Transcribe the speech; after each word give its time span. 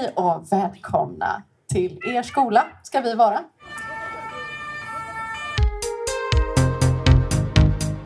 Hej 0.00 0.12
och 0.14 0.52
välkomna 0.52 1.42
till 1.72 1.98
er 2.06 2.22
skola 2.22 2.66
ska 2.82 3.00
vi 3.00 3.14
vara. 3.14 3.40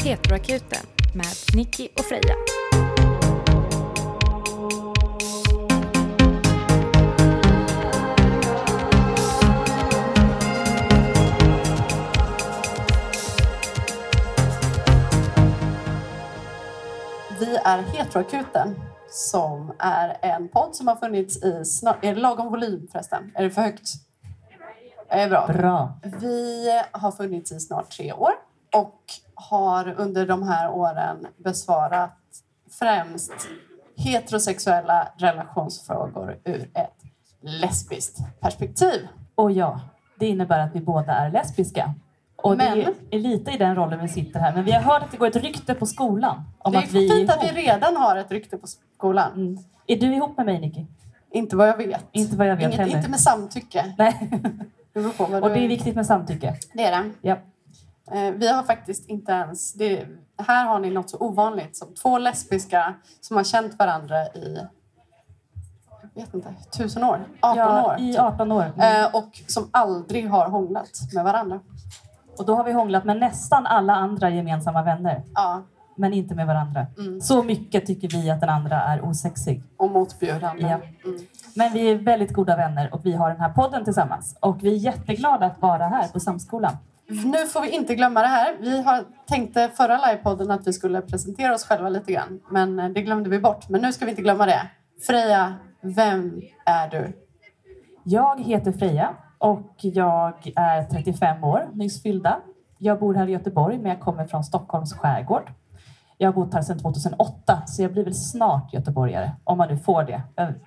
Heteroakuten 0.05 0.87
med 1.15 1.27
Nicky 1.57 1.89
och 1.99 2.05
Freja. 2.05 2.35
Vi 17.41 17.57
är 17.57 17.83
Heteroakuten 17.83 18.94
som 19.15 19.73
är 19.79 20.17
en 20.23 20.49
podd 20.49 20.77
som 20.77 20.89
har 20.89 20.97
funnits 20.97 21.45
i 21.45 21.65
snart... 21.65 22.05
Är 22.05 22.15
det 22.15 22.21
lagom 22.21 22.51
volym 22.51 22.89
förresten? 22.93 23.33
Är 23.35 23.43
det 23.43 23.51
för 23.51 23.63
högt? 23.63 23.95
Det 25.09 25.15
är 25.15 25.29
bra. 25.29 25.47
Bra. 25.47 25.93
Vi 26.03 26.69
har 26.93 27.13
funnits 27.13 27.53
i 27.53 27.61
snart 27.61 27.91
tre 27.91 28.13
år 28.13 28.33
och 28.77 29.01
har 29.35 29.95
under 30.01 30.27
de 30.27 30.43
här 30.43 30.71
åren 30.71 31.27
besvarat 31.37 32.19
främst 32.71 33.33
heterosexuella 33.97 35.09
relationsfrågor 35.17 36.39
ur 36.45 36.71
ett 36.75 37.03
lesbiskt 37.41 38.19
perspektiv. 38.41 39.09
Och 39.35 39.53
ja, 39.53 39.81
det 40.19 40.27
innebär 40.27 40.59
att 40.59 40.75
vi 40.75 40.81
båda 40.81 41.13
är 41.13 41.31
lesbiska. 41.31 41.95
Och 42.45 42.57
Men- 42.57 42.79
det 42.79 43.17
är 43.17 43.19
lite 43.21 43.51
i 43.51 43.57
den 43.57 43.75
rollen 43.77 44.01
vi 44.01 44.09
sitter 44.09 44.41
här. 44.41 44.55
Men 44.55 44.65
vi 44.65 44.73
har 44.73 44.81
hört 44.81 45.03
att 45.03 45.11
det 45.11 45.17
går 45.17 45.27
ett 45.27 45.37
rykte 45.37 45.75
på 45.75 45.87
skolan 45.87 46.43
om 46.59 46.77
att 46.77 46.93
vi 46.93 47.05
är 47.07 47.17
fint 47.17 47.31
att 47.31 47.45
vi 47.45 47.49
redan 47.49 47.97
har 47.97 48.17
ett 48.17 48.31
rykte 48.31 48.59
på 48.59 48.67
skolan. 48.97 49.33
Mm. 49.33 49.59
Är 49.87 49.97
du 49.97 50.15
ihop 50.15 50.37
med 50.37 50.47
mig, 50.47 50.61
Nicky? 50.61 50.87
Inte 51.31 51.57
vad 51.57 51.69
jag 51.69 51.77
vet. 51.77 52.05
Inte 52.13 52.37
vad 52.37 52.47
jag 52.47 52.57
vet 52.57 52.65
Inget, 52.65 52.79
heller. 52.79 52.97
inte 52.97 53.11
med 53.11 53.21
samtycke. 53.21 53.95
Nej. 53.99 54.31
Det 54.93 55.01
beror 55.01 55.11
på 55.11 55.25
vad 55.25 55.43
Och 55.43 55.49
det 55.49 55.65
är 55.65 55.69
viktigt 55.69 55.95
med 55.97 56.07
samtycke. 56.07 56.55
Det 56.75 56.85
är 56.85 57.03
det. 57.03 57.11
Ja. 57.21 57.37
Eh, 58.19 58.31
Vi 58.35 58.49
har 58.49 58.63
faktiskt 58.63 59.09
inte 59.09 59.33
ens... 59.33 59.73
Det, 59.73 60.07
här 60.39 60.67
har 60.67 60.79
ni 60.79 60.91
något 60.91 61.11
så 61.11 61.19
ovanligt 61.19 61.77
som 61.77 61.95
två 61.95 62.19
lesbiska 62.19 62.95
som 63.21 63.37
har 63.37 63.45
känt 63.45 63.79
varandra 63.79 64.27
i 64.27 64.59
jag 66.15 66.25
vet 66.25 66.35
inte, 66.35 66.55
tusen 66.79 67.05
år? 67.05 67.25
18 67.41 67.59
ja, 67.59 67.87
år? 67.87 68.01
I 68.01 68.13
typ. 68.13 68.21
18 68.21 68.53
år. 68.53 68.73
Mm. 68.77 69.11
Och 69.13 69.43
som 69.47 69.69
aldrig 69.71 70.29
har 70.31 70.49
hånglat 70.49 70.91
med 71.15 71.25
varandra. 71.25 71.61
Och 72.39 72.47
då 72.47 72.55
har 72.55 72.65
vi 72.65 72.73
hånglat 72.73 73.05
med 73.05 73.17
nästan 73.17 73.67
alla 73.67 73.95
andra 73.95 74.31
gemensamma 74.31 74.83
vänner. 74.83 75.23
Ja, 75.35 75.63
Men 75.97 76.13
inte 76.13 76.35
med 76.35 76.47
varandra. 76.47 76.87
Mm. 76.99 77.21
Så 77.21 77.43
mycket 77.43 77.87
tycker 77.87 78.09
vi 78.09 78.31
att 78.31 78.41
den 78.41 78.49
andra 78.49 78.83
är 78.83 79.05
osexig. 79.05 79.63
och 79.77 79.91
motbjudande. 79.91 80.63
Ja. 80.63 80.81
Mm. 81.05 81.21
Men 81.57 81.73
vi 81.73 81.91
är 81.91 81.95
väldigt 81.95 82.33
goda 82.33 82.57
vänner 82.57 82.95
och 82.95 83.07
vi 83.07 83.13
har 83.13 83.31
den 83.31 83.41
här 83.41 83.53
podden 83.53 83.85
tillsammans. 83.85 84.37
Och 84.41 84.65
vi 84.65 84.73
är 84.73 84.77
jätteglada 84.77 85.47
att 85.47 85.63
vara 85.63 85.89
här 85.89 86.09
på 86.09 86.21
Samskolan. 86.21 86.77
Nu 87.07 87.47
får 87.47 87.61
vi 87.61 87.71
inte 87.71 87.95
glömma 87.95 88.21
det 88.21 88.27
här. 88.29 88.57
Vi 88.61 88.83
har 88.83 89.05
tänkte 89.27 89.69
förra 89.69 90.07
livepodden 90.07 90.51
att 90.51 90.67
vi 90.67 90.73
skulle 90.73 91.01
presentera 91.01 91.55
oss 91.55 91.65
själva 91.65 91.89
lite 91.89 92.13
grann. 92.13 92.41
Men 92.51 92.79
eh, 92.79 92.89
det 92.89 93.03
glömde 93.03 93.31
vi 93.31 93.39
bort. 93.39 93.69
Men 93.69 93.81
nu 93.81 93.93
ska 93.93 94.05
vi 94.05 94.11
inte 94.11 94.23
glömma 94.23 94.47
det. 94.47 94.61
Freja, 95.07 95.55
vem 95.81 96.41
är 96.67 96.89
du? 96.89 97.13
Jag 98.05 98.41
heter 98.41 98.73
Freja 98.73 99.15
och 99.45 99.75
jag 99.85 100.53
är 100.57 100.83
35 100.85 101.45
år, 101.45 101.69
nyss 101.73 102.03
fyllda. 102.03 102.41
Jag 102.79 103.01
bor 103.01 103.15
här 103.15 103.29
i 103.29 103.33
Göteborg 103.33 103.79
men 103.79 103.91
jag 103.91 104.01
kommer 104.01 104.27
från 104.27 104.45
Stockholms 104.45 104.93
skärgård. 104.93 105.53
Jag 106.19 106.29
har 106.29 106.33
bott 106.35 106.55
här 106.55 106.63
sedan 106.63 106.79
2008 106.79 107.63
så 107.67 107.83
jag 107.83 107.93
blir 107.93 108.05
väl 108.05 108.15
snart 108.15 108.73
göteborgare, 108.73 109.31
om 109.45 109.59
man 109.59 109.69
nu 109.69 109.77
får 109.79 110.03
det. 110.05 110.23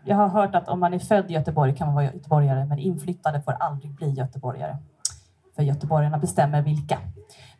Jag- 0.06 0.16
har 0.16 0.28
hört 0.28 0.56
att 0.56 0.68
om 0.70 0.80
man 0.80 0.94
är 0.94 1.00
född 1.00 1.32
i 1.32 1.34
Göteborg 1.34 1.76
kan 1.76 1.88
man 1.88 1.96
vara 1.96 2.06
göteborgare 2.06 2.66
men 2.66 2.80
inflyttade 2.80 3.42
får 3.42 3.52
aldrig 3.52 3.96
bli 3.96 4.10
göteborgare. 4.10 4.78
För 5.56 5.64
göteborgarna 5.64 6.18
bestämmer 6.18 6.62
vilka. 6.62 6.98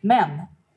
Men 0.00 0.28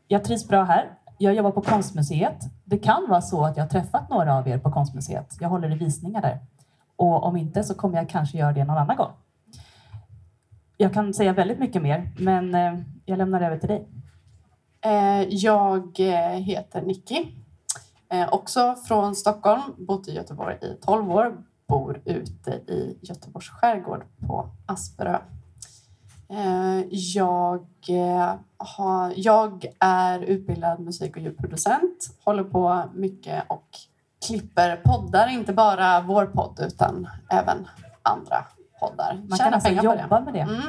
jag 0.07 0.23
trivs 0.23 0.47
bra 0.47 0.63
här. 0.63 0.89
Jag 1.17 1.33
jobbar 1.33 1.51
på 1.51 1.61
Konstmuseet. 1.61 2.37
Det 2.65 2.77
kan 2.77 3.05
vara 3.09 3.21
så 3.21 3.45
att 3.45 3.57
jag 3.57 3.63
har 3.63 3.69
träffat 3.69 4.09
några 4.09 4.37
av 4.37 4.47
er 4.47 4.57
på 4.57 4.71
Konstmuseet. 4.71 5.37
Jag 5.39 5.49
håller 5.49 5.71
i 5.71 5.75
visningar 5.75 6.21
där. 6.21 6.39
Och 6.95 7.23
om 7.23 7.37
inte 7.37 7.63
så 7.63 7.73
kommer 7.75 7.97
jag 7.97 8.09
kanske 8.09 8.37
göra 8.37 8.53
det 8.53 8.63
någon 8.63 8.77
annan 8.77 8.97
gång. 8.97 9.11
Jag 10.81 10.93
kan 10.93 11.13
säga 11.13 11.33
väldigt 11.33 11.59
mycket 11.59 11.81
mer, 11.81 12.11
men 12.17 12.55
eh, 12.55 12.79
jag 13.05 13.17
lämnar 13.17 13.41
över 13.41 13.57
till 13.57 13.69
dig. 13.69 13.87
Eh, 14.81 15.21
jag 15.29 15.99
eh, 15.99 16.39
heter 16.39 16.81
Nicky. 16.81 17.25
Också 18.31 18.75
från 18.87 19.15
Stockholm. 19.15 19.61
Bott 19.77 20.07
i 20.07 20.13
Göteborg 20.13 20.57
i 20.61 20.85
12 20.85 21.11
år. 21.11 21.37
Bor 21.67 22.01
ute 22.05 22.51
i 22.51 22.97
Göteborgs 23.01 23.49
skärgård 23.49 24.03
på 24.27 24.49
Asperö. 24.65 25.19
Jag, 26.89 27.65
har, 28.57 29.13
jag 29.15 29.65
är 29.79 30.19
utbildad 30.19 30.79
musik 30.79 31.15
och 31.15 31.21
ljudproducent. 31.21 32.17
Håller 32.23 32.43
på 32.43 32.83
mycket 32.93 33.43
och 33.47 33.67
klipper 34.27 34.75
poddar. 34.75 35.27
Inte 35.27 35.53
bara 35.53 36.01
vår 36.01 36.25
podd 36.25 36.59
utan 36.67 37.07
även 37.29 37.67
andra 38.01 38.45
poddar. 38.81 39.21
Man 39.29 39.37
Tjänar 39.37 39.51
kan 39.51 39.53
alltså 39.53 39.69
på 39.69 39.95
det. 39.95 40.01
jobba 40.01 40.19
med 40.19 40.33
det. 40.33 40.39
Mm. 40.39 40.61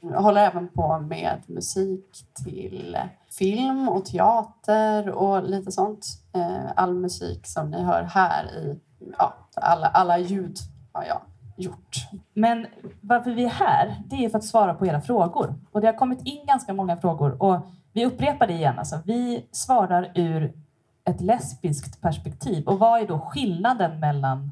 Jag 0.00 0.22
håller 0.22 0.40
även 0.46 0.68
på 0.68 0.98
med 0.98 1.42
musik 1.46 2.24
till 2.44 2.98
film 3.38 3.88
och 3.88 4.04
teater 4.04 5.08
och 5.10 5.42
lite 5.42 5.72
sånt. 5.72 6.06
Eh, 6.32 6.70
All 6.76 6.94
musik 6.94 7.46
som 7.46 7.70
ni 7.70 7.82
hör 7.82 8.02
här 8.02 8.44
i 8.44 8.80
ja, 9.18 9.34
alla, 9.54 9.86
alla 9.86 10.18
ljud 10.18 10.56
har 10.92 11.04
jag 11.04 11.20
gjort. 11.56 11.96
Men 12.34 12.66
varför 13.00 13.30
vi 13.30 13.44
är 13.44 13.48
här, 13.48 14.02
det 14.06 14.24
är 14.24 14.28
för 14.28 14.38
att 14.38 14.44
svara 14.44 14.74
på 14.74 14.86
era 14.86 15.00
frågor. 15.00 15.54
Och 15.72 15.80
det 15.80 15.86
har 15.86 15.94
kommit 15.94 16.26
in 16.26 16.46
ganska 16.46 16.74
många 16.74 16.96
frågor. 16.96 17.42
Och 17.42 17.60
vi 17.92 18.06
upprepar 18.06 18.46
det 18.46 18.52
igen. 18.52 18.78
Alltså, 18.78 18.98
vi 19.04 19.46
svarar 19.52 20.12
ur 20.14 20.52
ett 21.04 21.20
lesbiskt 21.20 22.00
perspektiv. 22.00 22.66
Och 22.66 22.78
vad 22.78 23.00
är 23.02 23.06
då 23.06 23.18
skillnaden 23.18 24.00
mellan 24.00 24.50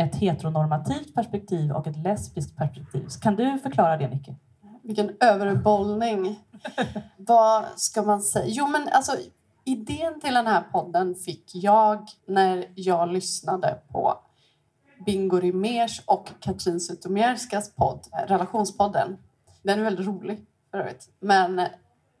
ett 0.00 0.14
heteronormativt 0.14 1.14
perspektiv 1.14 1.72
och 1.72 1.86
ett 1.86 1.96
lesbiskt 1.96 2.56
perspektiv? 2.56 3.08
Kan 3.22 3.36
du 3.36 3.58
förklara 3.58 3.96
det, 3.96 4.08
Nicky? 4.08 4.32
Vilken 4.82 5.16
överbollning. 5.20 6.40
Vad 7.16 7.64
ska 7.76 8.02
man 8.02 8.20
säga? 8.20 8.46
Jo, 8.48 8.66
men 8.66 8.88
alltså 8.92 9.12
idén 9.64 10.20
till 10.20 10.34
den 10.34 10.46
här 10.46 10.62
podden 10.72 11.14
fick 11.14 11.54
jag 11.54 12.08
när 12.26 12.66
jag 12.74 13.12
lyssnade 13.12 13.78
på 13.88 14.18
Bingo 15.06 15.40
Rimérs 15.40 16.02
och 16.06 16.30
Katrin 16.40 16.80
Zytomierskas 16.80 17.74
podd, 17.74 18.06
eh, 18.12 18.26
Relationspodden. 18.26 19.18
Den 19.62 19.78
är 19.78 19.84
väldigt 19.84 20.06
rolig 20.06 20.46
för 20.70 20.78
övrigt. 20.78 21.08
Men 21.20 21.62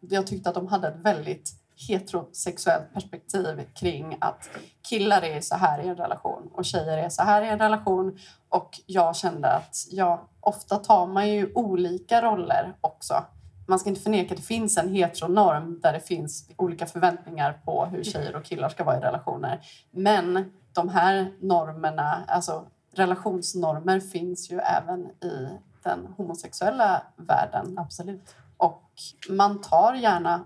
jag 0.00 0.26
tyckte 0.26 0.48
att 0.48 0.54
de 0.54 0.66
hade 0.66 0.88
ett 0.88 1.00
väldigt 1.02 1.59
heterosexuellt 1.88 2.94
perspektiv 2.94 3.64
kring 3.74 4.16
att 4.20 4.50
killar 4.88 5.24
är 5.24 5.40
så 5.40 5.56
här 5.56 5.82
i 5.82 5.88
en 5.88 5.96
relation 5.96 6.50
och 6.52 6.64
tjejer 6.64 6.98
är 6.98 7.08
så 7.08 7.22
här 7.22 7.42
i 7.42 7.48
en 7.48 7.58
relation. 7.58 8.18
Och 8.48 8.80
jag 8.86 9.16
kände 9.16 9.48
att 9.48 9.76
ja, 9.90 10.28
ofta 10.40 10.76
tar 10.76 11.06
man 11.06 11.28
ju 11.28 11.52
olika 11.54 12.22
roller 12.22 12.74
också. 12.80 13.24
Man 13.68 13.78
ska 13.78 13.88
inte 13.88 14.00
förneka 14.00 14.34
att 14.34 14.40
det 14.40 14.46
finns 14.46 14.78
en 14.78 14.94
heteronorm 14.94 15.80
där 15.80 15.92
det 15.92 16.00
finns 16.00 16.50
olika 16.56 16.86
förväntningar 16.86 17.60
på 17.64 17.84
hur 17.84 18.04
tjejer 18.04 18.36
och 18.36 18.44
killar 18.44 18.68
ska 18.68 18.84
vara 18.84 18.96
i 18.96 19.00
relationer. 19.00 19.60
Men 19.90 20.52
de 20.72 20.88
här 20.88 21.32
normerna, 21.40 22.24
alltså 22.26 22.66
relationsnormer 22.94 24.00
finns 24.00 24.50
ju 24.50 24.58
även 24.58 25.00
i 25.06 25.48
den 25.82 26.14
homosexuella 26.16 27.02
världen. 27.16 27.78
Absolut. 27.78 28.34
Och 28.56 28.90
man 29.28 29.60
tar 29.60 29.94
gärna 29.94 30.44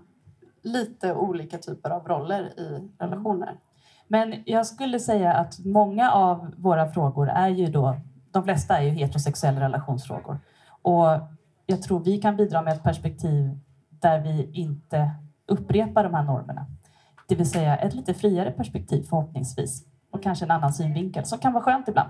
lite 0.65 1.13
olika 1.13 1.57
typer 1.57 1.89
av 1.89 2.07
roller 2.07 2.59
i 2.59 2.89
relationer. 2.99 3.57
Men 4.07 4.43
jag 4.45 4.67
skulle 4.67 4.99
säga 4.99 5.33
att 5.33 5.59
många 5.59 6.11
av 6.11 6.53
våra 6.57 6.89
frågor 6.89 7.29
är 7.29 7.47
ju 7.47 7.67
då, 7.67 7.95
de 8.31 8.43
flesta 8.43 8.77
är 8.77 8.83
ju 8.83 8.89
heterosexuella 8.89 9.61
relationsfrågor. 9.61 10.39
Och 10.81 11.05
jag 11.65 11.81
tror 11.81 11.99
vi 11.99 12.17
kan 12.17 12.35
bidra 12.35 12.61
med 12.61 12.73
ett 12.73 12.83
perspektiv 12.83 13.59
där 13.89 14.19
vi 14.19 14.49
inte 14.53 15.11
upprepar 15.47 16.03
de 16.03 16.13
här 16.13 16.23
normerna. 16.23 16.65
Det 17.27 17.35
vill 17.35 17.49
säga 17.49 17.77
ett 17.77 17.93
lite 17.93 18.13
friare 18.13 18.51
perspektiv 18.51 19.03
förhoppningsvis. 19.03 19.83
Och 20.11 20.23
kanske 20.23 20.45
en 20.45 20.51
annan 20.51 20.73
synvinkel 20.73 21.25
som 21.25 21.39
kan 21.39 21.53
vara 21.53 21.63
skönt 21.63 21.87
ibland. 21.87 22.09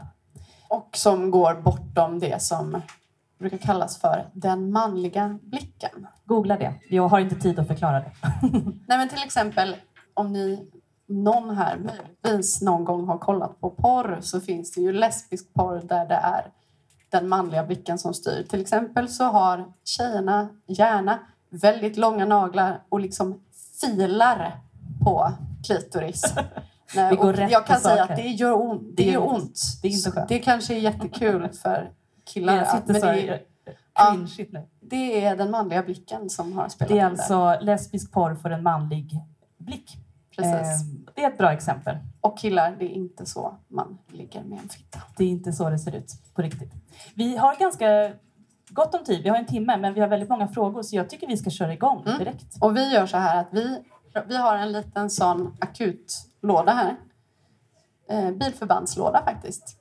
Och 0.70 0.90
som 0.94 1.32
går 1.32 1.62
bortom 1.62 2.20
det 2.20 2.42
som 2.42 2.82
brukar 3.38 3.58
kallas 3.58 3.98
för 3.98 4.30
den 4.34 4.72
manliga 4.72 5.40
blicken. 5.42 6.08
Googla 6.26 6.58
det. 6.58 6.74
Jag 6.90 7.08
har 7.08 7.20
inte 7.20 7.36
tid 7.36 7.60
att 7.60 7.68
förklara 7.68 8.00
det. 8.00 8.12
Nej, 8.88 8.98
men 8.98 9.10
till 9.10 9.24
exempel 9.26 9.76
om 10.14 10.34
ni, 10.34 10.68
någon 11.08 11.58
här 11.58 11.78
möjligtvis 11.78 12.62
någon 12.62 12.86
gång 12.86 13.08
har 13.08 13.18
kollat 13.18 13.62
på 13.62 13.70
porr 13.70 14.18
så 14.22 14.42
finns 14.42 14.72
det 14.72 14.82
ju 14.82 14.94
lesbisk 14.94 15.54
porr 15.54 15.82
där 15.84 16.06
det 16.06 16.16
är 16.16 16.52
den 17.10 17.30
manliga 17.30 17.64
blicken 17.64 17.98
som 17.98 18.14
styr. 18.14 18.44
Till 18.50 18.62
exempel 18.62 19.10
så 19.10 19.24
har 19.24 19.66
tjejerna 19.84 20.48
gärna 20.68 21.20
väldigt 21.50 21.98
långa 21.98 22.26
naglar 22.26 22.84
och 22.90 23.00
liksom 23.00 23.42
filar 23.82 24.60
på 25.04 25.32
klitoris. 25.68 26.34
Nej, 26.96 27.48
jag 27.52 27.66
kan 27.66 27.80
säga 27.80 28.04
att 28.04 28.16
det 28.16 28.28
gör 28.28 28.62
ont. 28.62 28.82
Det, 28.82 29.04
Det 29.04 29.12
gör 29.12 29.28
ont. 29.28 29.60
Det 29.82 29.88
är 29.88 29.92
inte 29.92 30.12
skönt. 30.12 30.30
Det 30.30 30.40
kanske 30.40 30.76
är 30.76 30.80
jättekul 30.80 31.50
för 31.50 31.92
killar. 32.26 32.66
Sitter 32.66 32.94
men 32.94 33.02
så 33.02 33.08
det, 33.08 33.30
är, 33.30 33.42
ja. 33.94 34.18
det 34.82 35.26
är 35.26 35.36
den 35.38 35.52
manliga 35.52 35.84
blicken 35.84 36.30
som 36.30 36.54
har 36.54 36.70
spelat 36.70 36.90
Det 36.90 37.00
är 37.00 37.10
in 37.10 37.16
där. 37.16 37.22
alltså 37.22 37.66
lesbisk 37.66 38.12
porr 38.12 38.36
för 38.36 38.50
en 38.50 38.64
manlig 38.64 39.20
blick. 39.58 39.98
Precis. 40.36 40.82
Ehm, 40.82 41.06
Det 41.16 41.24
är 41.24 41.32
ett 41.32 41.38
bra 41.38 41.52
exempel. 41.52 41.98
Och 42.22 42.38
killar, 42.38 42.76
det 42.80 42.86
är 42.86 42.90
inte 42.90 43.26
så 43.26 43.56
man 43.68 43.98
ligger 44.12 44.44
med 44.44 44.60
en 44.60 44.70
fitta. 44.70 45.02
Det 45.18 45.24
är 45.24 45.28
inte 45.28 45.54
så 45.54 45.70
det 45.70 45.80
ser 45.80 45.96
ut 45.96 46.12
på 46.34 46.42
riktigt. 46.42 46.72
Vi 47.16 47.38
har 47.38 47.56
ganska 47.60 48.12
gott 48.70 48.96
om 48.96 49.04
tid. 49.04 49.24
Vi 49.24 49.30
har 49.30 49.38
en 49.38 49.46
timme, 49.46 49.78
men 49.78 49.94
vi 49.94 50.02
har 50.02 50.08
väldigt 50.08 50.30
många 50.30 50.48
frågor 50.48 50.84
så 50.84 50.96
jag 50.96 51.10
tycker 51.10 51.28
vi 51.28 51.38
ska 51.38 51.50
köra 51.50 51.74
igång 51.74 52.04
Mm. 52.06 52.20
direkt. 52.20 52.58
Och 52.62 52.76
vi 52.78 52.94
gör 52.94 53.06
så 53.06 53.18
här 53.18 53.40
att 53.42 53.48
vi, 53.52 53.84
vi 54.28 54.38
har 54.38 54.58
en 54.58 54.72
liten 54.72 55.10
sån 55.10 55.58
akutlåda 55.60 56.72
här. 56.72 56.96
Eh, 58.10 58.32
bilförbandslåda 58.32 59.24
faktiskt. 59.26 59.78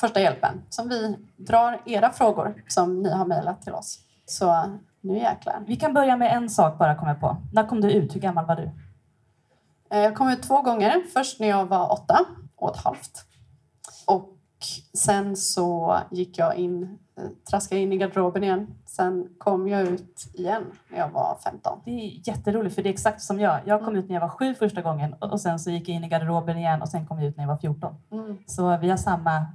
Första 0.00 0.20
hjälpen. 0.20 0.62
Som 0.68 0.88
vi 0.88 1.16
drar 1.36 1.80
era 1.86 2.10
frågor 2.12 2.62
som 2.68 3.02
ni 3.02 3.10
har 3.12 3.26
mejlat 3.26 3.62
till 3.62 3.72
oss. 3.72 3.98
Så 4.26 4.64
nu 5.00 5.18
jäklar. 5.18 5.64
Vi 5.66 5.76
kan 5.76 5.94
börja 5.94 6.16
med 6.16 6.32
en 6.36 6.50
sak 6.50 6.78
bara 6.78 6.94
kommer 6.94 7.14
på. 7.14 7.36
När 7.52 7.66
kom 7.66 7.80
du 7.80 7.92
ut? 7.92 8.14
Hur 8.14 8.20
gammal 8.20 8.46
var 8.46 8.56
du? 8.56 8.70
Eh, 9.90 9.98
Jag 10.02 10.14
kom 10.14 10.28
ut 10.28 10.42
två 10.42 10.62
gånger. 10.62 11.02
Först 11.12 11.40
när 11.40 11.48
jag 11.48 11.66
var 11.66 11.92
åtta 11.92 12.18
och 12.56 12.70
ett 12.76 12.82
halvt. 12.84 13.24
Och 14.06 14.32
sen 14.94 15.36
så 15.36 15.98
gick 16.10 16.38
jag 16.38 16.54
in, 16.56 16.98
eh, 17.18 17.24
traskade 17.50 17.80
in 17.80 17.92
i 17.92 17.96
garderoben 17.96 18.44
igen. 18.44 18.74
Sen 18.86 19.28
kom 19.38 19.68
jag 19.68 19.82
ut 19.82 20.26
igen 20.34 20.64
när 20.88 20.98
jag 20.98 21.08
var 21.08 21.38
15. 21.44 21.80
Det 21.84 21.90
är 21.90 22.28
jätteroligt 22.28 22.74
för 22.74 22.82
det 22.82 22.88
är 22.88 22.92
exakt 22.92 23.22
som 23.22 23.40
jag. 23.40 23.60
Jag 23.64 23.84
kom 23.84 23.96
ut 23.96 24.08
när 24.08 24.14
jag 24.14 24.20
var 24.20 24.28
sju 24.28 24.54
första 24.54 24.82
gången 24.82 25.14
och 25.20 25.32
och 25.32 25.40
sen 25.40 25.58
så 25.58 25.70
gick 25.70 25.88
jag 25.88 25.96
in 25.96 26.04
i 26.04 26.08
garderoben 26.08 26.58
igen 26.58 26.82
och 26.82 26.88
sen 26.88 27.06
kom 27.06 27.18
jag 27.18 27.28
ut 27.28 27.36
när 27.36 27.44
jag 27.44 27.48
var 27.48 27.56
14. 27.58 27.94
Mm. 28.12 28.38
Så 28.46 28.76
vi 28.76 28.90
har 28.90 28.96
samma, 28.96 29.46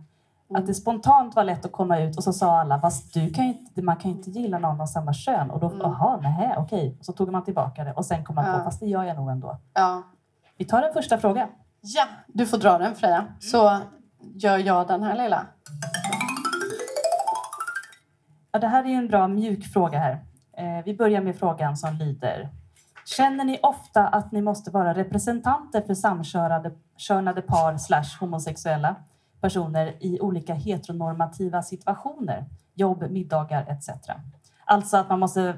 att 0.56 0.68
det 0.68 0.74
spontant 0.74 1.36
var 1.36 1.44
lätt 1.44 1.66
att 1.66 1.72
komma 1.72 2.00
ut 2.00 2.18
och 2.18 2.24
så 2.24 2.34
sa 2.34 2.60
alla, 2.60 2.82
fast 2.82 3.14
du 3.14 3.30
kan 3.34 3.46
inte, 3.46 3.82
man 3.82 3.96
kan 3.96 4.12
ju 4.12 4.18
inte 4.18 4.30
gilla 4.30 4.60
någon 4.60 4.82
av 4.82 4.86
samma 4.86 5.14
kön. 5.14 5.52
Och 5.52 5.60
då, 5.60 5.68
Mm. 5.68 5.80
jaha, 5.82 6.18
nej, 6.22 6.56
okej. 6.58 6.96
Och 7.00 7.06
så 7.06 7.14
tog 7.14 7.32
man 7.32 7.44
tillbaka 7.44 7.84
det 7.84 7.94
och 7.94 8.06
sen 8.06 8.24
kom 8.26 8.36
man 8.36 8.46
Ja. 8.46 8.58
på, 8.58 8.64
fast 8.64 8.80
det 8.80 8.86
gör 8.86 9.04
jag 9.04 9.16
nog 9.18 9.30
ändå. 9.30 9.58
Ja. 9.74 10.04
Vi 10.58 10.66
tar 10.66 10.82
den 10.82 10.94
första 10.94 11.18
frågan. 11.18 11.48
ja, 11.82 12.04
du 12.28 12.46
får 12.46 12.58
dra 12.58 12.78
den 12.78 12.96
Freja. 12.96 13.26
Så 13.40 13.78
gör 14.34 14.58
jag 14.58 14.88
den 14.88 15.04
här 15.04 15.16
lilla. 15.24 15.46
Ja, 18.52 18.60
det 18.60 18.68
här 18.68 18.84
är 18.84 18.90
en 18.98 19.08
bra 19.08 19.28
mjuk 19.28 19.66
fråga 19.74 20.00
här. 20.00 20.20
Eh, 20.58 20.84
vi 20.86 20.98
börjar 20.98 21.22
med 21.22 21.36
frågan 21.40 21.78
som 21.78 21.94
lyder. 21.96 22.50
Känner 23.06 23.44
ni 23.44 23.60
ofta 23.64 24.08
att 24.08 24.32
ni 24.32 24.42
måste 24.42 24.72
vara 24.72 24.94
representanter 24.94 25.82
för 25.82 25.94
samkönade 25.94 26.72
könade 26.98 27.42
par 27.42 27.78
slash 27.78 28.18
homosexuella 28.20 28.96
personer 29.42 29.96
i 30.00 30.20
olika 30.20 30.54
heteronormativa 30.54 31.64
situationer? 31.64 32.46
Jobb, 32.74 33.12
middagar 33.12 33.66
etc. 33.70 33.90
Alltså 34.66 34.98
att 34.98 35.10
man 35.10 35.20
måste 35.20 35.58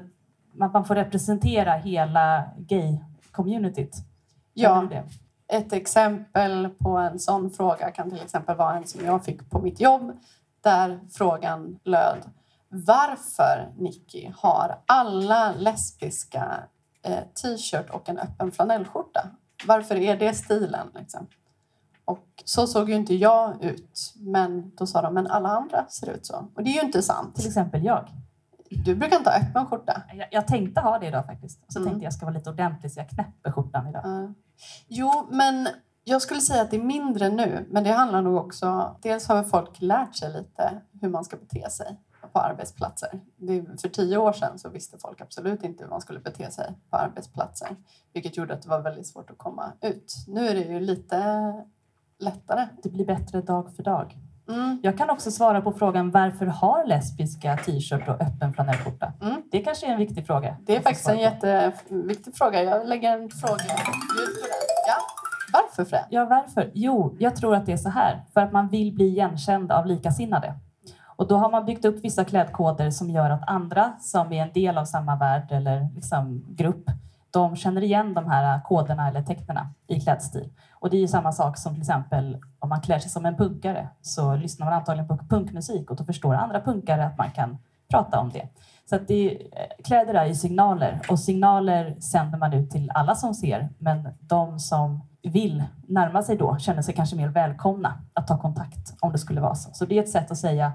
att 0.60 0.72
man 0.72 0.84
får 0.84 0.94
representera 0.94 1.72
hela 1.72 2.44
gay-communityt. 2.56 3.96
Ja, 4.54 4.88
ett 5.48 5.72
exempel 5.72 6.68
på 6.68 6.98
en 6.98 7.18
sån 7.18 7.50
fråga 7.50 7.90
kan 7.90 8.10
till 8.10 8.22
exempel 8.22 8.56
vara 8.56 8.76
en 8.76 8.86
som 8.86 9.04
jag 9.04 9.24
fick 9.24 9.50
på 9.50 9.58
mitt 9.58 9.80
jobb. 9.80 10.18
Där 10.60 11.00
frågan 11.12 11.78
löd 11.84 12.18
Varför, 12.68 13.72
Nicky, 13.76 14.30
har 14.36 14.78
alla 14.86 15.52
lesbiska 15.52 16.64
eh, 17.02 17.18
t-shirt 17.42 17.90
och 17.90 18.08
en 18.08 18.18
öppen 18.18 18.52
flanellskjorta? 18.52 19.30
Varför 19.66 19.96
är 19.96 20.16
det 20.16 20.34
stilen? 20.34 20.88
Liksom? 20.94 21.26
Och 22.04 22.42
så 22.44 22.66
såg 22.66 22.88
ju 22.90 22.94
inte 22.96 23.14
jag 23.14 23.64
ut. 23.64 24.12
Men 24.16 24.72
då 24.76 24.86
sa 24.86 25.02
de, 25.02 25.14
men 25.14 25.26
alla 25.26 25.48
andra 25.48 25.86
ser 25.88 26.10
ut 26.10 26.26
så. 26.26 26.48
Och 26.54 26.62
det 26.64 26.70
är 26.70 26.74
ju 26.74 26.80
inte 26.80 27.02
sant. 27.02 27.36
Till 27.36 27.46
exempel 27.46 27.84
jag. 27.84 28.08
Du 28.84 28.94
brukar 28.94 29.16
inte 29.16 29.30
ha 29.30 29.36
öppen 29.36 29.66
skjorta. 29.66 30.02
Jag, 30.14 30.28
jag 30.30 30.46
tänkte 30.46 30.80
ha 30.80 30.98
det 30.98 31.06
idag 31.06 31.26
faktiskt. 31.26 31.72
Så 31.72 31.78
Mm. 31.78 31.90
tänkte 31.90 32.04
jag 32.04 32.12
ska 32.12 32.26
vara 32.26 32.34
lite 32.36 32.50
ordentlig 32.50 32.92
så 32.92 33.00
jag 33.00 33.08
knäpper 33.08 33.52
skjortan 33.52 33.86
idag. 33.88 34.02
Ja. 34.04 34.32
Jo, 34.88 35.26
men 35.30 35.68
jag 36.04 36.22
skulle 36.22 36.40
säga 36.40 36.62
att 36.62 36.70
det 36.70 36.76
är 36.76 36.82
mindre 36.82 37.28
nu. 37.28 37.66
Men 37.70 37.84
det 37.84 37.92
handlar 37.92 38.22
nog 38.22 38.36
också... 38.36 38.96
Dels 39.02 39.28
har 39.28 39.42
folk 39.42 39.80
lärt 39.80 40.16
sig 40.16 40.32
lite 40.32 40.80
hur 41.00 41.08
man 41.08 41.24
ska 41.24 41.36
bete 41.36 41.70
sig 41.70 42.00
på 42.32 42.38
arbetsplatser. 42.40 43.20
Det, 43.36 43.80
för 43.80 43.88
tio 43.88 44.16
år 44.16 44.32
sedan 44.32 44.58
så 44.58 44.68
visste 44.68 44.98
folk 44.98 45.20
absolut 45.20 45.62
inte 45.62 45.82
hur 45.84 45.90
man 45.90 46.00
skulle 46.00 46.20
bete 46.20 46.50
sig 46.50 46.74
på 46.90 46.96
arbetsplatser. 46.96 47.76
Vilket 48.12 48.36
gjorde 48.36 48.54
att 48.54 48.62
det 48.62 48.68
var 48.68 48.80
väldigt 48.80 49.06
svårt 49.06 49.30
att 49.30 49.38
komma 49.38 49.72
ut. 49.80 50.14
Nu 50.28 50.48
är 50.48 50.54
det 50.54 50.60
ju 50.60 50.80
lite 50.80 51.16
lättare. 52.18 52.68
Det 52.82 52.88
blir 52.88 53.06
bättre 53.06 53.40
dag 53.40 53.76
för 53.76 53.82
dag. 53.82 54.16
Mm. 54.48 54.80
Jag 54.82 54.98
kan 54.98 55.10
också 55.10 55.30
svara 55.30 55.60
på 55.60 55.72
frågan 55.72 56.10
varför 56.10 56.46
har 56.46 56.84
lesbiska 56.86 57.56
t-shirt 57.56 58.08
och 58.08 58.20
öppen 58.20 58.54
flanellskjorta? 58.54 59.12
Mm. 59.22 59.42
Det 59.50 59.60
kanske 59.60 59.86
är 59.86 59.90
en 59.90 59.98
viktig 59.98 60.26
fråga. 60.26 60.56
Det 60.66 60.76
är 60.76 60.80
faktiskt 60.80 61.08
en 61.08 61.18
jätteviktig 61.18 62.36
fråga. 62.36 62.62
Jag 62.62 62.86
lägger 62.86 63.18
en 63.18 63.30
fråga. 63.30 63.64
Ja. 64.86 64.96
Varför 65.52 65.84
Fred? 65.84 66.04
Ja, 66.10 66.24
varför? 66.24 66.70
Jo, 66.74 67.16
jag 67.18 67.36
tror 67.36 67.54
att 67.54 67.66
det 67.66 67.72
är 67.72 67.76
så 67.76 67.88
här. 67.88 68.24
För 68.34 68.40
att 68.40 68.52
man 68.52 68.68
vill 68.68 68.94
bli 68.94 69.04
igenkänd 69.04 69.72
av 69.72 69.86
likasinnade. 69.86 70.54
Och 71.16 71.28
då 71.28 71.36
har 71.36 71.50
man 71.50 71.64
byggt 71.64 71.84
upp 71.84 72.04
vissa 72.04 72.24
klädkoder 72.24 72.90
som 72.90 73.10
gör 73.10 73.30
att 73.30 73.48
andra 73.48 73.92
som 74.00 74.32
är 74.32 74.42
en 74.42 74.52
del 74.52 74.78
av 74.78 74.84
samma 74.84 75.16
värld 75.16 75.52
eller 75.52 75.88
liksom 75.94 76.44
grupp, 76.48 76.90
de 77.34 77.56
känner 77.56 77.82
igen 77.82 78.14
de 78.14 78.26
här 78.26 78.60
koderna 78.60 79.08
eller 79.08 79.22
tecknena 79.22 79.70
i 79.86 80.00
klädstil. 80.00 80.52
Och 80.72 80.90
det 80.90 80.96
är 80.96 81.00
ju 81.00 81.08
samma 81.08 81.32
sak 81.32 81.58
som 81.58 81.72
till 81.72 81.82
exempel 81.82 82.38
om 82.58 82.68
man 82.68 82.80
klär 82.80 82.98
sig 82.98 83.10
som 83.10 83.26
en 83.26 83.36
punkare 83.36 83.88
så 84.02 84.36
lyssnar 84.36 84.66
man 84.66 84.74
antagligen 84.74 85.08
på 85.08 85.16
punkmusik 85.16 85.90
och 85.90 85.96
då 85.96 86.04
förstår 86.04 86.34
andra 86.34 86.60
punkare 86.60 87.04
att 87.06 87.18
man 87.18 87.30
kan 87.30 87.58
prata 87.90 88.20
om 88.20 88.30
det. 88.30 88.48
Så 88.90 88.96
att 88.96 89.08
det, 89.08 89.14
är- 89.14 89.60
eh, 89.60 89.84
kläder 89.84 90.14
är 90.14 90.26
ju 90.26 90.34
signaler 90.34 91.00
och 91.10 91.18
signaler 91.20 92.00
sänder 92.00 92.38
man 92.38 92.52
ut 92.52 92.70
till 92.70 92.90
alla 92.94 93.14
som 93.14 93.34
ser 93.34 93.68
men 93.78 94.08
de 94.20 94.58
som 94.58 95.00
vill 95.22 95.64
närma 95.88 96.22
sig 96.22 96.36
då 96.36 96.58
känner 96.58 96.82
sig 96.82 96.94
kanske 96.94 97.16
mer 97.16 97.28
välkomna 97.28 97.92
att 98.12 98.26
ta 98.26 98.38
kontakt 98.38 98.94
om 99.00 99.12
det 99.12 99.18
skulle 99.18 99.40
vara 99.40 99.54
så. 99.54 99.70
Så 99.72 99.84
det 99.84 99.98
är 99.98 100.02
ett 100.02 100.10
sätt 100.10 100.30
att 100.30 100.38
säga 100.38 100.72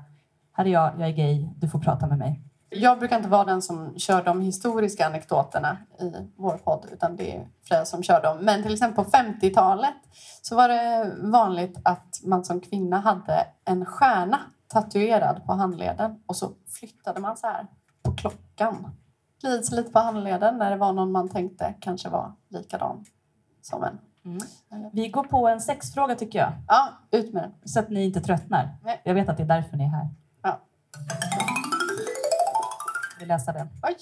här 0.53 0.65
är 0.65 0.69
jag, 0.69 0.91
jag 0.99 1.09
är 1.09 1.13
gay, 1.13 1.49
du 1.55 1.69
får 1.69 1.79
prata 1.79 2.07
med 2.07 2.17
mig. 2.17 2.41
Jag 2.69 2.99
brukar 2.99 3.17
inte 3.17 3.29
vara 3.29 3.45
den 3.45 3.61
som 3.61 3.99
kör 3.99 4.23
de 4.23 4.41
historiska 4.41 5.05
anekdoterna 5.07 5.77
i 5.99 6.13
vår 6.35 6.57
podd 6.57 6.85
utan 6.91 7.15
det 7.15 7.35
är 7.35 7.47
Freja 7.63 7.85
som 7.85 8.03
kör 8.03 8.21
dem. 8.21 8.37
Men 8.41 8.63
till 8.63 8.73
exempel 8.73 9.05
på 9.05 9.11
50-talet 9.11 9.95
så 10.41 10.55
var 10.55 10.69
det 10.69 11.11
vanligt 11.19 11.79
att 11.83 12.19
man 12.23 12.45
som 12.45 12.61
kvinna 12.61 12.99
hade 12.99 13.47
en 13.65 13.85
stjärna 13.85 14.39
tatuerad 14.67 15.45
på 15.45 15.53
handleden 15.53 16.23
och 16.25 16.35
så 16.35 16.51
flyttade 16.79 17.19
man 17.19 17.37
så 17.37 17.47
här 17.47 17.67
på 18.03 18.11
klockan. 18.15 18.91
Glids 19.41 19.71
lite 19.71 19.91
på 19.91 19.99
handleden 19.99 20.57
när 20.57 20.71
det 20.71 20.77
var 20.77 20.93
någon 20.93 21.11
man 21.11 21.29
tänkte 21.29 21.73
kanske 21.79 22.09
var 22.09 22.33
likadan 22.49 23.05
som 23.61 23.83
en. 23.83 23.99
Vi 24.91 25.09
går 25.09 25.23
på 25.23 25.47
en 25.47 25.61
sexfråga 25.61 26.15
tycker 26.15 26.39
jag, 26.39 26.51
Ja, 26.67 26.89
ut 27.11 27.33
med 27.33 27.43
den. 27.43 27.51
så 27.65 27.79
att 27.79 27.89
ni 27.89 28.03
inte 28.05 28.21
tröttnar. 28.21 28.69
Nej. 28.83 29.01
Jag 29.03 29.13
vet 29.13 29.29
att 29.29 29.37
det 29.37 29.43
är 29.43 29.47
därför 29.47 29.77
ni 29.77 29.83
är 29.83 29.87
här. 29.89 30.09
Ja. 30.41 30.59
Vi 33.19 33.25
läsa 33.25 33.51
den. 33.51 33.67
Oj. 33.83 33.95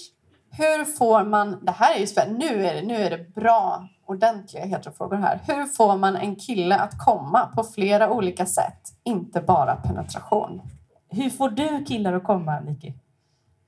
Hur 0.51 0.85
får 0.85 1.23
man... 1.23 1.65
Det 1.65 1.71
här 1.71 1.95
är 1.95 1.99
ju 1.99 2.07
spännande. 2.07 2.45
Nu 2.45 2.65
är 2.65 2.73
det, 2.73 2.81
nu 2.81 2.95
är 2.95 3.09
det 3.09 3.33
bra, 3.35 3.87
ordentliga 4.05 4.65
heterofrågor 4.65 5.17
här. 5.17 5.39
Hur 5.47 5.65
får 5.65 5.97
man 5.97 6.15
en 6.15 6.35
kille 6.35 6.75
att 6.75 6.97
komma 7.05 7.45
på 7.55 7.63
flera 7.63 8.11
olika 8.11 8.45
sätt? 8.45 8.81
Inte 9.03 9.41
bara 9.41 9.75
penetration. 9.75 10.61
Hur 11.09 11.29
får 11.29 11.49
du 11.49 11.85
killar 11.85 12.13
att 12.13 12.23
komma, 12.23 12.59
Niki? 12.59 12.93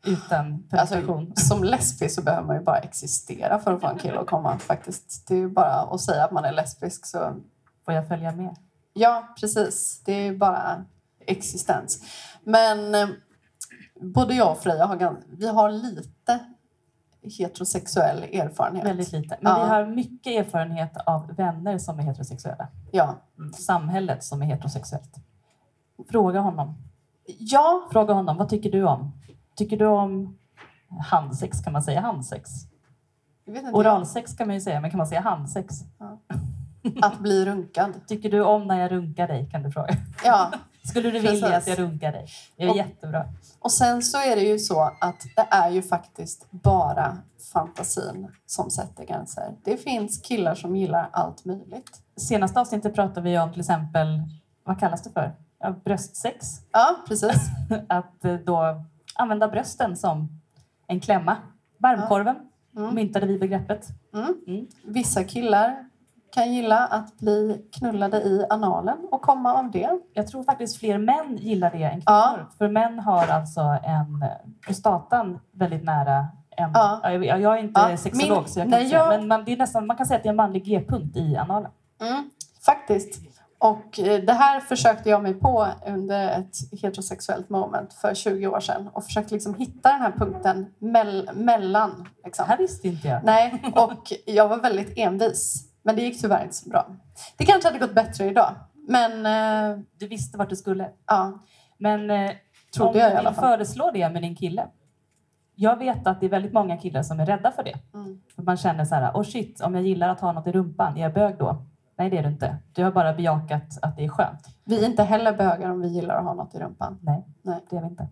Utan 0.05 0.63
penetration? 0.69 1.27
Alltså, 1.27 1.47
som 1.47 1.63
lesbisk 1.63 2.15
så 2.15 2.21
behöver 2.21 2.47
man 2.47 2.55
ju 2.55 2.63
bara 2.63 2.77
existera 2.77 3.59
för 3.59 3.73
att 3.73 3.81
få 3.81 3.87
en 3.87 3.97
kille 3.97 4.19
att 4.19 4.27
komma. 4.27 4.59
faktiskt. 4.59 5.27
Det 5.27 5.33
är 5.33 5.39
ju 5.39 5.49
bara 5.49 5.81
att 5.81 6.01
säga 6.01 6.23
att 6.23 6.31
man 6.31 6.45
är 6.45 6.51
lesbisk. 6.51 7.05
Så... 7.05 7.35
Får 7.85 7.93
jag 7.93 8.07
följa 8.07 8.31
med? 8.31 8.55
Ja, 8.93 9.33
precis. 9.39 10.01
Det 10.05 10.13
är 10.13 10.23
ju 10.23 10.37
bara 10.37 10.85
existens. 11.25 12.03
Men 12.43 12.95
eh, 12.95 13.07
både 14.01 14.33
jag 14.35 14.51
och 14.51 14.57
Freja 14.57 14.85
har, 14.85 15.17
vi 15.29 15.47
har 15.49 15.71
lite 15.71 16.39
heterosexuell 17.37 18.23
erfarenhet. 18.23 18.85
Väldigt 18.85 19.11
lite. 19.11 19.37
Men 19.41 19.51
Ja. 19.51 19.63
vi 19.63 19.69
har 19.69 19.85
mycket 19.85 20.45
erfarenhet 20.45 20.97
av 21.05 21.35
vänner 21.35 21.77
som 21.77 21.99
är 21.99 22.03
heterosexuella. 22.03 22.67
Ja. 22.91 23.15
Samhället 23.57 24.23
som 24.23 24.41
är 24.41 24.45
heterosexuellt. 24.45 25.15
Fråga 26.09 26.39
honom. 26.39 26.73
Ja, 27.39 27.87
Fråga 27.91 28.13
honom, 28.13 28.37
vad 28.37 28.49
tycker 28.49 28.71
du 28.71 28.83
om? 28.83 29.11
Tycker 29.55 29.77
du 29.77 29.85
om 29.85 30.37
handsex? 31.09 31.61
Kan 31.61 31.73
man 31.73 31.83
säga 31.83 32.01
handsex? 32.01 32.49
Oralsex 33.73 34.33
kan 34.33 34.47
man 34.47 34.53
ju 34.55 34.61
säga, 34.61 34.81
men 34.81 34.91
kan 34.91 34.97
man 34.97 35.07
säga 35.07 35.21
handsex? 35.21 35.75
Att 37.01 37.19
bli 37.19 37.45
runkad. 37.45 37.93
Tycker 38.07 38.31
du 38.31 38.43
om 38.43 38.67
när 38.67 38.79
jag 38.79 38.91
runkar 38.91 39.27
dig? 39.27 39.49
Kan 39.51 39.63
du 39.63 39.71
fråga. 39.71 39.95
Ja, 40.25 40.51
Skulle 40.83 41.11
du 41.11 41.19
vilja 41.19 41.57
att 41.57 41.67
jag 41.67 41.79
runkar 41.79 42.11
dig? 42.11 42.25
Jag 42.55 42.67
är 42.67 42.71
Och- 42.71 42.77
jättebra. 42.77 43.25
Och 43.59 43.71
sen 43.71 44.01
så 44.01 44.17
är 44.17 44.35
det 44.35 44.41
ju 44.41 44.59
så 44.59 44.81
att 45.01 45.25
det 45.35 45.47
är 45.51 45.69
ju 45.69 45.81
faktiskt 45.81 46.47
bara 46.51 47.17
fantasin 47.53 48.27
som 48.45 48.69
sätter 48.71 49.05
gränser. 49.05 49.53
Det 49.63 49.77
finns 49.77 50.21
killar 50.21 50.55
som 50.55 50.75
gillar 50.75 51.09
allt 51.11 51.45
möjligt. 51.45 52.01
Senaste 52.17 52.59
avsnittet 52.59 52.95
pratade 52.95 53.21
vi 53.29 53.39
om 53.39 53.51
till 53.51 53.59
exempel, 53.59 54.07
vad 54.63 54.79
kallas 54.79 55.03
det 55.03 55.09
för? 55.09 55.35
Ja, 55.59 55.75
bröstsex. 55.83 56.47
Ja, 56.71 56.95
precis. 57.07 57.35
Att 57.89 58.25
eh, 58.25 58.33
då 58.35 58.83
använda 59.15 59.47
brösten 59.47 59.97
som 59.97 60.29
en 60.87 60.99
klämma. 60.99 61.37
Varmkorven 61.77 62.35
Mm. 62.77 62.95
myntade 62.95 63.25
vi 63.27 63.39
begreppet. 63.39 63.87
Mm. 64.13 64.35
Mm. 64.47 64.67
Vissa 64.83 65.23
killar 65.23 65.89
kan 66.31 66.53
gilla 66.53 66.77
att 66.87 67.17
bli 67.17 67.65
knullade 67.79 68.17
i 68.21 68.45
analen 68.49 68.97
och 69.11 69.21
komma 69.21 69.53
av 69.53 69.71
det. 69.71 69.89
Jag 70.13 70.27
tror 70.27 70.43
faktiskt 70.43 70.77
fler 70.79 70.97
män 70.97 71.37
gillar 71.37 71.71
det 71.71 71.83
än 71.83 71.91
kvinnor. 71.91 72.03
Ja. 72.05 72.37
För 72.57 72.67
män 72.69 72.99
har 72.99 73.27
alltså 73.27 73.61
en 73.83 74.23
eh, 74.23 74.29
prostatan 74.65 75.39
väldigt 75.51 75.83
nära 75.83 76.27
en... 76.57 76.71
Ja. 76.73 76.99
Ja. 77.03 77.11
Jag, 77.11 77.41
jag 77.41 77.57
är 77.57 77.61
inte 77.63 77.81
Ja, 77.89 77.97
sexolog 77.97 78.37
min- 78.37 78.47
så 78.47 78.59
jag 78.59 78.63
kan 78.65 78.69
nej, 78.71 78.79
inte 78.83 78.89
säga. 78.89 79.01
jag- 79.11 79.19
Men 79.19 79.27
man, 79.27 79.43
det 79.45 79.53
är 79.53 79.57
nästan, 79.57 79.87
man 79.87 79.97
kan 79.97 80.05
säga 80.05 80.17
att 80.17 80.23
det 80.23 80.29
är 80.29 80.31
en 80.31 80.35
manlig 80.35 80.63
G-punkt 80.65 81.17
i 81.17 81.35
analen. 81.35 81.71
Mm, 82.01 82.29
faktiskt. 82.65 83.21
Och 83.61 83.99
eh, 83.99 84.23
det 84.23 84.33
här 84.33 84.59
försökte 84.59 85.09
jag 85.09 85.23
mig 85.23 85.33
på 85.33 85.67
under 85.87 86.29
ett 86.39 86.81
heterosexuellt 86.81 87.49
moment 87.49 87.93
för 87.93 88.13
20 88.13 88.47
år 88.47 88.59
sedan 88.59 88.89
och 88.93 89.03
försökte 89.03 89.33
liksom 89.33 89.53
hitta 89.53 89.89
den 89.91 90.01
här 90.01 90.11
punkten 90.11 90.65
mell- 90.79 91.29
mellan. 91.33 91.89
Det 92.03 92.25
Liksom. 92.25 92.45
här 92.47 92.57
visste 92.57 92.87
inte 92.87 93.07
jag. 93.07 93.23
Nej, 93.23 93.61
och 93.75 94.13
jag 94.25 94.47
var 94.47 94.57
väldigt 94.57 94.97
envis. 94.97 95.68
Men 95.83 95.95
det 95.95 96.01
gick 96.01 96.21
tyvärr 96.21 96.43
inte 96.43 96.55
så 96.55 96.69
bra. 96.69 96.87
Det 97.37 97.45
kanske 97.45 97.67
hade 97.67 97.79
gått 97.79 97.95
bättre 97.95 98.25
idag. 98.25 98.55
Men 98.87 99.25
eh, 99.25 99.79
Du 99.97 100.07
visste 100.07 100.37
vart 100.37 100.49
du 100.49 100.55
skulle. 100.55 100.89
ja, 101.07 101.39
Men 101.77 102.09
eh, 102.11 102.31
Trodde 102.75 102.89
om 102.91 102.97
jag 102.99 103.07
i 103.09 103.11
du 103.13 103.17
alla 103.17 103.29
vill 103.29 103.35
fall. 103.39 103.57
föreslå 103.57 103.91
det 103.93 104.09
med 104.09 104.21
din 104.21 104.35
kille. 104.35 104.67
Jag 105.55 105.77
vet 105.77 106.07
att 106.07 106.19
det 106.19 106.25
är 106.25 106.29
väldigt 106.29 106.53
många 106.53 106.77
killar 106.77 107.03
som 107.03 107.19
är 107.19 107.25
rädda 107.25 107.51
för 107.51 107.63
det. 107.63 107.75
Mm. 107.93 108.21
För 108.35 108.43
man 108.43 108.57
känner 108.57 108.85
så 108.85 108.95
här, 108.95 109.11
oh 109.13 109.23
shit, 109.23 109.61
om 109.61 109.75
jag 109.75 109.83
gillar 109.83 110.09
att 110.09 110.19
ha 110.19 110.31
något 110.31 110.47
i 110.47 110.51
rumpan, 110.51 110.97
är 110.97 111.01
jag 111.01 111.13
bög 111.13 111.37
då? 111.37 111.65
Nej, 111.97 112.09
det 112.09 112.17
är 112.17 112.23
du 112.23 112.29
inte. 112.29 112.57
Du 112.73 112.83
har 112.83 112.91
bara 112.91 113.13
bejakat 113.13 113.79
att 113.81 113.95
det 113.97 114.05
är 114.05 114.09
skönt. 114.09 114.47
vi 114.65 114.83
är 114.83 114.89
inte 114.89 115.03
heller 115.03 115.33
bögar 115.33 115.69
om 115.69 115.81
vi 115.81 115.87
gillar 115.87 116.15
att 116.15 116.23
ha 116.23 116.33
något 116.33 116.55
i 116.55 116.59
rumpan. 116.59 116.99
Nej, 117.01 117.25
Nej. 117.41 117.65
det 117.69 117.75
är 117.75 117.81
vi 117.81 117.87
inte. 117.87 118.07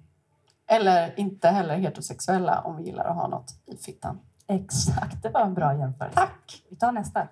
Eller 0.69 1.19
inte 1.19 1.47
heller 1.49 1.77
heterosexuella 1.77 2.61
om 2.61 2.77
vi 2.77 2.83
gillar 2.83 3.05
att 3.05 3.15
ha 3.15 3.27
något 3.27 3.51
i 3.65 3.77
fittan. 3.77 4.19
Exakt, 4.47 5.23
det 5.23 5.29
var 5.29 5.41
en 5.41 5.53
bra 5.53 5.77
jämförelse. 5.77 6.15
Tack! 6.15 6.63
Vi 6.69 6.75
tar 6.75 6.91
nästa. 6.91 7.27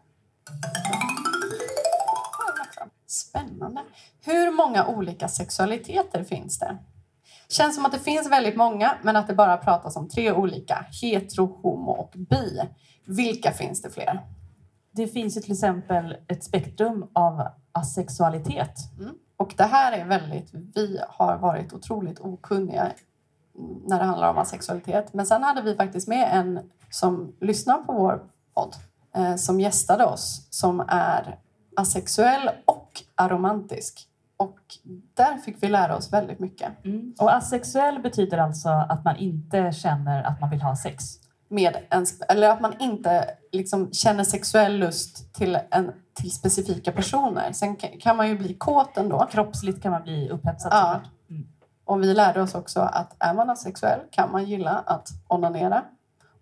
Spännande. 3.07 3.81
Hur 4.25 4.51
många 4.51 4.87
olika 4.87 5.27
sexualiteter 5.27 6.23
finns 6.23 6.59
det? 6.59 6.77
Känns 7.49 7.75
som 7.75 7.85
att 7.85 7.91
det 7.91 7.99
finns 7.99 8.31
väldigt 8.31 8.55
många, 8.55 8.97
men 9.01 9.15
att 9.15 9.27
det 9.27 9.33
bara 9.33 9.57
pratas 9.57 9.95
om 9.95 10.09
tre 10.09 10.31
olika. 10.31 10.85
Hetero, 11.01 11.45
homo 11.61 11.91
och 11.91 12.13
bi. 12.15 12.61
Vilka 13.05 13.51
finns 13.51 13.81
det 13.81 13.89
fler? 13.89 14.21
Det 14.91 15.07
finns 15.07 15.37
ju 15.37 15.41
till 15.41 15.51
exempel 15.51 16.17
ett 16.27 16.43
spektrum 16.43 17.09
av 17.13 17.47
asexualitet. 17.71 18.73
Och 19.37 19.53
det 19.57 19.63
här 19.63 19.91
är 19.91 20.05
väldigt, 20.05 20.49
vi 20.75 20.99
har 21.09 21.37
varit 21.37 21.73
otroligt 21.73 22.19
okunniga 22.19 22.91
när 23.87 23.99
det 23.99 24.05
handlar 24.05 24.29
om 24.29 24.37
asexualitet. 24.37 25.13
Men 25.13 25.25
sen 25.25 25.43
hade 25.43 25.61
vi 25.61 25.75
faktiskt 25.75 26.07
med 26.07 26.29
en 26.33 26.71
som 26.89 27.35
lyssnar 27.41 27.77
på 27.77 27.93
vår 27.93 28.23
podd, 28.53 28.75
som 29.37 29.59
gästade 29.59 30.05
oss, 30.05 30.47
som 30.49 30.85
är 30.87 31.39
asexuell 31.75 32.49
och 32.65 33.01
aromantisk. 33.15 34.07
Och 34.37 34.59
där 35.13 35.37
fick 35.37 35.63
vi 35.63 35.67
lära 35.67 35.95
oss 35.95 36.13
väldigt 36.13 36.39
mycket. 36.39 36.85
Mm. 36.85 37.13
Och 37.19 37.35
asexuell 37.35 37.99
betyder 37.99 38.37
alltså 38.37 38.69
att 38.69 39.03
man 39.03 39.15
inte 39.15 39.71
känner 39.71 40.23
att 40.23 40.41
man 40.41 40.49
vill 40.49 40.61
ha 40.61 40.75
sex. 40.75 41.03
Med 41.47 41.77
en, 41.89 42.05
eller 42.29 42.49
att 42.49 42.61
man 42.61 42.73
inte 42.79 43.29
liksom 43.51 43.91
känner 43.91 44.23
sexuell 44.23 44.77
lust 44.77 45.33
till, 45.33 45.59
en, 45.71 45.91
till 46.13 46.31
specifika 46.31 46.91
personer. 46.91 47.51
Sen 47.51 47.75
kan, 47.75 48.17
man 48.17 48.29
ju 48.29 48.37
bli 48.37 48.53
kåt 48.53 48.97
ändå. 48.97 49.27
Kroppsligt 49.31 49.83
kan 49.83 49.91
man 49.91 50.03
bli 50.03 50.29
upphetsad. 50.29 50.71
Ja. 50.73 51.01
Mm. 51.29 51.47
Och 51.85 52.03
vi 52.03 52.13
lärde 52.13 52.41
oss 52.41 52.55
också 52.55 52.79
att 52.79 53.15
är 53.19 53.33
man 53.33 53.49
asexuell 53.49 53.99
kan 54.11 54.31
man 54.31 54.45
gilla 54.45 54.83
att 54.85 55.07
onanera. 55.27 55.83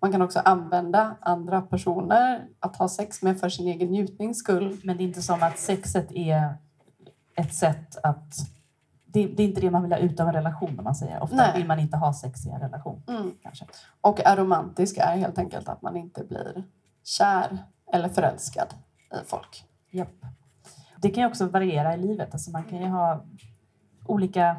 Man 0.04 0.12
kan 0.12 0.22
också 0.22 0.40
använda 0.40 1.16
andra 1.22 1.62
personer 1.62 2.48
att 2.60 2.76
ha 2.76 2.90
sex 2.90 3.22
med 3.22 3.40
för 3.40 3.50
sin 3.50 3.68
egen 3.68 3.92
njutnings 3.92 4.38
skull. 4.38 4.78
Men 4.84 4.98
det 4.98 5.04
är 5.04 5.06
inte 5.06 5.22
som 5.22 5.44
att 5.44 5.60
sexet 5.60 6.12
är 6.12 6.54
ett 7.36 7.54
sätt 7.54 7.98
att... 8.04 8.34
Det, 9.06 9.28
det 9.28 9.44
är 9.44 9.48
inte 9.48 9.62
det 9.62 9.72
man 9.72 9.82
vill 9.82 9.92
ha 9.92 10.00
ut 10.00 10.20
av 10.20 10.28
en 10.28 10.34
relation 10.34 10.80
om 10.80 10.84
man 10.84 10.96
säger. 10.96 11.24
Ofta 11.24 11.36
Nej. 11.36 11.52
vill 11.56 11.68
man 11.68 11.80
inte 11.80 11.98
ha 11.98 12.14
sex 12.14 12.46
i 12.46 12.50
en 12.50 12.60
relation. 12.60 13.04
Mm. 13.08 13.32
Kanske. 13.44 13.66
Och 14.02 14.26
aromantisk 14.26 14.98
är 14.98 15.18
helt 15.18 15.38
enkelt 15.38 15.70
att 15.70 15.82
man 15.82 15.98
inte 15.98 16.24
blir 16.24 16.64
kär 17.04 17.58
eller 17.94 18.10
förälskad 18.10 18.74
i 19.12 19.26
folk. 19.26 19.66
Japp. 19.92 20.26
Det 20.98 21.10
kan 21.10 21.24
ju 21.24 21.30
också 21.30 21.48
variera 21.48 21.94
i 21.94 21.98
livet. 21.98 22.34
Alltså 22.34 22.52
man 22.52 22.64
kan 22.64 22.80
ju 22.80 22.88
ha 22.88 23.26
olika 24.06 24.56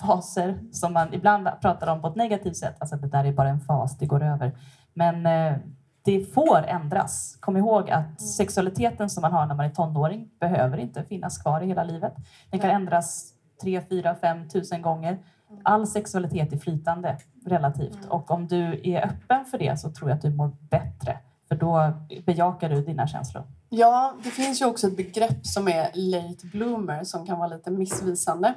faser 0.00 0.58
som 0.72 0.92
man 0.92 1.14
ibland 1.14 1.48
pratar 1.60 1.86
om 1.86 2.02
på 2.02 2.08
ett 2.08 2.16
negativt 2.16 2.56
sätt. 2.56 2.76
Alltså 2.78 2.96
det 2.96 3.08
där 3.08 3.24
är 3.24 3.32
bara 3.32 3.48
en 3.48 3.60
fas, 3.60 3.98
det 3.98 4.06
går 4.06 4.22
över. 4.22 4.52
Men 4.94 5.26
eh, 5.26 5.58
det 6.04 6.34
får 6.34 6.66
ändras. 6.66 7.36
Kom 7.40 7.56
ihåg 7.56 7.90
att 7.90 8.20
sexualiteten 8.20 9.10
som 9.10 9.22
man 9.22 9.32
har 9.32 9.46
när 9.46 9.54
man 9.54 9.66
är 9.66 9.70
tonåring 9.70 10.30
behöver 10.40 10.78
inte 10.78 11.04
finnas 11.04 11.38
kvar 11.38 11.60
i 11.60 11.66
hela 11.66 11.84
livet. 11.84 12.12
Den 12.50 12.60
kan 12.60 12.70
ändras 12.70 13.32
tre, 13.62 13.82
fyra, 13.88 14.14
fem 14.14 14.48
tusen 14.48 14.82
gånger. 14.82 15.18
All 15.62 15.86
sexualitet 15.86 16.52
är 16.52 16.58
flytande 16.58 17.18
relativt 17.46 18.04
och 18.08 18.30
om 18.30 18.48
du 18.48 18.80
är 18.84 19.06
öppen 19.06 19.44
för 19.44 19.58
det 19.58 19.80
så 19.80 19.90
tror 19.90 20.10
jag 20.10 20.16
att 20.16 20.22
du 20.22 20.30
mår 20.30 20.50
bättre. 20.70 21.18
För 21.48 21.56
då 21.56 21.92
bejakar 22.26 22.68
du 22.68 22.82
dina 22.82 23.06
känslor. 23.06 23.44
Ja, 23.68 24.14
det 24.24 24.30
finns 24.30 24.62
ju 24.62 24.66
också 24.66 24.86
ett 24.86 24.96
begrepp 24.96 25.46
som 25.46 25.68
är 25.68 25.90
late 25.94 26.46
bloomer 26.46 27.04
som 27.04 27.26
kan 27.26 27.38
vara 27.38 27.48
lite 27.48 27.70
missvisande. 27.70 28.54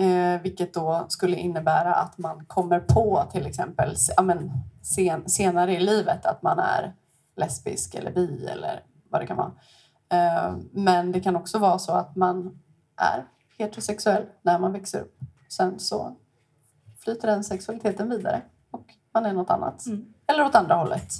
Eh, 0.00 0.40
vilket 0.42 0.74
då 0.74 1.04
skulle 1.08 1.36
innebära 1.36 1.94
att 1.94 2.18
man 2.18 2.44
kommer 2.46 2.80
på 2.80 3.24
till 3.32 3.46
exempel 3.46 3.94
ja, 4.16 4.22
men, 4.22 4.52
sen, 4.82 5.28
senare 5.28 5.76
i 5.76 5.80
livet 5.80 6.26
att 6.26 6.42
man 6.42 6.58
är 6.58 6.94
lesbisk 7.36 7.94
eller 7.94 8.12
bi 8.12 8.46
eller 8.46 8.82
vad 9.10 9.20
det 9.20 9.26
kan 9.26 9.36
vara. 9.36 9.52
Eh, 10.08 10.56
men 10.72 11.12
det 11.12 11.20
kan 11.20 11.36
också 11.36 11.58
vara 11.58 11.78
så 11.78 11.92
att 11.92 12.16
man 12.16 12.60
är 12.96 13.24
heterosexuell 13.58 14.26
när 14.42 14.58
man 14.58 14.72
växer 14.72 15.00
upp. 15.00 15.18
Sen 15.48 15.78
så 15.78 16.16
flyter 16.98 17.28
den 17.28 17.44
sexualiteten 17.44 18.10
vidare 18.10 18.42
och 18.70 18.84
man 19.14 19.26
är 19.26 19.32
något 19.32 19.50
annat. 19.50 19.86
Mm. 19.86 20.14
Eller 20.26 20.44
åt 20.44 20.54
andra 20.54 20.74
hållet. 20.74 21.12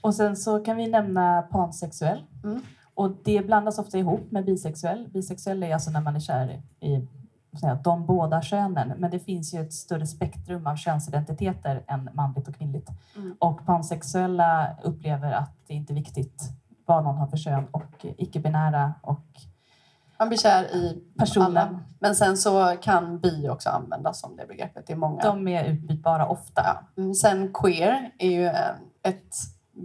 Och 0.00 0.14
sen 0.14 0.36
så 0.36 0.64
kan 0.64 0.76
vi 0.76 0.88
nämna 0.88 1.42
pansexuell. 1.42 2.24
Mm. 2.44 2.60
Och 2.94 3.10
det 3.24 3.46
blandas 3.46 3.78
ofta 3.78 3.98
ihop 3.98 4.30
med 4.30 4.44
bisexuell. 4.44 5.08
Bisexuell 5.08 5.62
är 5.62 5.74
alltså 5.74 5.90
när 5.90 6.00
man 6.00 6.16
är 6.16 6.20
kär 6.20 6.62
i 6.80 7.08
jag, 7.50 7.82
de 7.82 8.06
båda 8.06 8.42
könen. 8.42 8.92
Men 8.98 9.10
det 9.10 9.18
finns 9.18 9.54
ju 9.54 9.60
ett 9.60 9.72
större 9.72 10.06
spektrum 10.06 10.66
av 10.66 10.76
könsidentiteter 10.76 11.84
än 11.86 12.10
manligt 12.14 12.48
och 12.48 12.54
kvinnligt. 12.54 12.88
Mm. 13.16 13.36
Och 13.38 13.66
pansexuella 13.66 14.68
upplever 14.82 15.32
att 15.32 15.52
det 15.66 15.74
inte 15.74 15.92
är 15.92 15.94
viktigt 15.94 16.42
vad 16.86 17.04
någon 17.04 17.16
har 17.16 17.26
för 17.26 17.36
kön 17.36 17.66
och 17.70 18.04
icke-binära 18.18 18.94
och 19.02 19.24
Man 20.18 20.28
blir 20.28 20.38
kär 20.38 20.64
i 20.76 21.02
Personen. 21.18 21.46
alla. 21.56 21.80
Men 21.98 22.14
sen 22.16 22.36
så 22.36 22.76
kan 22.82 23.18
bi 23.20 23.48
också 23.48 23.70
användas 23.70 24.20
som 24.20 24.36
det 24.36 24.46
begreppet. 24.46 24.86
Det 24.86 24.92
är 24.92 24.96
många. 24.96 25.22
de 25.22 25.48
är 25.48 25.64
utbytbara 25.64 26.26
ofta. 26.26 26.62
Ja. 26.96 27.02
Mm, 27.02 27.14
Sen 27.14 27.52
queer 27.54 28.10
är 28.18 28.30
ju 28.30 28.46
ett 29.02 29.34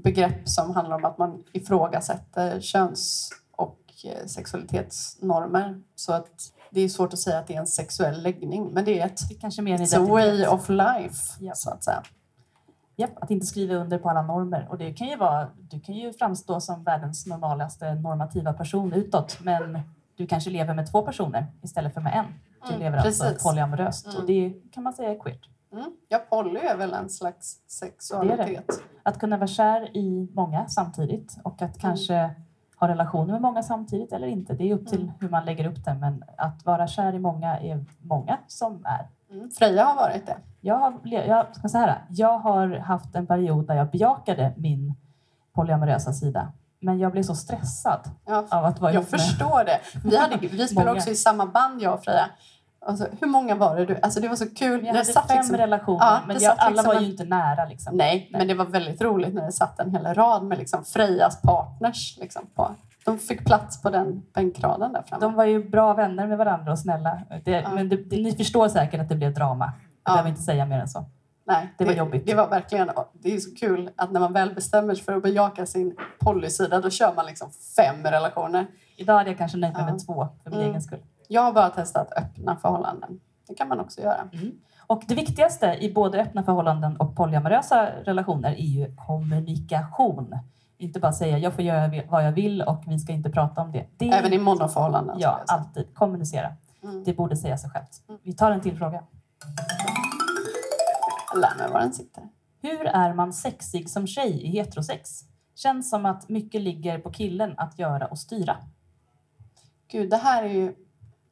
begrepp 0.04 0.50
som 0.50 0.76
handlar 0.76 0.96
om 0.96 1.06
att 1.06 1.18
man 1.18 1.44
ifrågasätter 1.52 2.60
köns 2.60 3.30
sexualitetsnormer. 4.26 5.82
Så 5.96 6.14
att 6.14 6.32
det 6.72 6.82
är 6.82 6.90
svårt 6.90 7.14
att 7.14 7.20
säga 7.20 7.40
att 7.40 7.48
det 7.48 7.56
är 7.56 7.60
en 7.60 7.68
sexuell 7.68 8.24
läggning. 8.24 8.70
Men 8.74 8.86
det 8.86 9.00
är 9.00 9.06
ett 9.06 9.30
Det 9.30 9.36
kanske 9.36 9.62
mer 9.62 9.78
it's 9.78 9.98
a 10.04 10.06
way 10.10 10.46
of 10.48 10.70
life, 10.70 11.38
Ja. 11.40 11.54
så 11.56 11.70
att 11.70 11.84
säga. 11.84 12.04
Japp, 12.96 13.24
att 13.24 13.32
inte 13.32 13.46
skriva 13.46 13.76
under 13.76 13.98
på 13.98 14.10
alla 14.10 14.22
normer. 14.22 14.68
Och 14.70 14.78
det 14.78 14.94
kan 14.94 15.08
ju 15.08 15.16
vara, 15.18 15.48
du 15.70 15.80
kan 15.80 15.96
ju 15.96 16.14
framstå 16.14 16.62
som 16.62 16.84
världens 16.84 17.26
normalaste 17.26 17.96
normativa 17.96 18.54
person 18.54 18.94
utåt, 18.94 19.38
men 19.42 19.80
du 20.16 20.28
kanske 20.28 20.50
lever 20.50 20.74
med 20.74 20.92
två 20.92 21.02
personer 21.02 21.46
istället 21.62 21.94
för 21.94 22.02
med 22.02 22.14
en. 22.14 22.26
Du 22.68 22.68
Mm, 22.74 22.80
lever 22.80 22.98
alltså 22.98 23.24
precis. 23.24 23.44
polyamoröst 23.44 24.06
Mm. 24.08 24.18
och 24.18 24.26
det 24.28 24.54
kan 24.72 24.84
man 24.84 24.94
säga 24.94 25.12
är 25.12 25.20
queert. 25.20 25.50
Mm. 25.74 25.86
Ja, 26.10 26.18
poly 26.30 26.60
är 26.60 26.78
väl 26.78 26.94
en 26.94 27.10
slags 27.10 27.60
sexualitet. 27.68 28.66
Att 29.04 29.20
kunna 29.20 29.38
vara 29.38 29.48
kär 29.48 29.98
i 29.98 30.28
många 30.34 30.68
samtidigt 30.68 31.38
och 31.44 31.62
att 31.62 31.80
kanske 31.80 32.30
ha 32.84 32.88
relationer 32.94 33.34
med 33.34 33.42
många 33.42 33.64
samtidigt 33.64 34.12
eller 34.14 34.28
inte. 34.28 34.54
Det 34.54 34.70
är 34.72 34.76
upp 34.76 34.88
till 34.88 35.02
Mm. 35.02 35.14
hur 35.20 35.30
man 35.30 35.46
lägger 35.46 35.66
upp 35.68 35.86
det, 35.86 35.94
men 35.94 36.24
att 36.38 36.66
vara 36.66 36.88
kär 36.88 37.14
i 37.14 37.20
många 37.20 37.60
är 37.60 37.86
många 38.02 38.38
som 38.48 38.86
är. 38.86 39.08
Mm. 39.36 39.50
Freja 39.52 39.84
har 39.86 39.96
varit 39.96 40.26
det. 40.26 40.38
Jag 40.62 40.76
har, 40.76 40.94
jag, 41.04 41.56
ska 41.56 41.70
säga 41.70 41.86
här, 41.86 42.02
jag 42.10 42.40
har 42.40 42.78
haft 42.78 43.16
en 43.16 43.28
period 43.28 43.68
där 43.68 43.76
jag 43.76 43.90
bejakade 43.92 44.54
min 44.58 44.96
polyamorösa 45.56 46.14
sida. 46.14 46.52
Men 46.82 47.00
jag 47.00 47.12
blev 47.12 47.24
så 47.24 47.36
stressad 47.36 48.00
Ja, 48.26 48.46
av 48.52 48.66
att 48.66 48.82
vara 48.82 48.94
jag 48.94 49.02
med... 49.02 49.10
förstår 49.10 49.64
det. 49.66 49.80
Vi, 50.10 50.18
hade, 50.18 50.38
vi 50.38 50.68
spelade 50.68 50.92
också 50.92 51.10
i 51.10 51.16
samma 51.16 51.46
band, 51.46 51.82
jag 51.82 51.94
och 51.94 52.04
Freja. 52.04 52.26
Alltså, 52.86 53.08
hur 53.22 53.28
många 53.28 53.56
var 53.56 53.76
det 53.76 53.86
du... 53.86 53.98
Alltså 54.02 54.20
det 54.20 54.28
var 54.28 54.36
så 54.36 54.50
kul. 54.56 54.72
Jag 54.86 54.94
Det 54.96 54.98
hade 55.00 55.06
satt 55.06 55.28
fem 55.28 55.38
liksom- 55.38 55.58
relationer, 55.58 56.06
Ja, 56.06 56.20
men 56.28 56.38
det 56.38 56.44
jag, 56.44 56.56
alla 56.58 56.70
liksom 56.70 56.88
var 56.88 56.96
en- 56.96 57.04
ju 57.04 57.10
inte 57.12 57.24
nära. 57.24 57.66
Liksom. 57.66 57.98
Nej, 57.98 58.30
men 58.32 58.48
det 58.48 58.54
var 58.54 58.66
väldigt 58.66 59.02
roligt 59.02 59.34
när 59.34 59.46
det 59.46 59.52
satt 59.52 59.80
en 59.80 59.92
hel 59.92 60.06
rad 60.14 60.44
med 60.44 60.58
liksom 60.58 60.84
Frejas 60.86 61.42
partners. 61.42 62.18
Liksom, 62.20 62.42
på. 62.56 62.72
De 63.06 63.20
fick 63.20 63.46
plats 63.46 63.82
på 63.82 63.90
den 63.90 64.22
bänkraden 64.34 64.94
där 64.94 65.02
framme. 65.08 65.22
De 65.26 65.34
var 65.34 65.46
ju 65.46 65.70
bra 65.70 65.94
vänner 65.94 66.28
med 66.28 66.38
varandra 66.38 66.72
och 66.72 66.80
snälla. 66.80 67.20
Det, 67.46 67.52
Ja. 67.52 67.70
Men 67.70 67.90
det, 67.90 67.96
det, 67.96 68.16
ni 68.24 68.36
förstår 68.36 68.68
säkert 68.70 69.02
att 69.02 69.10
det 69.10 69.16
blev 69.16 69.34
drama. 69.34 69.66
Jag 69.66 70.12
Ja. 70.12 70.12
behöver 70.14 70.30
inte 70.30 70.42
säga 70.42 70.66
mer 70.66 70.80
än 70.80 70.88
så. 70.90 71.06
Nej, 71.46 71.74
det 71.78 71.86
var 71.86 71.94
jobbigt. 71.94 72.26
Det 72.26 72.34
var 72.36 72.48
verkligen... 72.48 72.92
Det 73.14 73.34
är 73.36 73.40
så 73.40 73.56
kul 73.56 73.90
att 73.96 74.12
när 74.12 74.20
man 74.20 74.34
väl 74.34 74.54
bestämmer 74.56 74.96
sig 74.96 75.04
för 75.04 75.14
att 75.16 75.24
bejaka 75.24 75.66
sin 75.66 75.96
policysida 76.20 76.82
då 76.82 76.90
kör 76.90 77.14
man 77.16 77.26
liksom 77.26 77.50
fem 77.76 78.04
relationer. 78.04 78.68
Idag 78.98 79.18
hade 79.18 79.30
jag 79.30 79.38
kanske 79.38 79.58
nöjt 79.58 79.74
mig 79.78 79.86
med 79.86 80.06
två 80.06 80.28
för 80.44 80.50
min 80.50 80.60
Mm. 80.60 80.70
egen 80.70 80.82
skull. 80.82 81.00
Jag 81.28 81.42
har 81.42 81.54
bara 81.54 81.70
testat 81.70 82.14
öppna 82.18 82.56
förhållanden. 82.56 83.20
Det 83.48 83.56
kan 83.56 83.68
man 83.68 83.80
också 83.80 84.02
göra. 84.02 84.30
Och 84.88 85.04
det 85.08 85.16
viktigaste 85.16 85.78
i 85.82 85.94
både 85.94 86.22
öppna 86.22 86.44
förhållanden 86.44 86.98
och 86.98 87.16
polyamorösa 87.16 87.90
relationer 88.04 88.52
är 88.52 88.66
ju 88.66 88.96
kommunikation. 88.96 90.40
Inte 90.78 91.00
bara 91.00 91.12
säga 91.12 91.38
jag 91.38 91.54
får 91.54 91.64
göra 91.64 92.04
vad 92.10 92.26
jag 92.26 92.32
vill 92.32 92.62
och 92.62 92.84
vi 92.88 93.00
ska 93.00 93.14
inte 93.14 93.30
prata 93.30 93.62
om 93.62 93.72
det. 93.72 93.86
det 93.98 94.10
Även 94.10 94.34
i 94.34 94.38
monoförhållanden. 94.38 95.16
Ja, 95.20 95.44
alltid. 95.48 95.96
Kommunicera. 95.96 96.56
Mm. 96.84 97.04
Det 97.04 97.14
borde 97.14 97.38
säga 97.38 97.58
sig 97.58 97.70
självt. 97.70 98.02
Vi 98.24 98.34
tar 98.34 98.52
en 98.52 98.62
till 98.62 98.78
fråga. 98.78 99.04
Lär 101.36 101.58
mig 101.58 101.72
var 101.72 101.80
den 101.80 101.94
sitter. 101.94 102.24
Hur 102.62 102.86
är 102.86 103.14
man 103.14 103.34
sexig 103.34 103.90
som 103.90 104.08
tjej 104.08 104.44
i 104.44 104.48
heterosex? 104.48 105.20
Känns 105.56 105.90
som 105.90 106.06
att 106.06 106.30
mycket 106.30 106.62
ligger 106.62 107.00
på 107.00 107.12
killen 107.12 107.54
att 107.58 107.80
göra 107.80 108.08
och 108.08 108.20
styra. 108.20 108.58
Gud, 109.88 110.10
det 110.10 110.18
här 110.18 110.44
är 110.44 110.50
ju 110.50 110.76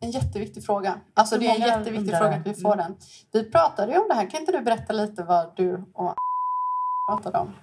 en 0.01 0.11
jätteviktig 0.11 0.65
fråga. 0.65 0.95
Alltså 1.13 1.37
det 1.37 1.47
är 1.47 1.55
en 1.55 1.61
jätteviktig 1.79 2.17
fråga 2.17 2.35
att 2.35 2.47
vi 2.47 2.53
får 2.53 2.73
Mm. 2.73 2.85
den. 2.85 2.95
Vi 3.31 3.51
pratade 3.51 3.91
ju 3.91 3.97
om 3.97 4.05
det 4.09 4.13
här. 4.15 4.29
Kan 4.29 4.39
inte 4.39 4.51
du 4.51 4.61
berätta 4.61 4.93
lite 4.93 5.23
vad 5.23 5.51
du 5.55 5.83
och 5.93 6.13
pratade 7.09 7.37
om? 7.37 7.53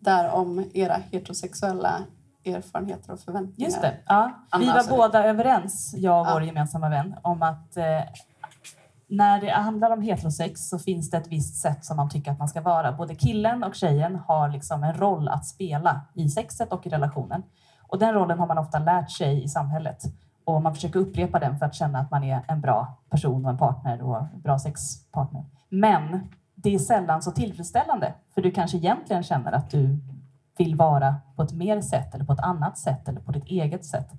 Där 0.00 0.30
om 0.30 0.64
era 0.74 0.96
heterosexuella 1.10 2.02
erfarenheter 2.44 3.12
och 3.12 3.20
förväntningar. 3.20 3.68
Just 3.70 3.82
det. 3.82 3.94
Ja. 4.06 4.30
Vi 4.58 4.66
var 4.66 4.80
sorry. 4.80 4.96
båda 4.96 5.24
överens, 5.24 5.94
jag 5.96 6.20
och 6.20 6.26
Ja. 6.26 6.32
vår 6.34 6.42
gemensamma 6.42 6.88
vän, 6.88 7.14
om 7.22 7.42
att 7.42 7.76
eh, 7.76 7.84
när 9.08 9.40
det 9.40 9.50
handlar 9.50 9.90
om 9.90 10.02
heterosex 10.02 10.68
så 10.68 10.78
finns 10.78 11.10
det 11.10 11.16
ett 11.16 11.26
visst 11.28 11.60
sätt 11.62 11.84
som 11.84 11.96
man 11.96 12.10
tycker 12.10 12.30
att 12.32 12.38
man 12.38 12.48
ska 12.48 12.60
vara. 12.60 12.92
Både 12.92 13.14
killen 13.14 13.64
och 13.64 13.74
tjejen 13.74 14.16
har 14.16 14.48
liksom 14.48 14.82
en 14.82 14.94
roll 14.94 15.28
att 15.28 15.46
spela 15.46 16.00
i 16.14 16.28
sexet 16.28 16.72
och 16.72 16.86
i 16.86 16.90
relationen. 16.90 17.42
Och 17.88 17.98
den 17.98 18.14
rollen 18.14 18.38
har 18.38 18.46
man 18.46 18.58
ofta 18.58 18.78
lärt 18.78 19.10
sig 19.10 19.44
i 19.44 19.48
samhället. 19.48 20.02
Och 20.44 20.62
man 20.62 20.74
försöker 20.74 21.00
upprepa 21.00 21.38
den 21.38 21.58
för 21.58 21.66
att 21.66 21.74
känna 21.74 21.98
att 21.98 22.10
man 22.10 22.24
är 22.24 22.44
en 22.48 22.60
bra 22.60 22.98
person 23.10 23.44
och 23.44 23.50
en 23.50 23.58
partner 23.58 24.02
och 24.02 24.16
en 24.16 24.40
bra 24.40 24.58
sexpartner. 24.58 25.44
Men 25.68 26.20
det 26.54 26.74
är 26.74 26.78
sällan 26.78 27.22
så 27.22 27.30
tillfredsställande. 27.30 28.14
För 28.34 28.42
du 28.42 28.50
kanske 28.50 28.76
egentligen 28.76 29.22
känner 29.22 29.52
att 29.52 29.70
du 29.70 29.98
vill 30.58 30.76
vara 30.76 31.16
på 31.36 31.42
ett 31.42 31.52
mer 31.52 31.80
sätt 31.80 32.14
eller 32.14 32.24
på 32.24 32.32
ett 32.32 32.40
annat 32.40 32.78
sätt 32.78 33.08
eller 33.08 33.20
på 33.20 33.32
ditt 33.32 33.46
eget 33.46 33.84
sätt. 33.84 34.10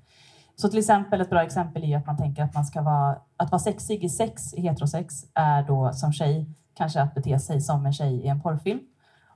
Så 0.55 0.69
till 0.69 0.79
exempel 0.79 1.21
ett 1.21 1.29
bra 1.29 1.43
exempel 1.43 1.83
är 1.83 1.87
ju 1.87 1.93
att 1.93 2.07
man 2.07 2.17
tänker 2.17 2.43
att 2.43 2.53
man 2.53 2.65
ska 2.65 2.81
vara, 2.81 3.17
att 3.37 3.51
vara 3.51 3.59
sexig 3.59 4.03
i 4.03 4.09
sex, 4.09 4.53
i 4.53 4.61
heterosex, 4.61 5.25
är 5.33 5.63
då 5.63 5.93
som 5.93 6.13
tjej 6.13 6.49
kanske 6.73 7.01
att 7.01 7.15
bete 7.15 7.39
sig 7.39 7.61
som 7.61 7.85
en 7.85 7.93
tjej 7.93 8.15
i 8.15 8.27
en 8.27 8.41
porrfilm. 8.41 8.79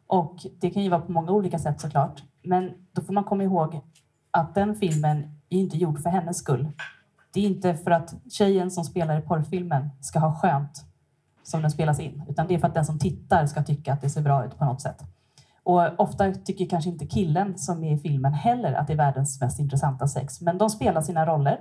Och 0.08 0.36
det 0.60 0.70
kan 0.70 0.84
ju 0.84 0.90
vara 0.90 1.02
på 1.02 1.12
många 1.12 1.32
olika 1.32 1.60
sätt 1.60 1.82
såklart. 1.82 2.24
Men 2.44 2.74
då 2.92 3.02
får 3.02 3.14
man 3.14 3.24
komma 3.24 3.44
ihåg 3.44 3.82
att 4.32 4.56
den 4.56 4.76
filmen 4.76 5.37
är 5.50 5.60
inte 5.60 5.78
gjord 5.78 6.00
för 6.00 6.10
hennes 6.10 6.38
skull. 6.38 6.68
Det 7.34 7.40
är 7.40 7.44
inte 7.44 7.76
för 7.76 7.92
att 7.92 8.14
tjejen 8.32 8.72
som 8.72 8.84
spelar 8.84 9.20
i 9.20 9.22
porrfilmen 9.22 9.90
ska 10.02 10.20
ha 10.20 10.40
skönt 10.40 10.86
som 11.44 11.62
den 11.62 11.72
spelas 11.72 12.00
in, 12.00 12.24
utan 12.30 12.48
det 12.48 12.56
är 12.56 12.60
för 12.60 12.68
att 12.68 12.74
den 12.74 12.86
som 12.86 13.00
tittar 13.00 13.46
ska 13.46 13.64
tycka 13.64 13.94
att 13.94 14.02
det 14.02 14.10
ser 14.10 14.22
bra 14.22 14.46
ut 14.46 14.58
på 14.58 14.66
något 14.66 14.82
sätt. 14.82 15.04
Och 15.64 16.00
ofta 16.00 16.32
tycker 16.32 16.66
kanske 16.66 16.90
inte 16.90 17.06
killen 17.06 17.58
som 17.58 17.84
är 17.84 17.94
i 17.94 17.98
filmen 17.98 18.34
heller 18.34 18.74
att 18.74 18.88
det 18.88 18.94
är 18.94 18.98
världens 18.98 19.42
mest 19.42 19.60
intressanta 19.60 20.08
sex. 20.08 20.42
Men 20.42 20.58
de 20.58 20.70
spelar 20.70 21.02
sina 21.02 21.26
roller 21.26 21.60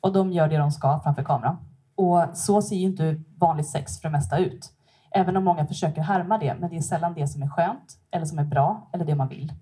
och 0.00 0.12
de 0.12 0.32
gör 0.32 0.48
det 0.48 0.56
de 0.56 0.70
ska 0.70 1.00
framför 1.00 1.22
kameran. 1.22 1.56
Och 1.94 2.24
så 2.34 2.62
ser 2.62 2.76
ju 2.76 2.86
inte 2.86 3.22
vanligt 3.36 3.68
sex 3.68 4.00
för 4.00 4.08
det 4.08 4.12
mesta 4.12 4.38
ut. 4.38 4.72
Även 5.10 5.36
om 5.36 5.44
många 5.44 5.66
försöker 5.66 6.02
härma 6.02 6.38
det, 6.38 6.56
men 6.60 6.70
det 6.70 6.76
är 6.76 6.80
sällan 6.80 7.14
det 7.14 7.28
som 7.28 7.42
är 7.42 7.48
skönt 7.48 7.98
eller 8.10 8.26
som 8.26 8.38
är 8.38 8.44
bra 8.44 8.88
eller 8.92 9.04
det 9.04 9.14
man 9.14 9.28
vill. 9.28 9.52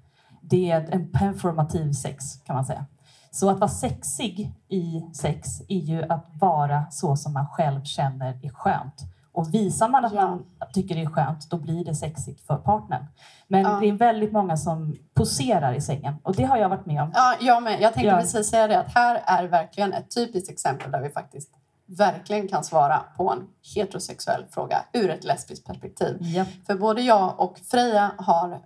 Det 0.40 0.70
är 0.70 0.88
en 0.90 1.12
performativ 1.12 1.92
sex 1.92 2.36
kan 2.36 2.56
man 2.56 2.64
säga. 2.64 2.86
Så 3.30 3.50
att 3.50 3.58
vara 3.58 3.70
sexig 3.70 4.52
i 4.68 5.02
sex 5.14 5.48
är 5.68 5.78
ju 5.80 6.02
att 6.02 6.26
vara 6.40 6.84
så 6.90 7.16
som 7.16 7.32
man 7.32 7.46
själv 7.46 7.84
känner 7.84 8.38
är 8.42 8.48
skönt. 8.50 8.94
Och 9.32 9.54
visar 9.54 9.88
man 9.88 10.04
att 10.04 10.12
Ja. 10.12 10.26
man 10.28 10.44
tycker 10.72 10.94
det 10.94 11.02
är 11.02 11.06
skönt, 11.10 11.50
då 11.50 11.56
blir 11.58 11.84
det 11.84 11.94
sexigt 11.94 12.46
för 12.46 12.56
partnern. 12.56 13.04
Men 13.48 13.62
Ja. 13.62 13.78
det 13.80 13.88
är 13.88 13.92
väldigt 13.92 14.32
många 14.32 14.56
som 14.56 14.96
poserar 15.14 15.72
i 15.74 15.80
sängen 15.80 16.14
och 16.22 16.34
det 16.34 16.44
har 16.44 16.56
jag 16.56 16.68
varit 16.68 16.86
med 16.86 17.02
om. 17.02 17.10
Ja, 17.14 17.34
jag 17.40 17.62
med. 17.62 17.80
Jag 17.80 17.94
tänkte 17.94 18.08
Ja. 18.08 18.18
precis 18.20 18.50
säga 18.50 18.66
det 18.68 18.78
att 18.78 18.94
här 18.94 19.22
är 19.26 19.44
verkligen 19.48 19.92
ett 19.92 20.14
typiskt 20.14 20.50
exempel 20.50 20.90
där 20.90 21.00
vi 21.02 21.10
faktiskt 21.10 21.50
verkligen 21.88 22.48
kan 22.48 22.64
svara 22.64 23.02
på 23.16 23.30
en 23.32 23.46
heterosexuell 23.74 24.44
fråga 24.50 24.78
ur 24.92 25.10
ett 25.10 25.24
lesbiskt 25.24 25.66
perspektiv. 25.66 26.18
För 26.66 26.74
både 26.74 27.02
jag 27.02 27.40
och 27.40 27.58
Freja 27.58 28.10
har 28.18 28.60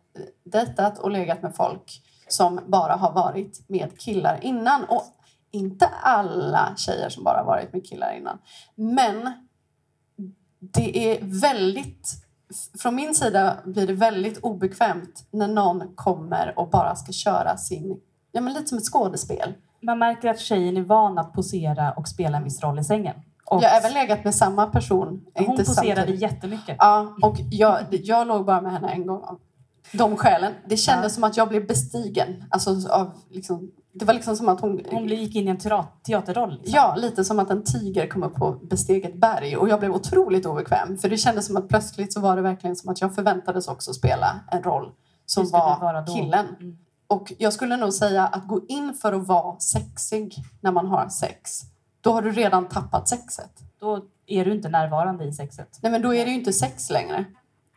dejtat 0.44 0.98
och 0.98 1.10
legat 1.10 1.42
med 1.42 1.54
folk 1.54 2.02
som 2.32 2.60
bara 2.66 2.92
har 2.92 3.12
varit 3.12 3.68
med 3.68 3.98
killar 4.00 4.38
innan. 4.42 4.84
Och 4.84 5.04
inte 5.50 5.86
alla 6.02 6.72
tjejer 6.76 7.08
som 7.08 7.24
bara 7.24 7.38
har 7.38 7.44
varit 7.44 7.72
med 7.72 7.86
killar 7.86 8.12
innan. 8.16 8.38
Men 8.74 9.32
det 10.60 10.98
är 11.12 11.18
väldigt... 11.22 12.26
Från 12.78 12.94
min 12.94 13.14
sida 13.14 13.56
blir 13.64 13.86
det 13.86 13.92
väldigt 13.92 14.38
obekvämt 14.38 15.26
när 15.30 15.48
någon 15.48 15.94
kommer 15.94 16.58
och 16.58 16.70
bara 16.70 16.96
ska 16.96 17.12
köra 17.12 17.56
sin... 17.56 18.00
Ja, 18.32 18.40
men 18.40 18.52
lite 18.52 18.66
som 18.66 18.78
ett 18.78 18.84
skådespel. 18.84 19.54
Man 19.82 19.98
märker 19.98 20.28
att 20.28 20.40
tjejen 20.40 20.76
är 20.76 20.82
van 20.82 21.18
att 21.18 21.32
posera 21.32 21.92
och 21.92 22.08
spela 22.08 22.36
en 22.36 22.44
viss 22.44 22.62
roll 22.62 22.78
i 22.78 22.84
sängen. 22.84 23.14
Och 23.44 23.62
Jag 23.62 23.70
har 23.70 23.76
även 23.78 23.92
legat 23.92 24.24
med 24.24 24.34
samma 24.34 24.66
person. 24.66 25.26
hon 25.34 25.50
inte 25.50 25.64
poserade 25.64 25.96
samtidigt. 25.96 26.22
jättemycket. 26.22 26.76
Ja, 26.78 27.16
och 27.22 27.36
jag, 27.50 27.78
jag 27.90 28.26
låg 28.26 28.46
bara 28.46 28.60
med 28.60 28.72
henne 28.72 28.88
en 28.88 29.06
gång 29.06 29.24
de 29.92 30.16
skälen. 30.16 30.52
Det 30.66 30.76
kändes 30.76 31.12
Ja. 31.12 31.14
som 31.14 31.24
att 31.24 31.36
jag 31.36 31.48
blev 31.48 31.66
bestigen. 31.66 32.44
Alltså 32.50 32.88
av, 32.90 33.10
liksom, 33.30 33.70
det 33.94 34.04
var 34.04 34.14
liksom 34.14 34.36
som 34.36 34.48
att 34.48 34.60
hon... 34.60 34.80
Hon 34.90 35.08
gick 35.08 35.34
in 35.36 35.46
i 35.46 35.50
en 35.50 35.58
teat- 35.58 36.02
teaterroll. 36.04 36.50
Liksom. 36.50 36.72
Ja, 36.74 36.94
lite 36.98 37.24
som 37.24 37.38
att 37.38 37.50
en 37.50 37.64
tiger 37.64 38.06
kom 38.06 38.22
upp 38.22 38.34
på 38.34 38.52
besteget 38.52 39.20
berg. 39.20 39.56
Och 39.56 39.68
jag 39.68 39.78
blev 39.80 39.94
otroligt 39.94 40.46
obekväm. 40.46 40.98
För 40.98 41.08
det 41.08 41.16
kändes 41.16 41.46
som 41.46 41.56
att 41.56 41.68
plötsligt 41.68 42.12
så 42.12 42.20
var 42.20 42.36
det 42.36 42.42
verkligen 42.42 42.76
som 42.76 42.90
att 42.92 43.00
jag 43.00 43.14
förväntades 43.14 43.68
också 43.68 43.92
spela 43.92 44.40
en 44.50 44.62
roll 44.62 44.92
som 45.26 45.50
var 45.50 46.06
killen. 46.06 46.46
Mm. 46.60 46.76
Och 47.06 47.32
jag 47.38 47.52
skulle 47.52 47.76
nog 47.76 47.92
säga 47.92 48.26
att 48.26 48.48
gå 48.48 48.60
in 48.68 48.94
för 49.02 49.12
att 49.12 49.26
vara 49.26 49.58
sexig 49.58 50.34
när 50.60 50.72
man 50.72 50.86
har 50.86 51.08
sex. 51.08 51.60
Då 52.00 52.12
har 52.12 52.22
du 52.22 52.32
redan 52.32 52.68
tappat 52.68 53.08
sexet. 53.08 53.50
Då 53.80 54.04
är 54.26 54.44
du 54.44 54.52
inte 54.52 54.68
närvarande 54.68 55.24
i 55.24 55.32
sexet. 55.32 55.78
Nej, 55.82 55.92
men 55.92 56.02
då 56.02 56.14
är 56.14 56.24
det 56.24 56.30
ju 56.30 56.36
inte 56.36 56.52
sex 56.52 56.90
längre. 56.90 57.24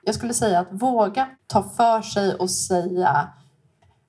Jag 0.05 0.15
skulle 0.15 0.33
säga 0.33 0.59
att 0.59 0.67
våga 0.71 1.29
ta 1.47 1.63
för 1.63 2.01
sig 2.01 2.35
och 2.35 2.49
säga... 2.49 3.27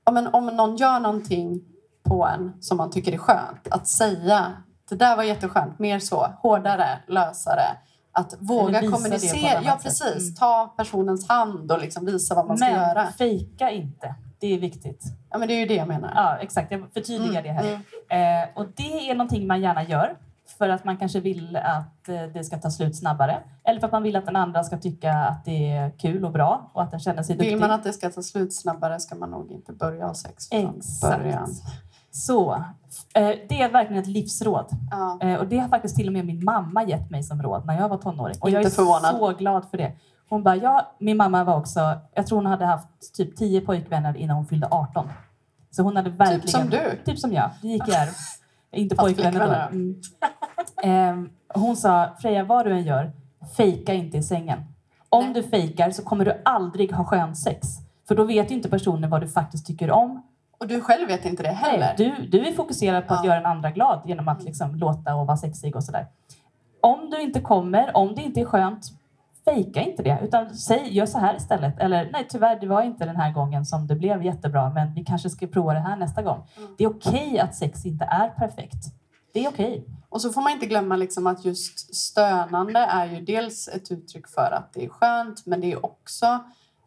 Ja, 0.04 0.12
men 0.12 0.26
om 0.26 0.46
någon 0.46 0.76
gör 0.76 1.00
någonting 1.00 1.61
på 2.02 2.26
en 2.26 2.52
som 2.61 2.76
man 2.76 2.90
tycker 2.90 3.12
är 3.12 3.18
skönt, 3.18 3.68
att 3.70 3.88
säga 3.88 4.52
det 4.88 4.94
där 4.94 5.16
var 5.16 5.22
jätteskönt, 5.22 5.78
mer 5.78 5.98
så, 5.98 6.26
hårdare, 6.42 6.98
lösare. 7.07 7.62
Att 8.12 8.35
våga 8.38 8.80
kommunicera. 8.90 9.62
Ja, 9.64 9.78
precis. 9.83 10.22
Mm. 10.22 10.35
Ta 10.35 10.74
personens 10.76 11.28
hand 11.28 11.72
och 11.72 11.80
liksom 11.80 12.07
visa 12.07 12.35
vad 12.35 12.46
man 12.46 12.57
ska 12.57 12.66
Men 12.66 12.74
göra. 12.74 13.07
fejka 13.18 13.70
inte. 13.70 14.14
Det 14.40 14.54
är 14.54 14.59
viktigt. 14.59 15.02
Ja, 15.30 15.38
men 15.38 15.48
det 15.48 15.54
är 15.54 15.59
ju 15.59 15.66
det 15.66 15.74
jag 15.74 15.88
menar. 15.88 16.12
Ja, 16.14 16.37
exakt. 16.37 16.70
Jag 16.70 16.92
förtydligar 16.94 17.42
det 17.42 17.52
här. 17.52 17.64
Eh, 18.09 18.48
och 18.54 18.66
det 18.76 19.11
är 19.11 19.14
någonting 19.14 19.46
man 19.46 19.61
gärna 19.61 19.85
gör 19.85 20.16
för 20.58 20.68
att 20.68 20.84
man 20.84 20.96
kanske 20.96 21.20
vill 21.20 21.56
att 21.56 22.08
eh, 22.08 22.22
det 22.34 22.44
ska 22.44 22.58
ta 22.58 22.70
slut 22.70 22.96
snabbare. 22.96 23.42
Eller 23.64 23.80
för 23.80 23.86
att 23.86 23.92
man 23.92 24.02
vill 24.02 24.16
att 24.16 24.26
den 24.26 24.36
andra 24.36 24.64
ska 24.64 24.78
tycka 24.78 25.12
att 25.12 25.44
det 25.44 25.70
är 25.70 25.90
kul 25.90 26.24
och 26.24 26.32
bra 26.32 26.70
och 26.72 26.82
att 26.82 26.90
den 26.90 27.00
känner 27.00 27.22
sig 27.22 27.36
duktig. 27.36 27.50
Vill 27.50 27.60
man 27.60 27.70
att 27.70 27.84
det 27.84 27.92
ska 27.92 28.10
ta 28.10 28.22
slut 28.22 28.54
snabbare 28.54 29.00
ska 29.00 29.14
man 29.14 29.30
nog 29.30 29.50
inte 29.50 29.72
börja 29.72 30.06
ha 30.06 30.14
sex 30.14 30.48
från 30.48 30.76
Exakt. 30.78 31.18
början. 31.18 31.48
Så, 32.10 32.54
eh, 33.14 33.28
det 33.48 33.62
är 33.62 33.70
verkligen 33.72 34.02
ett 34.02 34.08
livsråd. 34.08 34.66
Ja. 34.90 35.18
Eh, 35.20 35.38
och 35.38 35.46
det 35.46 35.58
har 35.58 35.68
faktiskt 35.68 35.96
till 35.96 36.06
och 36.06 36.12
med 36.12 36.26
min 36.26 36.44
mamma 36.44 36.84
gett 36.84 37.10
mig 37.10 37.22
som 37.22 37.42
råd 37.42 37.66
när 37.66 37.80
jag 37.80 37.88
var 37.88 37.98
tonåring. 37.98 38.36
Och 38.40 38.50
jag 38.50 38.60
är 38.60 38.64
Inte 38.64 38.76
förvånad. 38.76 39.16
så 39.16 39.32
glad 39.32 39.70
för 39.70 39.78
det. 39.78 39.92
Hon 40.28 40.42
bara, 40.42 40.56
ja, 40.56 40.94
min 40.98 41.16
mamma 41.16 41.44
var 41.44 41.56
också, 41.56 41.80
jag 42.14 42.26
tror 42.26 42.38
hon 42.38 42.46
hade 42.46 42.64
haft 42.66 43.14
typ 43.14 43.36
10 43.36 43.60
pojkvänner 43.60 44.16
innan 44.16 44.36
hon 44.36 44.46
fyllde 44.46 44.68
18. 44.70 45.08
Så 45.70 45.82
hon 45.82 45.96
hade 45.96 46.10
verkligen... 46.10 46.40
Typ 46.40 46.50
som 46.50 46.70
du. 46.70 46.98
Typ 47.04 47.18
som 47.18 47.32
jag. 47.32 47.50
Det 47.62 47.68
gick 47.68 47.88
arv. 47.88 48.14
Inte 48.72 48.96
pojkvänner 48.96 49.46
då. 49.46 49.76
Mm. 49.76 50.00
Ehm, 50.83 51.31
hon 51.55 51.77
sa, 51.77 52.09
Freja, 52.18 52.44
vad 52.44 52.66
du 52.66 52.72
än 52.72 52.83
gör, 52.85 53.12
fejka 53.57 53.94
inte 53.94 54.16
i 54.16 54.22
sängen. 54.22 54.59
Om 55.09 55.24
Nej. 55.24 55.35
du 55.35 55.42
fejkar 55.42 55.90
så 55.90 56.03
kommer 56.05 56.24
du 56.24 56.42
aldrig 56.44 56.92
ha 56.92 57.05
skön 57.05 57.37
sex. 57.37 57.68
För 58.09 58.14
då 58.14 58.24
vet 58.24 58.50
ju 58.50 58.55
inte 58.55 58.68
personen 58.70 59.11
vad 59.11 59.20
du 59.20 59.29
faktiskt 59.29 59.66
tycker 59.66 59.90
om. 59.90 60.22
Och 60.61 60.66
du 60.68 60.81
själv 60.81 61.09
vet 61.09 61.24
inte 61.24 61.42
det 61.42 61.48
heller. 61.48 61.94
Nej, 61.98 62.16
du, 62.18 62.27
du 62.38 62.46
är 62.48 62.53
fokuserad 62.53 63.07
på 63.07 63.14
att 63.14 63.24
Ja. 63.24 63.31
göra 63.31 63.38
en 63.40 63.46
andra 63.46 63.70
glad 63.70 64.03
genom 64.07 64.29
att 64.29 64.42
liksom 64.42 64.74
låta 64.74 65.14
och 65.14 65.27
vara 65.27 65.37
sexig 65.37 65.77
och 65.77 65.85
sådär. 65.85 66.07
om 66.81 67.11
du 67.11 67.20
inte 67.20 67.40
kommer, 67.40 67.96
om 67.96 68.14
det 68.14 68.22
inte 68.22 68.40
är 68.40 68.44
skönt, 68.44 68.87
fejka 69.44 69.81
inte 69.83 70.03
det. 70.03 70.18
Utan 70.22 70.55
säg, 70.55 70.94
gör 70.96 71.07
så 71.07 71.18
här 71.18 71.37
istället. 71.37 71.79
Eller 71.79 72.09
nej, 72.12 72.27
tyvärr, 72.29 72.61
det 72.61 72.66
var 72.66 72.83
inte 72.83 73.05
den 73.05 73.16
här 73.16 73.33
gången 73.33 73.64
som 73.66 73.87
det 73.87 73.94
blev 73.94 74.22
jättebra, 74.24 74.70
men 74.70 74.94
vi 74.94 75.05
kanske 75.05 75.31
ska 75.31 75.46
prova 75.46 75.74
det 75.74 75.81
här 75.81 75.96
nästa 75.96 76.22
gång. 76.22 76.42
Mm. 76.57 76.74
Det 76.79 76.85
är 76.85 76.88
okej 76.88 77.38
att 77.38 77.55
sex 77.55 77.87
inte 77.87 78.05
är 78.05 78.29
perfekt. 78.29 78.85
Det 79.34 79.44
är 79.44 79.48
okej. 79.48 79.86
Och 80.08 80.22
så 80.22 80.32
får 80.32 80.42
man 80.42 80.52
inte 80.52 80.66
glömma 80.66 80.96
liksom 80.96 81.26
att 81.26 81.44
just 81.44 81.94
stönande 81.94 82.78
är 82.78 83.06
ju 83.06 83.20
dels 83.20 83.68
ett 83.68 83.90
uttryck 83.90 84.28
för 84.28 84.50
att 84.52 84.72
det 84.72 84.84
är 84.84 84.88
skönt 84.88 85.46
men 85.46 85.60
det 85.60 85.72
är 85.72 85.86
också 85.86 86.44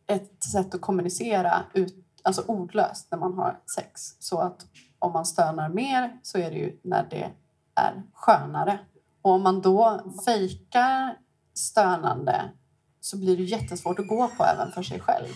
ett 0.07 0.43
sätt 0.43 0.75
att 0.75 0.81
kommunicera 0.81 1.63
ut, 1.73 1.95
alltså 2.23 2.41
ordlöst 2.47 3.07
när 3.11 3.17
man 3.17 3.33
har 3.33 3.59
sex. 3.75 4.01
Så 4.19 4.39
att 4.39 4.65
om 4.99 5.13
man 5.13 5.25
stönar 5.25 5.69
mer 5.69 6.19
så 6.23 6.37
är 6.37 6.51
det 6.51 6.57
ju 6.57 6.79
när 6.83 7.07
det 7.09 7.31
är 7.75 8.03
skönare. 8.13 8.79
Och 9.21 9.31
om 9.31 9.43
man 9.43 9.61
då 9.61 10.01
fejkar 10.25 11.17
stönande 11.53 12.41
så 13.01 13.17
blir 13.17 13.37
det 13.37 13.43
jättesvårt 13.43 13.99
att 13.99 14.07
gå 14.07 14.27
på 14.27 14.43
även 14.43 14.71
för 14.71 14.83
sig 14.83 14.99
själv. 14.99 15.27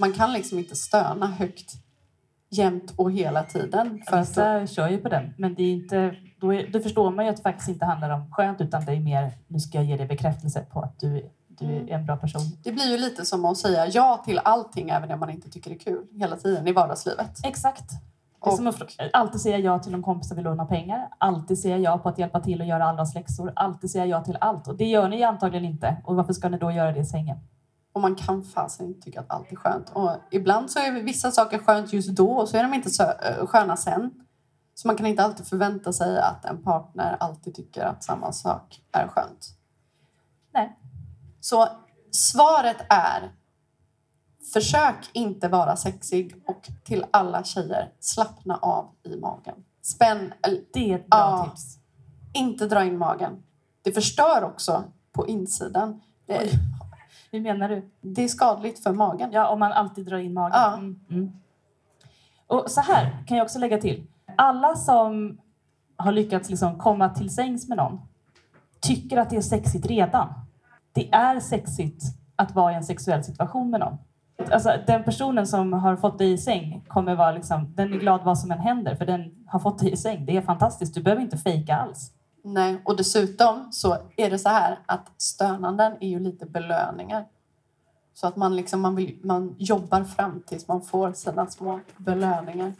Man 0.00 0.12
kan 0.12 0.32
liksom 0.32 0.58
inte 0.58 0.76
stöna 0.76 1.26
högt 1.26 1.72
jämt 2.50 2.94
och 2.96 3.12
hela 3.12 3.42
tiden. 3.42 4.02
För 4.08 4.16
att 4.16 4.34
då, 4.34 4.60
Vissa 4.60 4.66
kör 4.66 4.88
ju 4.88 4.98
på 4.98 5.08
den, 5.08 5.34
men 5.38 5.54
det 5.54 5.62
är 5.62 5.72
inte, 5.72 6.16
då, 6.44 6.54
är, 6.54 6.66
då 6.66 6.80
förstår 6.80 7.10
man 7.10 7.24
ju 7.24 7.30
att 7.30 7.36
det 7.36 7.42
faktiskt 7.42 7.68
inte 7.68 7.84
handlar 7.84 8.10
om 8.10 8.30
skönt 8.30 8.60
utan 8.60 8.84
det 8.84 8.92
är 8.92 9.00
mer, 9.00 9.32
nu 9.48 9.60
ska 9.60 9.78
jag 9.78 9.84
ge 9.84 9.96
dig 9.96 10.06
bekräftelse 10.06 10.60
på 10.72 10.80
att 10.80 11.00
du, 11.00 11.30
du 11.48 11.66
är 11.66 11.88
en 11.88 12.06
bra 12.06 12.16
person. 12.16 12.42
Det 12.64 12.72
blir 12.72 12.90
ju 12.90 12.98
lite 12.98 13.24
som 13.24 13.44
att 13.44 13.58
säga 13.58 13.86
ja 13.86 14.22
till 14.24 14.38
allting 14.38 14.90
även 14.90 15.08
det 15.08 15.16
man 15.16 15.30
inte 15.30 15.50
tycker 15.50 15.70
är 15.70 15.78
kul 15.78 16.06
hela 16.12 16.36
tiden 16.36 16.68
i 16.68 16.72
vardagslivet. 16.72 17.30
Exakt. 17.44 17.84
Det 18.44 18.50
är 18.50 18.56
som 18.56 18.66
att 18.66 18.82
alltid 19.12 19.40
säga 19.40 19.58
ja 19.58 19.78
till 19.78 19.94
om 19.94 20.02
kompisar 20.02 20.36
vill 20.36 20.44
låna 20.44 20.64
pengar. 20.64 21.08
Alltid 21.18 21.58
säga 21.58 21.78
ja 21.78 21.98
på 21.98 22.08
att 22.08 22.18
hjälpa 22.18 22.40
till 22.40 22.60
och 22.60 22.66
göra 22.66 22.84
andras 22.84 23.14
läxor. 23.14 23.52
Alltid 23.56 23.90
säga 23.90 24.06
ja 24.06 24.24
till 24.24 24.36
allt. 24.40 24.68
Och 24.68 24.76
det 24.76 24.84
gör 24.84 25.08
ni 25.08 25.22
antagligen 25.22 25.64
inte. 25.64 25.96
Och 26.04 26.16
varför 26.16 26.32
ska 26.32 26.48
ni 26.48 26.58
då 26.58 26.70
göra 26.70 26.92
det 26.92 27.00
i 27.00 27.04
sängen? 27.04 27.36
Och 27.92 28.00
man 28.00 28.14
kan 28.14 28.42
fasen 28.42 28.86
inte 28.86 29.00
tycka 29.00 29.20
att 29.20 29.30
allt 29.30 29.52
är 29.52 29.56
skönt. 29.56 29.90
Och 29.92 30.10
ibland 30.30 30.70
så 30.70 30.78
är 30.78 30.92
vissa 30.92 31.30
saker 31.30 31.58
skönt 31.58 31.92
just 31.92 32.08
då 32.08 32.30
och 32.30 32.48
så 32.48 32.56
är 32.56 32.62
de 32.62 32.74
inte 32.74 32.90
så 32.90 33.02
eh, 33.02 33.46
sköna 33.46 33.76
sen. 33.76 34.10
Så 34.74 34.88
man 34.88 34.96
kan 34.96 35.06
inte 35.06 35.24
alltid 35.24 35.46
förvänta 35.46 35.92
sig 35.92 36.18
att 36.20 36.44
en 36.44 36.62
partner 36.62 37.16
alltid 37.20 37.54
tycker 37.54 37.84
att 37.84 38.04
samma 38.04 38.32
sak 38.32 38.80
är 38.92 39.08
skönt. 39.08 39.48
Nej. 40.52 40.78
Så 41.40 41.68
svaret 42.10 42.76
är 42.88 43.32
Försök 44.52 45.10
inte 45.12 45.48
vara 45.48 45.76
sexig 45.76 46.42
och 46.46 46.68
till 46.84 47.04
alla 47.10 47.44
tjejer, 47.44 47.92
slappna 48.00 48.56
av 48.56 48.88
i 49.02 49.16
magen. 49.16 49.54
Spänn, 49.82 50.32
Det 50.72 50.92
är 50.92 50.94
ett 50.96 51.06
bra 51.06 51.18
Ja. 51.18 51.44
tips. 51.50 51.78
inte 52.32 52.66
dra 52.66 52.84
in 52.84 52.98
magen. 52.98 53.42
Det 53.82 53.92
förstör 53.92 54.44
också 54.44 54.84
på 55.12 55.26
insidan. 55.28 56.00
Det, 56.26 56.38
Oj. 56.40 56.52
Hur 57.30 57.40
menar 57.40 57.68
du? 57.68 57.90
det 58.00 58.22
är 58.24 58.28
skadligt 58.28 58.82
för 58.82 58.92
magen. 58.92 59.32
Ja, 59.32 59.48
om 59.48 59.58
man 59.58 59.72
alltid 59.72 60.06
drar 60.06 60.18
in 60.18 60.34
magen. 60.34 60.52
Ja. 60.60 60.72
Mm, 60.74 61.00
mm. 61.10 61.32
Och 62.46 62.70
så 62.70 62.80
här 62.80 63.24
kan 63.26 63.36
jag 63.36 63.44
också 63.44 63.58
lägga 63.58 63.78
till. 63.80 64.06
Alla 64.36 64.76
som 64.76 65.38
har 65.96 66.12
lyckats 66.12 66.50
liksom 66.50 66.78
komma 66.78 67.08
till 67.08 67.34
sängs 67.34 67.68
med 67.68 67.76
någon 67.76 68.00
tycker 68.80 69.16
att 69.16 69.30
det 69.30 69.36
är 69.36 69.40
sexigt 69.40 69.86
redan. 69.86 70.34
Det 70.92 71.12
är 71.12 71.40
sexigt 71.40 72.02
att 72.36 72.54
vara 72.54 72.72
i 72.72 72.74
en 72.74 72.84
sexuell 72.84 73.24
situation 73.24 73.70
med 73.70 73.80
någon. 73.80 73.98
Alltså, 74.50 74.76
den 74.86 75.04
personen 75.04 75.46
som 75.46 75.72
har 75.72 75.96
fått 75.96 76.18
dig 76.18 76.32
i 76.32 76.38
säng 76.38 76.84
kommer 76.88 77.14
vara 77.14 77.32
liksom, 77.32 77.74
den 77.74 77.92
är 77.92 77.98
glad 77.98 78.24
vad 78.24 78.38
som 78.38 78.50
än 78.50 78.58
händer 78.58 78.94
för 78.94 79.06
den 79.06 79.44
har 79.46 79.58
fått 79.58 79.78
dig 79.78 79.92
i 79.92 79.96
säng. 79.96 80.26
Det 80.26 80.36
är 80.36 80.42
fantastiskt. 80.42 80.94
Du 80.94 81.02
behöver 81.02 81.22
inte 81.22 81.36
fejka 81.36 81.76
alls. 81.76 82.12
Nej, 82.44 82.82
och 82.84 82.96
dessutom 82.96 83.68
så 83.72 83.96
är 84.16 84.30
det 84.30 84.38
så 84.38 84.48
här 84.48 84.78
att 84.86 85.12
stönanden 85.16 85.92
är 86.00 86.08
ju 86.08 86.20
lite 86.20 86.46
belöningar. 86.46 87.24
Så 88.14 88.26
att 88.26 88.36
man, 88.36 88.56
liksom, 88.56 88.80
man, 88.80 88.96
vill, 88.96 89.18
man 89.22 89.54
jobbar 89.58 90.04
fram 90.04 90.42
tills 90.46 90.68
man 90.68 90.82
får 90.82 91.12
sina 91.12 91.46
små 91.46 91.80
belöningar. 91.96 92.72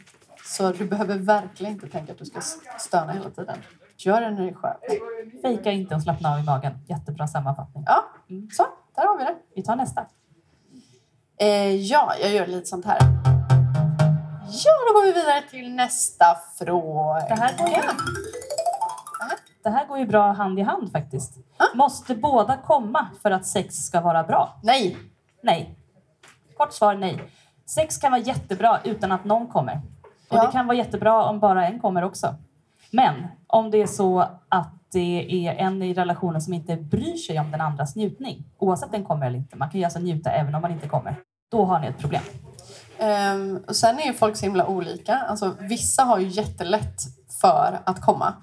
Så 0.45 0.71
du 0.71 0.85
behöver 0.85 1.17
verkligen 1.17 1.73
inte 1.73 1.87
tänka 1.87 2.11
att 2.11 2.17
du 2.17 2.25
ska 2.25 2.41
stöna 2.79 3.11
hela 3.11 3.29
tiden. 3.29 3.57
Gör 3.97 4.21
det 4.21 4.29
när 4.31 4.41
det 4.41 4.49
är 4.49 4.53
skönt. 4.53 5.41
Fejka 5.41 5.71
inte 5.71 5.95
och 5.95 6.01
slappna 6.01 6.33
av 6.33 6.39
i 6.39 6.43
magen. 6.43 6.73
Jättebra 6.87 7.27
sammanfattning. 7.27 7.83
Ja, 7.87 8.03
så. 8.51 8.65
Där 8.95 9.07
har 9.07 9.17
vi 9.17 9.23
det. 9.23 9.35
Vi 9.55 9.63
tar 9.63 9.75
nästa. 9.75 10.05
Eh, 11.37 11.75
ja, 11.75 12.13
jag 12.21 12.31
gör 12.31 12.47
lite 12.47 12.65
sånt 12.65 12.85
här. 12.85 12.99
Ja, 14.49 14.71
då 14.87 14.99
går 14.99 15.05
vi 15.05 15.11
vidare 15.11 15.41
till 15.49 15.75
nästa 15.75 16.25
fråga. 16.59 17.25
Det 17.27 17.35
här 17.35 17.57
går 17.57 17.69
ju, 17.69 17.81
det 19.63 19.69
här 19.69 19.87
går 19.87 19.97
ju 19.97 20.05
bra 20.05 20.31
hand 20.31 20.59
i 20.59 20.61
hand 20.61 20.91
faktiskt. 20.91 21.33
Ah. 21.57 21.75
Måste 21.75 22.15
båda 22.15 22.57
komma 22.57 23.07
för 23.21 23.31
att 23.31 23.45
sex 23.45 23.75
ska 23.75 24.01
vara 24.01 24.23
bra? 24.23 24.59
Nej. 24.63 24.97
Nej. 25.43 25.75
Kort 26.57 26.73
svar 26.73 26.95
nej. 26.95 27.31
Sex 27.65 27.97
kan 27.97 28.11
vara 28.11 28.21
jättebra 28.21 28.79
utan 28.83 29.11
att 29.11 29.25
någon 29.25 29.47
kommer. 29.47 29.81
Och 30.29 30.37
Ja. 30.37 30.45
det 30.45 30.51
kan 30.51 30.67
vara 30.67 30.77
jättebra 30.77 31.23
om 31.23 31.39
bara 31.39 31.67
en 31.67 31.79
kommer 31.79 32.03
också. 32.03 32.35
Men 32.91 33.27
om 33.47 33.71
det 33.71 33.81
är 33.81 33.87
så 33.87 34.19
att 34.49 34.71
det 34.91 35.47
är 35.47 35.53
en 35.53 35.81
i 35.81 35.93
relationen 35.93 36.41
som 36.41 36.53
inte 36.53 36.75
bryr 36.75 37.15
sig 37.17 37.39
om 37.39 37.51
den 37.51 37.61
andras 37.61 37.95
njutning, 37.95 38.43
oavsett 38.57 38.91
den 38.91 39.03
kommer 39.05 39.25
eller 39.25 39.37
inte, 39.37 39.55
man 39.57 39.69
kan 39.69 39.79
ju 39.79 39.83
alltså 39.83 39.99
njuta 39.99 40.31
även 40.31 40.55
om 40.55 40.61
man 40.61 40.71
inte 40.71 40.87
kommer, 40.87 41.15
då 41.51 41.65
har 41.65 41.79
ni 41.79 41.87
ett 41.87 41.97
problem. 41.99 42.21
Ehm, 42.99 43.59
och 43.67 43.75
sen 43.75 43.99
är 43.99 44.03
ju 44.05 44.13
folk 44.13 44.35
så 44.37 44.45
himla 44.45 44.67
olika. 44.67 45.15
Alltså, 45.15 45.55
vissa 45.59 46.03
har 46.03 46.19
ju 46.19 46.27
jättelätt 46.27 47.01
för 47.41 47.79
att 47.83 48.01
komma. 48.01 48.33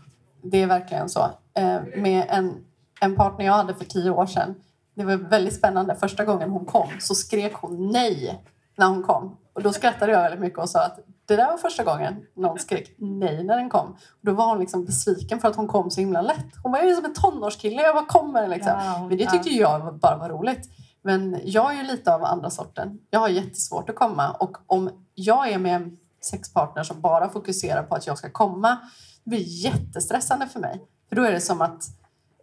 Det 0.43 0.63
är 0.63 0.67
verkligen 0.67 1.09
så. 1.09 1.27
Ehm, 1.55 1.85
med 1.97 2.25
en, 2.29 2.65
en 3.01 3.17
partner 3.17 3.45
jag 3.47 3.53
hade 3.53 3.75
för 3.75 3.85
tio 3.85 4.11
år 4.11 4.27
sedan. 4.27 4.55
Det 4.95 5.05
var 5.05 5.17
väldigt 5.17 5.55
spännande. 5.55 5.95
Första 5.97 6.25
gången 6.25 6.51
hon 6.51 6.65
kom 6.65 6.89
så 7.01 7.15
skrek 7.15 7.55
hon 7.55 7.91
nej 7.93 8.43
när 8.77 8.87
hon 8.87 9.03
kom. 9.03 9.37
Och 9.53 9.63
då 9.63 9.73
skrattade 9.73 10.13
jag 10.13 10.23
väldigt 10.23 10.41
mycket 10.41 10.59
och 10.59 10.69
sa 10.69 10.85
att 10.85 10.99
det 11.27 11.37
där 11.37 11.51
var 11.51 11.59
första 11.59 11.85
gången 11.85 12.27
någon 12.35 12.59
skrek 12.59 12.95
nej 12.99 13.45
när 13.45 13.57
den 13.57 13.71
kom. 13.71 13.87
Och 13.91 14.21
då 14.21 14.33
var 14.33 14.47
hon 14.47 14.59
liksom 14.59 14.85
besviken 14.85 15.41
för 15.41 15.49
att 15.49 15.57
hon 15.57 15.69
kom 15.69 15.91
så 15.91 16.01
himla 16.01 16.23
lätt. 16.23 16.47
Hon 16.63 16.73
var 16.73 16.83
ju 16.83 16.95
som 16.95 17.05
en 17.05 17.15
tonårskille, 17.15 17.83
jag 17.83 17.95
bara 17.95 18.07
kommer 18.07 18.49
liksom. 18.49 18.73
Ja, 18.79 19.07
Men 19.09 19.19
det 19.19 19.31
tyckte 19.31 19.51
jag 19.51 19.99
bara 19.99 20.17
var 20.17 20.29
roligt. 20.29 20.71
Men 21.03 21.41
jag 21.45 21.73
är 21.73 21.77
ju 21.77 21.83
lite 21.83 22.15
av 22.15 22.25
andra 22.25 22.51
sorten. 22.51 22.99
Jag 23.11 23.21
har 23.21 23.29
jättesvårt 23.29 23.91
att 23.91 23.97
komma 23.97 24.31
och 24.31 24.57
om 24.67 24.91
jag 25.15 25.49
är 25.49 25.59
med 25.59 25.77
en 25.77 25.99
sexpartner 26.21 26.83
som 26.83 27.01
bara 27.01 27.29
fokuserar 27.29 27.83
på 27.83 27.95
att 27.95 28.07
jag 28.07 28.19
ska 28.19 28.31
komma, 28.31 28.79
det 29.25 29.31
blir 29.31 29.65
jättestressande 29.65 30.47
för 30.47 30.61
mig. 30.61 30.83
För 31.09 31.17
då 31.17 31.23
är 31.23 31.33
det 31.33 31.41
som 31.41 31.63
att 31.63 31.85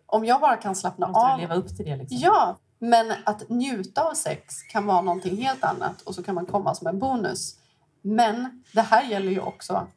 om 0.06 0.26
jag 0.26 0.42
bara 0.42 0.56
kan 0.56 0.76
slappna 0.76 1.08
av. 1.14 1.40
leva 1.40 1.56
upp 1.56 1.68
till 1.78 1.86
det 1.86 1.96
liksom? 1.96 2.18
Ja, 2.22 2.58
men 2.80 3.12
att 3.24 3.50
njuta 3.50 4.04
av 4.04 4.14
sex 4.14 4.62
kan 4.72 4.86
vara 4.86 5.02
någonting 5.02 5.38
helt 5.38 5.64
annat 5.64 6.02
och 6.02 6.16
så 6.16 6.24
kan 6.24 6.36
man 6.36 6.46
komma 6.46 6.76
som 6.76 6.88
en 6.88 7.00
bonus. 7.00 7.56
Men 8.02 8.64
det 8.74 8.82
här 8.82 9.10
gäller 9.10 9.32
ju 9.32 9.40
också, 9.40 9.88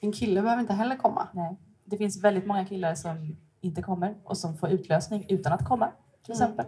en 0.00 0.12
kille 0.12 0.42
behöver 0.42 0.60
inte 0.60 0.72
heller 0.74 0.96
komma. 0.96 1.28
Nej. 1.32 1.56
Det 1.84 1.96
finns 1.96 2.24
väldigt 2.24 2.46
många 2.46 2.64
killar 2.64 2.94
som 2.94 3.36
inte 3.60 3.82
kommer 3.82 4.14
och 4.24 4.38
som 4.38 4.56
får 4.56 4.68
utlösning 4.70 5.26
utan 5.28 5.52
att 5.52 5.64
komma. 5.64 5.88
Till 6.24 6.34
Mm. 6.34 6.42
exempel. 6.50 6.66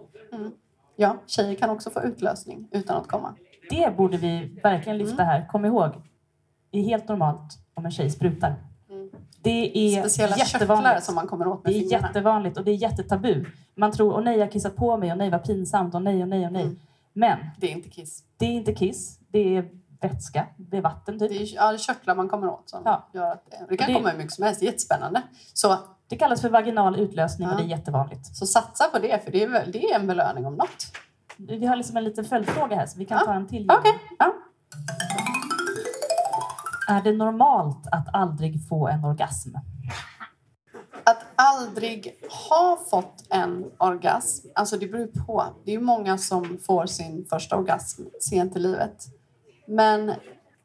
Ja, 0.97 1.17
tjejer 1.27 1.55
kan 1.55 1.71
också 1.71 1.91
få 1.91 2.03
utlösning 2.03 2.69
utan 2.71 2.97
att 2.97 3.07
komma. 3.09 3.35
Det 3.71 3.97
borde 3.97 4.17
vi 4.17 4.61
verkligen 4.63 4.99
lyfta 4.99 5.23
Mm. 5.23 5.27
här. 5.27 5.47
Kom 5.49 5.65
ihåg, 5.65 5.91
det 6.71 6.79
är 6.79 6.83
helt 6.83 7.09
normalt 7.09 7.59
om 7.75 7.85
en 7.85 7.91
tjej 7.91 8.11
sprutar. 8.11 8.55
Mm. 8.91 9.11
Det 9.43 9.79
är 9.79 10.01
Speciella 10.01 10.37
jättevanligt. 10.37 11.05
som 11.05 11.15
man 11.15 11.27
kommer 11.27 11.47
åt 11.47 11.65
med 11.65 11.73
Det 11.73 11.79
är 11.79 11.81
fingrarna. 11.81 12.07
jättevanligt 12.07 12.57
och 12.59 12.65
det 12.65 12.71
är 12.71 12.75
jättetabu. 12.75 13.45
Man 13.75 13.93
tror, 13.93 14.15
åh 14.15 14.23
nej, 14.25 14.39
jag 14.39 14.53
kissat 14.53 14.77
på 14.77 14.97
mig, 14.97 15.13
och 15.13 15.19
nej, 15.19 15.31
vad 15.31 15.45
pinsamt, 15.45 15.95
och 15.95 16.03
nej, 16.03 16.23
och 16.23 16.29
nej, 16.29 16.47
och 16.47 16.53
nej. 16.53 16.63
Mm. 16.63 16.79
Men 17.13 17.39
Det 17.61 17.67
är 17.67 17.71
inte 17.73 17.89
kiss. 17.89 18.25
det 18.37 18.47
är 18.47 18.51
inte 18.53 18.75
kiss, 18.75 19.19
det 19.29 19.57
är 19.57 19.69
vätska, 20.01 20.47
det 20.57 20.77
är 20.77 20.81
vatten 20.83 21.19
typ. 21.19 21.29
Det 21.31 21.43
är, 21.43 21.55
ja, 21.55 21.69
det 21.71 21.77
är 21.77 21.79
körtlar 21.79 22.15
man 22.15 22.29
kommer 22.29 22.49
åt 22.49 22.71
som 22.71 22.83
Ja. 22.85 23.09
gör 23.15 23.33
att 23.33 23.45
det... 23.51 23.67
Det 23.69 23.77
kan 23.77 23.89
Det- 23.89 23.95
komma 23.95 24.09
hur 24.11 24.19
mycket 24.19 24.33
som 24.33 24.45
helst, 24.45 24.61
det 24.61 24.67
är 24.67 24.71
jättespännande. 24.71 25.23
Så, 25.55 25.77
Det 26.09 26.17
kallas 26.17 26.41
för 26.41 26.49
vaginal 26.49 26.97
utlösning 27.01 27.49
och 27.49 27.55
Ja. 27.55 27.59
det 27.59 27.65
är 27.65 27.67
jättevanligt. 27.67 28.37
så 28.37 28.47
satsa 28.47 28.85
på 28.89 28.99
det, 28.99 29.25
för 29.25 29.31
det 29.31 29.43
är, 29.43 29.49
väl, 29.49 29.73
det 29.73 29.85
är 29.91 29.95
en 30.01 30.07
belöning 30.07 30.47
om 30.47 30.55
något. 30.55 30.87
Vi 31.37 31.67
har 31.67 31.77
liksom 31.77 31.97
en 31.97 32.05
liten 32.05 32.25
följdfråga 32.25 32.77
här 32.77 32.87
så 32.87 32.99
vi 32.99 33.05
kan 33.05 33.19
Ja. 33.19 33.25
ta 33.27 33.35
en 33.35 33.47
till. 33.49 33.71
Okej, 33.71 33.93
ja. 34.19 34.33
Är 36.89 37.03
det 37.03 37.13
normalt 37.13 37.87
att 37.93 38.07
aldrig 38.15 38.69
få 38.69 38.89
en 38.89 39.05
orgasm? 39.05 39.51
Att 41.05 41.25
aldrig 41.37 42.15
ha 42.51 42.79
fått 42.91 43.27
en 43.31 43.65
orgasm, 43.79 44.47
alltså 44.55 44.77
det 44.77 44.87
beror 44.87 45.07
på. 45.27 45.45
Det 45.65 45.75
är 45.75 45.81
många 45.81 46.19
som 46.19 46.59
får 46.67 46.87
sin 46.87 47.27
första 47.31 47.57
orgasm 47.57 48.03
sent 48.21 48.57
i 48.57 48.59
livet. 48.59 49.05
Men 49.69 50.13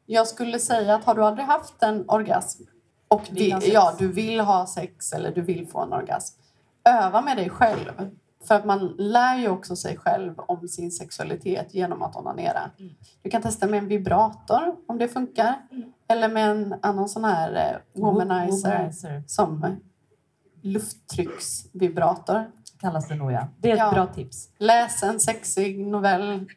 jag 0.06 0.26
skulle 0.28 0.58
säga 0.58 0.94
att 0.94 1.04
har 1.04 1.14
du 1.14 1.24
aldrig 1.24 1.46
haft 1.46 1.82
en 1.82 2.04
orgasm 2.08 2.62
och 3.08 3.22
Vill 3.30 3.58
ja, 3.72 3.94
du 3.98 4.12
vill 4.12 4.40
ha 4.40 4.66
sex 4.66 5.12
eller 5.12 5.34
du 5.34 5.40
vill 5.40 5.66
få 5.66 5.80
en 5.80 5.92
orgasm, 5.92 6.40
öva 6.84 7.20
med 7.22 7.36
dig 7.36 7.50
själv. 7.50 8.10
För 8.44 8.54
att 8.54 8.64
man 8.64 8.94
lär 8.98 9.36
ju 9.38 9.48
också 9.48 9.76
sig 9.76 9.96
själv 9.96 10.34
om 10.38 10.68
sin 10.68 10.90
sexualitet 10.90 11.74
genom 11.74 12.02
att 12.02 12.16
onanera. 12.16 12.70
Mm. 12.78 12.94
Du 13.22 13.30
kan 13.30 13.42
testa 13.42 13.66
med 13.66 13.78
en 13.78 13.88
vibrator 13.88 14.76
om 14.86 14.98
det 14.98 15.08
funkar. 15.08 15.54
Mm. 15.70 15.92
Eller 16.08 16.28
med 16.28 16.50
en 16.50 16.74
annan 16.82 17.08
sån 17.08 17.24
här 17.24 17.52
eh, 17.94 18.00
womanizer 18.02 18.76
Womanizer. 18.78 19.22
som 19.26 19.76
lufttrycksvibrator. 20.62 22.50
Kallas 22.80 23.08
det 23.08 23.14
nog 23.14 23.32
ja. 23.32 23.48
Det 23.58 23.68
är 23.70 23.72
ett 23.74 23.78
Ja. 23.78 23.90
bra 23.92 24.06
tips. 24.06 24.48
Läs 24.58 25.02
en 25.02 25.20
sexig 25.20 25.86
novell. 25.86 26.48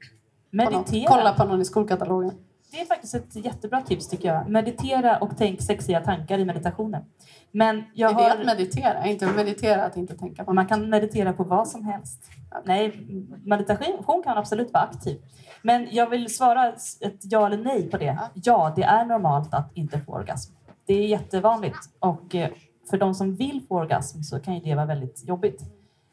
På. 0.52 0.58
Meditera. 0.58 1.08
Kolla 1.08 1.34
på 1.34 1.46
någon 1.46 1.62
i 1.62 1.66
skolkatalogen. 1.66 2.32
Det 2.72 2.82
är 2.82 2.86
faktiskt 2.86 3.16
ett 3.16 3.36
jättebra 3.36 3.82
tips 3.82 4.08
tycker 4.08 4.34
jag. 4.34 4.50
Meditera 4.50 5.18
och 5.18 5.32
tänk 5.38 5.62
sexiga 5.62 6.02
tankar 6.02 6.40
i 6.40 6.46
meditationen. 6.46 7.04
Men 7.52 7.84
jag 7.94 8.12
är 8.12 8.16
det 8.16 8.32
att 8.32 8.38
har... 8.38 8.46
meditera? 8.46 9.06
Inte 9.06 9.28
meditera 9.28 9.86
att 9.86 9.98
inte 9.98 10.18
tänka 10.18 10.44
på 10.44 10.54
Man 10.54 10.68
kan 10.68 10.90
meditera 10.90 11.34
på 11.34 11.44
vad 11.44 11.68
som 11.68 11.86
helst. 11.86 12.24
Nej, 12.66 13.08
meditation 13.44 14.24
kan 14.24 14.38
absolut 14.38 14.74
vara 14.74 14.84
aktiv. 14.84 15.22
Men 15.62 15.88
jag 15.92 16.10
vill 16.10 16.36
svara 16.36 16.68
ett 17.00 17.20
ja 17.22 17.46
eller 17.46 17.58
nej 17.58 17.90
på 17.90 17.98
det. 17.98 18.18
Ja, 18.34 18.74
det 18.76 18.84
är 18.84 19.06
normalt 19.06 19.54
att 19.54 19.72
inte 19.74 20.00
få 20.00 20.12
orgasm. 20.12 20.54
Det 20.86 20.94
är 20.94 21.08
jättevanligt. 21.08 21.80
Och 22.00 22.36
eh, 22.36 22.50
för 22.90 22.98
de 22.98 23.14
som 23.14 23.36
vill 23.36 23.62
få 23.68 23.76
orgasm 23.76 24.22
så 24.22 24.40
kan 24.40 24.54
ju 24.54 24.60
det 24.60 24.76
vara 24.76 24.86
väldigt 24.86 25.28
jobbigt. 25.28 25.62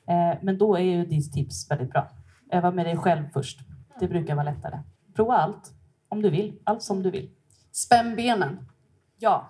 Eh, 0.09 0.39
Men 0.43 0.59
då 0.59 0.77
är 0.77 0.83
ju 0.83 1.05
ditt 1.07 1.33
tips 1.33 1.71
väldigt 1.71 1.91
bra. 1.91 2.09
Öva 2.53 2.71
med 2.71 2.87
dig 2.87 2.97
själv 2.97 3.25
först. 3.33 3.59
Det 4.01 4.09
brukar 4.09 4.35
vara 4.35 4.45
lättare. 4.45 4.79
Prova 5.15 5.35
allt 5.37 5.73
om 6.09 6.23
du 6.23 6.31
vill. 6.31 6.59
Allt 6.65 6.83
som 6.83 7.03
du 7.03 7.11
vill. 7.11 7.31
Spänn 7.73 8.17
benen. 8.17 8.69
Ja. 9.19 9.47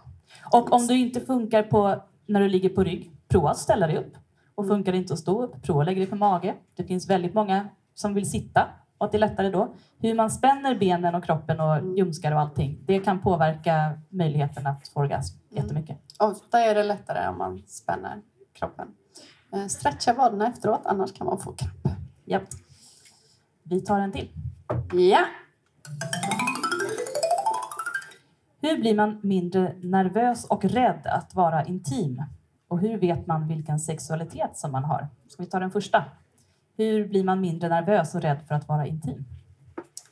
Och 0.52 0.72
om 0.72 0.87
du 0.87 0.98
inte 0.98 1.20
funkar 1.20 1.62
på 1.62 2.02
när 2.26 2.40
du 2.40 2.48
ligger 2.48 2.68
på 2.68 2.85
rygg, 2.85 3.16
prova 3.28 3.50
att 3.50 3.59
ställa 3.59 3.87
dig 3.87 3.96
upp. 3.96 4.12
Och 4.54 4.66
funkar 4.66 4.92
det 4.92 4.98
inte 4.98 5.12
att 5.12 5.18
stå 5.18 5.42
upp, 5.42 5.62
prova 5.62 5.80
att 5.80 5.87
lägga 5.87 5.98
dig 5.98 6.07
på 6.07 6.16
mage. 6.16 6.54
Det 6.74 6.85
finns 6.85 7.11
väldigt 7.11 7.35
många 7.35 7.68
som 7.94 8.14
vill 8.14 8.30
sitta 8.30 8.68
och 8.98 9.07
att 9.07 9.12
det 9.12 9.18
är 9.18 9.20
lättare 9.20 9.50
då. 9.50 9.74
Hur 9.98 10.14
man 10.14 10.30
spänner 10.30 10.74
benen 10.74 11.14
och 11.14 11.24
kroppen 11.24 11.61
och 11.61 11.96
ljumskar 11.98 12.33
och 12.33 12.40
allting, 12.40 12.78
det 12.87 13.00
kan 13.00 13.20
påverka 13.20 13.98
möjligheten 14.09 14.66
att 14.66 14.88
få 14.88 15.00
orgasm 15.00 15.38
jättemycket. 15.50 15.98
Ofta 16.18 16.61
är 16.61 16.74
det 16.74 16.83
lättare 16.83 17.28
om 17.28 17.38
man 17.38 17.62
spänner 17.66 18.22
kroppen. 18.52 18.88
Eh, 19.52 19.66
Stretcha 19.66 20.12
vaderna 20.12 20.48
efteråt, 20.48 20.80
annars 20.85 21.12
kan 21.12 21.26
man 21.26 21.38
få 21.38 21.52
kramp. 21.52 21.98
Japp. 22.24 22.42
Vi 23.64 23.81
tar 23.81 24.00
en 24.00 24.12
till. 24.12 24.29
Ja! 24.92 25.24
Hur 28.61 28.79
blir 28.79 28.94
man 28.94 29.20
mindre 29.22 29.74
nervös 29.83 30.44
och 30.44 30.64
rädd 30.64 31.07
att 31.07 31.35
vara 31.35 31.64
intim? 31.64 32.22
Och 32.68 32.81
hur 32.81 32.98
vet 32.98 33.27
man 33.27 33.48
vilken 33.48 33.81
sexualitet 33.81 34.57
som 34.57 34.72
man 34.72 34.85
har? 34.85 35.09
Ska 35.29 35.42
vi 35.42 35.48
ta 35.48 35.59
den 35.59 35.70
första? 35.70 36.05
Hur 36.77 37.09
blir 37.09 37.24
man 37.24 37.40
mindre 37.40 37.68
nervös 37.68 38.14
och 38.14 38.20
rädd 38.22 38.38
för 38.48 38.55
att 38.55 38.68
vara 38.68 38.87
intim? 38.87 39.24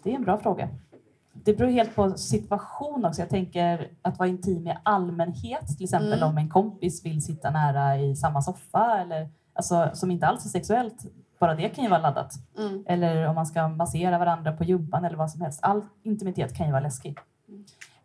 Det 0.02 0.10
är 0.10 0.14
en 0.14 0.24
bra 0.24 0.38
fråga. 0.38 0.68
Det 1.32 1.54
beror 1.54 1.70
helt 1.70 1.94
på 1.94 2.10
situation 2.10 3.04
också. 3.04 3.20
Jag 3.20 3.28
tänker 3.28 3.90
att 4.02 4.18
vara 4.18 4.28
intim 4.28 4.66
i 4.66 4.76
allmänhet, 4.82 5.66
till 5.76 5.84
exempel 5.84 6.12
Mm. 6.18 6.28
om 6.28 6.38
en 6.38 6.48
kompis 6.48 7.04
vill 7.04 7.22
sitta 7.22 7.50
nära 7.50 7.98
i 7.98 8.16
samma 8.16 8.42
soffa 8.42 8.98
eller 9.00 9.28
alltså, 9.54 9.90
som 9.94 10.10
inte 10.10 10.26
alls 10.26 10.44
är 10.44 10.48
sexuellt. 10.48 11.06
Bara 11.42 11.55
det 11.55 11.68
kan 11.68 11.85
ju 11.85 11.90
vara 11.90 12.00
laddat. 12.00 12.35
Mm. 12.59 12.85
Eller 12.87 13.28
om 13.28 13.35
man 13.35 13.46
ska 13.46 13.68
massera 13.68 14.18
varandra 14.18 14.52
på 14.52 14.64
jumpan 14.64 15.05
eller 15.05 15.16
vad 15.16 15.31
som 15.31 15.40
helst. 15.40 15.61
All 15.62 15.83
intimitet 16.02 16.57
kan 16.57 16.66
ju 16.66 16.72
vara 16.72 16.83
läskig. 16.83 17.18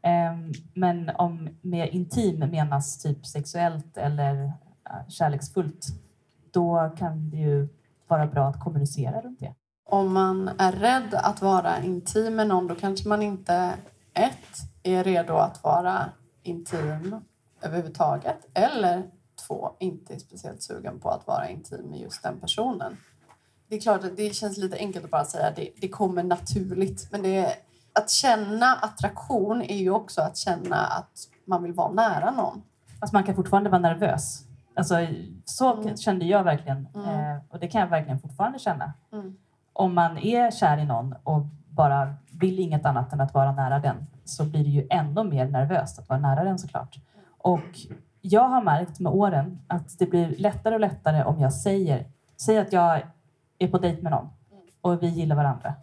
Ehm, 0.02 0.52
Men 0.74 1.12
om 1.16 1.50
med 1.62 1.90
intim 1.90 2.40
menas 2.40 2.98
typ 2.98 3.26
sexuellt 3.26 3.98
eller 3.98 4.44
eh, 4.90 5.08
kärleksfullt, 5.08 5.86
då 6.52 6.92
kan 6.98 7.30
det 7.30 7.38
ju 7.38 7.68
vara 8.08 8.28
bra 8.28 8.48
att 8.48 8.60
kommunicera 8.60 9.22
runt 9.22 9.40
det. 9.40 9.54
Om 9.86 10.14
man 10.14 10.50
är 10.58 10.72
rädd 10.72 11.14
att 11.14 11.42
vara 11.42 11.82
intim 11.82 12.36
med 12.36 12.48
någon 12.48 12.68
då 12.68 12.76
kanske 12.76 13.10
man 13.10 13.22
inte 13.22 13.74
ett, 14.14 14.58
är 14.84 15.04
redo 15.04 15.34
att 15.34 15.64
vara 15.64 16.06
intim 16.44 17.22
överhuvudtaget 17.62 18.48
eller 18.54 19.04
två, 19.48 19.72
inte 19.80 20.14
är 20.14 20.20
speciellt 20.20 20.62
sugen 20.62 21.00
på 21.00 21.10
att 21.10 21.28
vara 21.28 21.50
intim 21.50 21.86
med 21.90 22.00
just 22.00 22.24
den 22.24 22.40
personen. 22.40 22.98
Det 23.70 23.76
är 23.76 23.80
klart 23.80 24.04
att 24.04 24.18
det 24.18 24.36
känns 24.36 24.58
lite 24.58 24.78
enkelt 24.78 25.06
att 25.06 25.12
bara 25.12 25.26
säga 25.26 25.48
att 25.48 25.56
det, 25.56 25.70
det 25.82 25.88
kommer 25.90 26.24
naturligt 26.24 27.08
men 27.12 27.22
det 27.22 27.56
att 27.94 28.10
känna 28.10 28.76
attraktion 28.76 29.62
är 29.62 29.78
ju 29.78 29.90
också 29.92 30.22
att 30.22 30.38
känna 30.38 30.76
att 30.86 31.12
man 31.46 31.64
vill 31.64 31.74
vara 31.74 31.92
nära 31.92 32.32
någon. 32.32 32.62
Fast 33.00 33.14
man 33.14 33.24
kan 33.24 33.36
fortfarande 33.36 33.70
vara 33.70 33.82
nervös. 33.82 34.44
Alltså, 34.76 34.96
så 35.46 35.74
Mm. 35.82 35.98
kände 35.98 36.26
jag 36.26 36.44
verkligen. 36.44 36.88
Mm. 36.96 37.10
Eh, 37.10 37.38
och 37.50 37.60
det 37.60 37.68
kan 37.68 37.82
jag 37.82 37.88
verkligen 37.88 38.20
fortfarande 38.20 38.60
känna. 38.60 38.94
Mm. 39.14 39.38
Om 39.74 39.94
man 39.96 40.18
är 40.18 40.52
kär 40.52 40.78
i 40.78 40.86
någon 40.86 41.16
och 41.24 41.42
bara 41.70 42.14
vill 42.40 42.60
inget 42.60 42.86
annat 42.86 43.14
än 43.14 43.22
att 43.22 43.34
vara 43.34 43.52
nära 43.52 43.80
den 43.80 44.08
så 44.26 44.44
blir 44.46 44.64
det 44.64 44.70
ju 44.70 44.88
ännu 44.90 45.24
mer 45.24 45.46
nervöst 45.46 46.00
att 46.00 46.10
vara 46.10 46.20
nära 46.20 46.44
den 46.44 46.60
såklart. 46.60 46.96
Och 47.38 47.80
jag 48.22 48.50
har 48.50 48.62
märkt 48.62 49.00
med 49.00 49.12
åren 49.12 49.60
att 49.68 50.00
det 50.00 50.06
blir 50.06 50.36
lättare 50.38 50.74
och 50.76 50.82
lättare 50.82 51.24
om 51.24 51.40
jag 51.40 51.54
säger, 51.54 52.06
säger 52.38 52.62
att 52.62 52.74
jag 52.74 53.02
är 53.60 53.68
på 53.68 53.78
dejt 53.78 54.02
med 54.02 54.12
någon 54.12 54.30
och 54.82 55.04
vi 55.04 55.08
gillar 55.08 55.36
varandra 55.36 55.74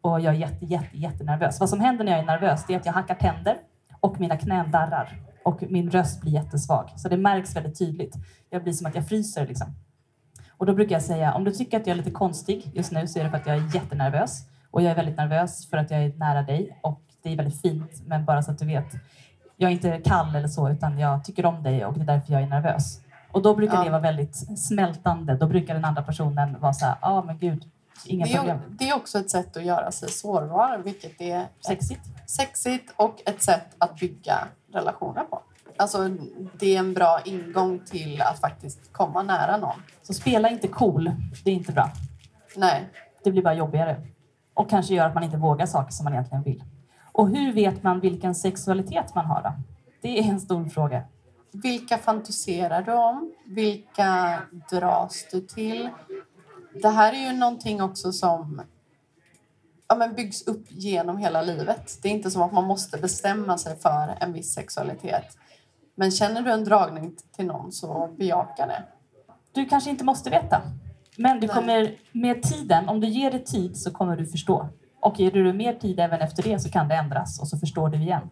och 0.00 0.20
jag 0.20 0.34
är 0.34 0.38
jätte, 0.38 0.64
jätte, 0.64 0.98
jättenervös. 0.98 1.60
Vad 1.60 1.68
som 1.68 1.80
händer 1.80 2.04
när 2.04 2.12
jag 2.12 2.20
är 2.20 2.26
nervös 2.26 2.70
är 2.70 2.76
att 2.76 2.86
jag 2.86 2.92
hackar 2.92 3.14
tänder 3.14 3.56
och 4.00 4.20
mina 4.20 4.36
knän 4.36 4.70
darrar 4.70 5.18
och 5.44 5.62
min 5.68 5.90
röst 5.90 6.20
blir 6.20 6.32
jättesvag. 6.32 6.90
Så 6.96 7.08
det 7.08 7.16
märks 7.16 7.56
väldigt 7.56 7.78
tydligt. 7.78 8.16
Jag 8.50 8.62
blir 8.62 8.72
som 8.72 8.86
att 8.86 8.94
jag 8.94 9.08
fryser 9.08 9.46
liksom. 9.46 9.66
Och 10.56 10.66
då 10.66 10.74
brukar 10.74 10.94
jag 10.94 11.02
säga, 11.02 11.34
om 11.34 11.44
du 11.44 11.50
tycker 11.50 11.80
att 11.80 11.86
jag 11.86 11.94
är 11.94 11.98
lite 11.98 12.10
konstig 12.10 12.70
just 12.74 12.92
nu 12.92 13.06
så 13.06 13.18
är 13.18 13.24
det 13.24 13.30
för 13.30 13.36
att 13.36 13.46
jag 13.46 13.56
är 13.56 13.74
jättenervös. 13.74 14.48
Och 14.70 14.82
jag 14.82 14.90
är 14.90 14.96
väldigt 14.96 15.16
nervös 15.16 15.70
för 15.70 15.76
att 15.76 15.90
jag 15.90 16.04
är 16.04 16.14
nära 16.16 16.42
dig 16.42 16.78
och 16.82 17.00
det 17.22 17.32
är 17.32 17.36
väldigt 17.36 17.60
fint, 17.60 18.02
men 18.06 18.24
bara 18.24 18.42
så 18.42 18.50
att 18.50 18.58
du 18.58 18.66
vet. 18.66 18.86
Jag 19.56 19.68
är 19.68 19.72
inte 19.72 20.00
kall 20.04 20.34
eller 20.34 20.48
så, 20.48 20.70
utan 20.70 20.98
jag 20.98 21.24
tycker 21.24 21.46
om 21.46 21.62
dig 21.62 21.84
och 21.84 21.94
det 21.94 22.00
är 22.00 22.04
därför 22.04 22.32
jag 22.32 22.42
är 22.42 22.46
nervös. 22.46 23.00
Och 23.32 23.42
då 23.42 23.54
brukar 23.54 23.74
Ja. 23.76 23.84
det 23.84 23.90
vara 23.90 24.00
väldigt 24.00 24.58
smältande. 24.58 25.36
Då 25.36 25.46
brukar 25.46 25.74
den 25.74 25.84
andra 25.84 26.02
personen 26.02 26.60
vara 26.60 26.72
så 26.72 26.84
här, 26.84 26.94
ja 27.02 27.08
ah, 27.08 27.22
men 27.22 27.38
gud, 27.38 27.64
inga 28.06 28.24
Det 28.26 28.32
är, 28.32 28.38
problem. 28.38 28.58
det 28.68 28.88
är 28.88 28.96
också 28.96 29.18
ett 29.18 29.30
sätt 29.30 29.56
att 29.56 29.64
göra 29.64 29.92
sig 29.92 30.08
sårbar 30.10 30.78
vilket 30.78 31.20
är 31.20 31.46
Sexigt. 31.66 32.00
sexigt 32.26 32.92
och 32.96 33.22
ett 33.26 33.42
sätt 33.42 33.66
att 33.78 33.96
bygga 34.00 34.38
relationer 34.72 35.22
på. 35.24 35.42
Alltså, 35.76 36.08
det 36.58 36.74
är 36.74 36.78
en 36.78 36.94
bra 36.94 37.20
ingång 37.24 37.78
till 37.86 38.22
att 38.22 38.40
faktiskt 38.40 38.92
komma 38.92 39.22
nära 39.22 39.56
någon. 39.56 39.82
Så 40.02 40.14
spela 40.14 40.50
inte 40.50 40.68
cool, 40.68 41.10
det 41.44 41.50
är 41.50 41.54
inte 41.54 41.72
bra. 41.72 41.90
Nej, 42.56 42.88
Det 43.24 43.30
blir 43.30 43.42
bara 43.42 43.54
jobbigare. 43.54 43.96
Och 44.54 44.70
kanske 44.70 44.94
gör 44.94 45.06
att 45.06 45.14
man 45.14 45.22
inte 45.24 45.36
vågar 45.36 45.66
saker 45.66 45.92
som 45.92 46.04
man 46.04 46.12
egentligen 46.12 46.42
vill. 46.42 46.64
Och 47.12 47.28
hur 47.28 47.52
vet 47.52 47.82
man 47.82 48.00
vilken 48.00 48.34
sexualitet 48.34 49.14
man 49.14 49.24
har 49.26 49.42
då? 49.42 49.52
Det 50.02 50.18
är 50.18 50.22
en 50.30 50.40
stor 50.40 50.64
fråga. 50.68 51.02
Vilka 51.52 51.98
fantiserar 51.98 52.82
du 52.82 52.92
om? 52.92 53.32
Vilka 53.46 54.38
dras 54.70 55.26
du 55.32 55.40
till? 55.40 55.88
Det 56.82 56.88
här 56.88 57.12
är 57.12 57.32
ju 57.32 57.38
någonting 57.38 57.82
också 57.82 58.12
som 58.12 58.62
ja, 59.88 59.96
men 59.96 60.14
byggs 60.14 60.46
upp 60.46 60.66
genom 60.68 61.18
hela 61.18 61.42
livet. 61.42 61.98
Det 62.02 62.08
är 62.08 62.12
inte 62.12 62.30
som 62.30 62.42
att 62.42 62.52
man 62.52 62.64
måste 62.64 62.98
bestämma 62.98 63.58
sig 63.58 63.78
för 63.78 64.14
en 64.20 64.32
viss 64.32 64.54
sexualitet. 64.54 65.36
Men 65.94 66.10
känner 66.10 66.42
du 66.42 66.50
en 66.52 66.64
dragning 66.64 67.16
till 67.36 67.46
någon 67.46 67.72
så 67.72 68.08
bejaka 68.18 68.66
det. 68.66 68.82
Du 69.52 69.66
kanske 69.66 69.90
inte 69.90 70.04
måste 70.04 70.30
veta. 70.30 70.62
Men 71.16 71.40
du 71.40 71.48
kommer 71.48 71.96
med 72.12 72.42
tiden, 72.42 72.88
om 72.88 73.00
du 73.00 73.06
ger 73.08 73.30
det 73.30 73.46
tid 73.46 73.76
så 73.76 73.90
kommer 73.90 74.16
du 74.16 74.26
förstå. 74.26 74.68
Och 75.00 75.20
ger 75.20 75.30
du 75.30 75.44
det 75.44 75.52
mer 75.52 75.74
tid 75.74 76.00
även 76.00 76.20
efter 76.20 76.42
det 76.42 76.60
så 76.60 76.70
kan 76.70 76.88
det 76.88 76.94
ändras 76.94 77.40
och 77.40 77.48
så 77.48 77.58
förstår 77.58 77.88
du 77.88 77.96
igen. 77.96 78.28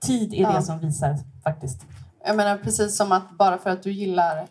Tid 0.00 0.34
är 0.34 0.42
Ja. 0.42 0.52
det 0.52 0.62
som 0.62 0.78
visar 0.78 1.16
faktiskt. 1.44 1.86
Jag 2.26 2.36
menar 2.36 2.58
precis 2.58 2.96
som 2.96 3.12
att 3.12 3.30
bara 3.30 3.58
för 3.58 3.70
att 3.70 3.82
du 3.82 3.92
gillar 3.92 4.46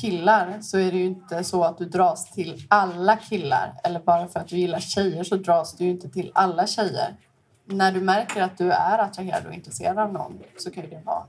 killar 0.00 0.58
så 0.60 0.78
är 0.78 0.92
det 0.92 0.98
ju 0.98 1.04
inte 1.04 1.44
så 1.44 1.64
att 1.64 1.78
du 1.78 1.84
dras 1.84 2.30
till 2.30 2.66
alla 2.68 3.16
killar. 3.16 3.74
Eller 3.84 4.00
bara 4.00 4.28
för 4.28 4.40
att 4.40 4.48
du 4.48 4.58
gillar 4.58 4.80
tjejer 4.80 5.24
så 5.24 5.36
dras 5.36 5.76
du 5.76 5.84
ju 5.84 5.90
inte 5.90 6.08
till 6.08 6.32
alla 6.34 6.66
tjejer. 6.66 7.16
När 7.64 7.92
du 7.92 8.00
märker 8.00 8.42
att 8.42 8.58
du 8.58 8.72
är 8.72 8.98
attraherad 8.98 9.46
och 9.46 9.52
intresserad 9.52 9.98
av 9.98 10.12
någon 10.12 10.42
så 10.56 10.70
kan 10.70 10.82
ju 10.82 10.90
det 10.90 11.02
vara 11.04 11.24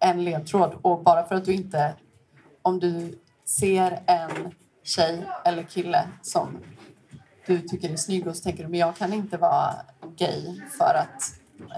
en 0.00 0.24
ledtråd. 0.24 0.74
Och 0.82 1.02
bara 1.02 1.24
för 1.24 1.34
att 1.34 1.44
du 1.44 1.54
inte, 1.54 1.94
om 2.62 2.80
du 2.80 3.18
ser 3.44 4.02
en 4.06 4.54
tjej 4.82 5.24
eller 5.44 5.62
kille 5.62 6.08
som 6.22 6.58
du 7.46 7.60
tycker 7.60 7.90
är 7.90 7.96
snygg 7.96 8.26
och 8.26 8.36
så 8.36 8.42
tänker 8.42 8.62
du 8.62 8.68
men 8.68 8.80
jag 8.80 8.96
kan 8.96 9.12
inte 9.12 9.36
vara 9.36 9.74
gay 10.16 10.60
för 10.78 10.94
att 10.94 11.22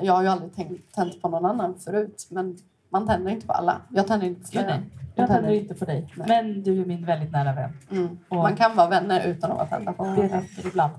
jag 0.03 0.13
har 0.13 0.23
ju 0.23 0.29
aldrig 0.29 0.55
tänkt, 0.55 0.95
tänt 0.95 1.23
på 1.23 1.29
någon 1.29 1.45
annan 1.47 1.79
förut. 1.79 2.27
Men 2.31 2.59
man 2.91 3.07
tänder 3.07 3.31
inte 3.31 3.47
på 3.47 3.53
alla. 3.53 3.81
Jag 3.89 4.07
tänder 4.07 4.27
inte 4.27 4.53
på 4.59 4.63
nej. 4.67 4.81
Jag 5.15 5.29
tänder 5.29 5.51
inte 5.51 5.75
på 5.75 5.85
dig. 5.85 6.13
Nej. 6.15 6.29
Men 6.29 6.63
du 6.63 6.81
är 6.81 6.85
min 6.87 7.05
väldigt 7.07 7.33
nära 7.33 7.53
vän. 7.53 7.73
Mm. 7.91 8.19
Man 8.29 8.57
kan 8.57 8.77
vara 8.77 8.89
vänner 8.89 9.27
utan 9.27 9.51
att 9.53 9.71
tända 9.71 9.93
på 9.93 10.05
Det 10.05 10.11
varandra. 10.11 10.39
räcker 10.41 10.67
ibland. 10.67 10.93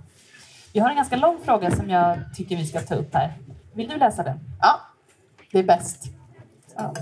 Vi 0.74 0.80
har 0.80 0.90
en 0.90 0.96
ganska 0.96 1.16
lång 1.16 1.38
fråga 1.44 1.72
som 1.72 1.90
jag 1.90 2.18
tycker 2.36 2.56
vi 2.58 2.66
ska 2.66 2.80
ta 2.82 2.96
upp 2.96 3.14
här. 3.16 3.34
Vill 3.74 3.90
du 3.90 3.98
läsa 3.98 4.24
den? 4.24 4.40
Ja, 4.62 4.80
det 5.52 5.60
är 5.60 5.64
bäst. 5.64 6.04
Ja. 6.76 6.94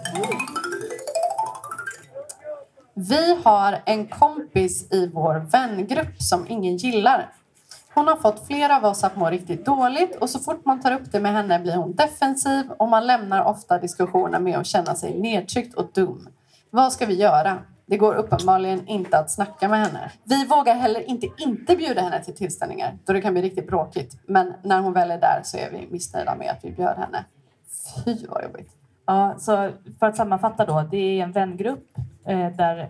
Vi 2.94 3.38
har 3.44 3.80
en 3.86 4.08
kompis 4.08 4.92
i 4.92 5.08
vår 5.08 5.36
vängrupp 5.36 6.22
som 6.22 6.46
ingen 6.48 6.78
gillar. 6.78 7.32
Hon 8.00 8.08
har 8.08 8.16
fått 8.16 8.48
flera 8.48 8.78
av 8.78 8.86
oss 8.86 9.04
att 9.04 9.16
må 9.16 9.30
riktigt 9.30 9.66
dåligt 9.66 10.16
och 10.16 10.30
så 10.30 10.40
fort 10.40 10.66
man 10.66 10.82
tar 10.82 10.92
upp 10.92 11.12
det 11.12 11.20
med 11.20 11.32
henne 11.32 11.60
blir 11.60 11.76
hon 11.76 11.96
defensiv 11.96 12.72
och 12.78 12.88
man 12.88 13.08
lämnar 13.08 13.44
ofta 13.44 13.78
diskussioner 13.78 14.40
med 14.40 14.58
att 14.58 14.66
känna 14.66 14.96
sig 14.96 15.20
nedtryckt 15.20 15.76
och 15.76 15.92
dum. 15.94 16.30
Vad 16.70 16.94
ska 16.94 17.06
vi 17.06 17.14
göra? 17.14 17.58
Det 17.86 17.98
går 17.98 18.16
uppenbarligen 18.16 18.88
inte 18.88 19.20
att 19.20 19.32
snacka 19.32 19.68
med 19.68 19.80
henne. 19.80 20.12
Vi 20.24 20.46
vågar 20.46 20.76
heller 20.76 21.10
inte 21.10 21.28
inte 21.38 21.76
bjuda 21.76 22.02
henne 22.02 22.24
till 22.24 22.36
tillställningar 22.36 22.98
då 23.06 23.14
det 23.14 23.22
kan 23.22 23.34
bli 23.34 23.42
riktigt 23.42 23.68
bråkigt. 23.68 24.22
Men 24.28 24.54
när 24.64 24.80
hon 24.80 24.94
väl 24.94 25.12
är 25.12 25.20
där 25.20 25.42
så 25.44 25.58
är 25.58 25.72
vi 25.72 25.88
missnöjda 25.92 26.36
med 26.36 26.52
att 26.52 26.66
vi 26.66 26.72
bjöd 26.72 26.98
henne. 26.98 27.26
Fy 28.06 28.26
vad 28.28 28.44
jobbigt. 28.44 28.72
Ja, 29.06 29.36
så 29.40 29.72
för 30.00 30.06
att 30.06 30.18
sammanfatta 30.18 30.66
då, 30.66 30.88
det 30.92 31.20
är 31.20 31.24
en 31.24 31.32
vängrupp 31.32 31.88
eh, 32.26 32.50
där 32.50 32.90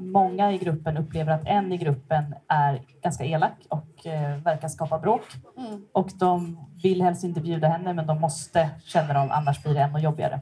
många 0.00 0.52
i 0.52 0.58
gruppen 0.58 0.96
upplever 0.96 1.32
att 1.32 1.46
en 1.46 1.72
i 1.72 1.76
gruppen 1.76 2.34
är 2.48 2.82
ganska 3.02 3.24
elak 3.24 3.66
och 3.68 4.06
eh, 4.06 4.36
verkar 4.36 4.68
skapa 4.68 4.98
bråk. 4.98 5.22
Mm. 5.58 5.82
Och 5.92 6.10
de 6.18 6.58
vill 6.82 7.02
helst 7.02 7.24
inte 7.24 7.40
bjuda 7.40 7.68
henne 7.68 7.92
men 7.92 8.06
de 8.06 8.20
måste 8.20 8.70
känner 8.84 9.14
de, 9.14 9.30
annars 9.30 9.62
blir 9.62 9.74
det 9.74 9.80
ännu 9.80 9.98
jobbigare. 9.98 10.40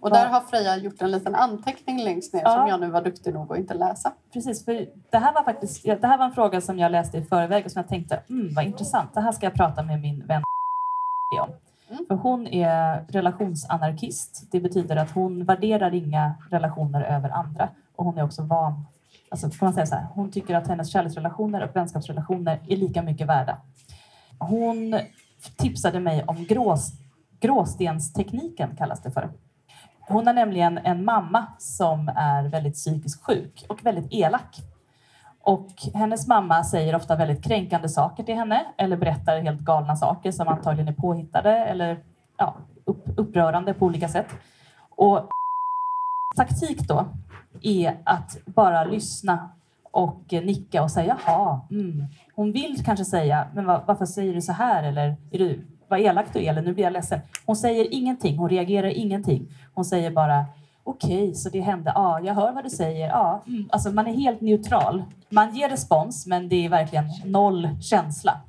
Och 0.00 0.10
där 0.10 0.28
har 0.28 0.40
Freja 0.40 0.76
gjort 0.76 1.02
en 1.02 1.10
liten 1.10 1.34
anteckning 1.34 2.04
längst 2.04 2.34
ner 2.34 2.42
Ja. 2.44 2.50
som 2.50 2.68
jag 2.68 2.80
nu 2.80 2.90
var 2.90 3.02
duktig 3.02 3.34
nog 3.34 3.52
att 3.52 3.58
inte 3.58 3.74
läsa. 3.74 4.12
Precis, 4.32 4.64
för 4.64 4.86
det 5.10 5.18
här 5.18 5.32
var 5.34 5.42
faktiskt 5.42 5.84
det 5.84 6.06
här 6.06 6.18
var 6.18 6.24
en 6.24 6.32
fråga 6.32 6.60
som 6.60 6.78
jag 6.78 6.92
läste 6.92 7.18
i 7.18 7.22
förväg 7.22 7.64
och 7.64 7.70
som 7.70 7.80
jag 7.80 7.88
tänkte, 7.88 8.22
mm, 8.30 8.54
vad 8.54 8.64
intressant, 8.64 9.14
det 9.14 9.20
här 9.20 9.32
ska 9.32 9.46
jag 9.46 9.54
prata 9.54 9.82
med 9.82 10.00
min 10.00 10.26
vän 10.26 10.42
om. 11.40 11.48
Mm. 11.90 12.04
För 12.08 12.14
hon 12.14 12.46
är 12.46 13.04
relationsanarkist. 13.08 14.48
Det 14.52 14.60
betyder 14.60 14.96
att 14.96 15.10
hon 15.10 15.44
värderar 15.44 15.94
inga 15.94 16.34
relationer 16.50 17.02
över 17.02 17.30
andra 17.30 17.68
och 17.96 18.04
hon 18.04 18.18
är 18.18 18.22
också 18.24 18.42
van, 18.42 18.86
alltså 19.30 19.50
kan 19.50 19.66
man 19.66 19.74
säga 19.74 19.86
så 19.86 19.94
här, 19.94 20.06
hon 20.14 20.30
tycker 20.30 20.54
att 20.54 20.68
hennes 20.68 20.90
kärleksrelationer 20.90 21.64
och 21.64 21.76
vänskapsrelationer 21.76 22.60
är 22.68 22.76
lika 22.76 23.02
mycket 23.02 23.26
värda. 23.26 23.58
Hon 24.38 25.00
tipsade 25.56 26.00
mig 26.00 26.24
om 26.26 26.44
grås, 26.44 26.92
gråstenstekniken 27.40 28.76
kallas 28.76 29.02
det 29.02 29.10
för. 29.10 29.30
Hon 30.00 30.26
har 30.26 30.34
nämligen 30.34 30.78
en 30.78 31.04
mamma 31.04 31.46
som 31.58 32.08
är 32.08 32.48
väldigt 32.48 32.74
psykiskt 32.74 33.24
sjuk 33.24 33.64
och 33.68 33.86
väldigt 33.86 34.12
elak. 34.12 34.60
Och 35.40 35.68
hennes 35.94 36.26
mamma 36.26 36.64
säger 36.64 36.96
ofta 36.96 37.16
väldigt 37.16 37.44
kränkande 37.44 37.88
saker 37.88 38.22
till 38.24 38.34
henne 38.34 38.64
eller 38.76 38.96
berättar 38.96 39.40
helt 39.40 39.60
galna 39.60 39.96
saker 39.96 40.32
som 40.32 40.48
antagligen 40.48 40.88
är 40.88 40.92
påhittade 40.92 41.50
eller 41.50 41.98
ja, 42.36 42.56
upp, 42.84 43.04
upprörande 43.16 43.74
på 43.74 43.86
olika 43.86 44.08
sätt. 44.08 44.26
Och 44.90 45.28
taktik 46.36 46.88
då 46.88 47.06
är 47.62 47.98
att 48.04 48.38
bara 48.46 48.84
lyssna 48.84 49.50
och 49.90 50.24
nicka 50.30 50.82
och 50.82 50.90
säga 50.90 51.18
jaha, 51.26 51.60
mm. 51.70 52.04
Hon 52.34 52.52
vill 52.52 52.84
kanske 52.84 53.04
säga, 53.04 53.46
men 53.54 53.64
varför 53.64 54.06
säger 54.06 54.34
du 54.34 54.40
så 54.40 54.52
här? 54.52 54.82
Eller 54.82 55.16
är 55.30 55.38
du, 55.38 55.66
vad 55.88 56.00
elak 56.00 56.26
du 56.32 56.38
är, 56.44 56.50
eller 56.50 56.62
nu 56.62 56.74
blir 56.74 56.84
jag 56.84 56.92
ledsen. 56.92 57.20
Hon 57.46 57.56
säger 57.56 57.94
ingenting, 57.94 58.38
hon 58.38 58.48
reagerar 58.48 58.88
ingenting. 58.88 59.48
Hon 59.74 59.84
säger 59.84 60.10
bara 60.10 60.44
okej, 60.84 61.34
så 61.34 61.48
det 61.48 61.60
hände, 61.60 61.92
ja, 61.94 62.20
jag 62.20 62.34
hör 62.34 62.52
vad 62.52 62.64
du 62.64 62.70
säger, 62.70 63.08
ja. 63.08 63.42
Mm. 63.46 63.68
Alltså 63.72 63.90
man 63.90 64.06
är 64.06 64.12
helt 64.12 64.40
neutral. 64.40 65.02
Man 65.28 65.54
ger 65.54 65.68
respons, 65.68 66.26
men 66.26 66.48
det 66.48 66.64
är 66.64 66.68
verkligen 66.68 67.04
noll 67.24 67.68
känsla. 67.80 68.40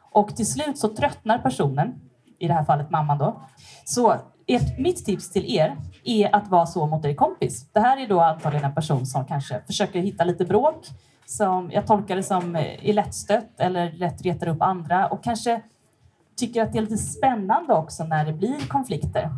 Och 0.00 0.36
till 0.36 0.46
slut 0.46 0.78
så 0.78 0.88
tröttnar 0.88 1.38
personen, 1.38 2.00
i 2.38 2.48
det 2.48 2.54
här 2.54 2.64
fallet 2.64 2.90
mamman 2.90 3.18
då. 3.18 3.40
Så 3.84 4.16
ett, 4.46 4.78
mitt 4.78 5.04
tips 5.04 5.30
till 5.30 5.56
er 5.56 5.76
är 6.04 6.34
att 6.34 6.48
vara 6.48 6.66
så 6.66 6.86
mot 6.86 7.04
er 7.04 7.14
kompis. 7.14 7.68
Det 7.72 7.80
här 7.80 8.02
är 8.02 8.08
då 8.08 8.20
antagligen 8.20 8.64
en 8.64 8.74
person 8.74 9.06
som 9.06 9.24
kanske 9.24 9.60
försöker 9.66 10.00
hitta 10.00 10.24
lite 10.24 10.44
bråk, 10.44 10.86
som 11.26 11.70
jag 11.72 11.86
tolkar 11.86 12.16
det 12.16 12.22
som 12.22 12.56
är 12.56 12.92
lättstött 12.92 13.60
eller 13.60 13.92
lätt 13.92 14.22
retar 14.22 14.48
upp 14.48 14.62
andra 14.62 15.06
och 15.06 15.24
kanske 15.24 15.60
tycker 16.36 16.62
att 16.62 16.72
det 16.72 16.78
är 16.78 16.82
lite 16.82 16.96
spännande 16.96 17.74
också 17.74 18.04
när 18.04 18.24
det 18.24 18.32
blir 18.32 18.68
konflikter, 18.68 19.30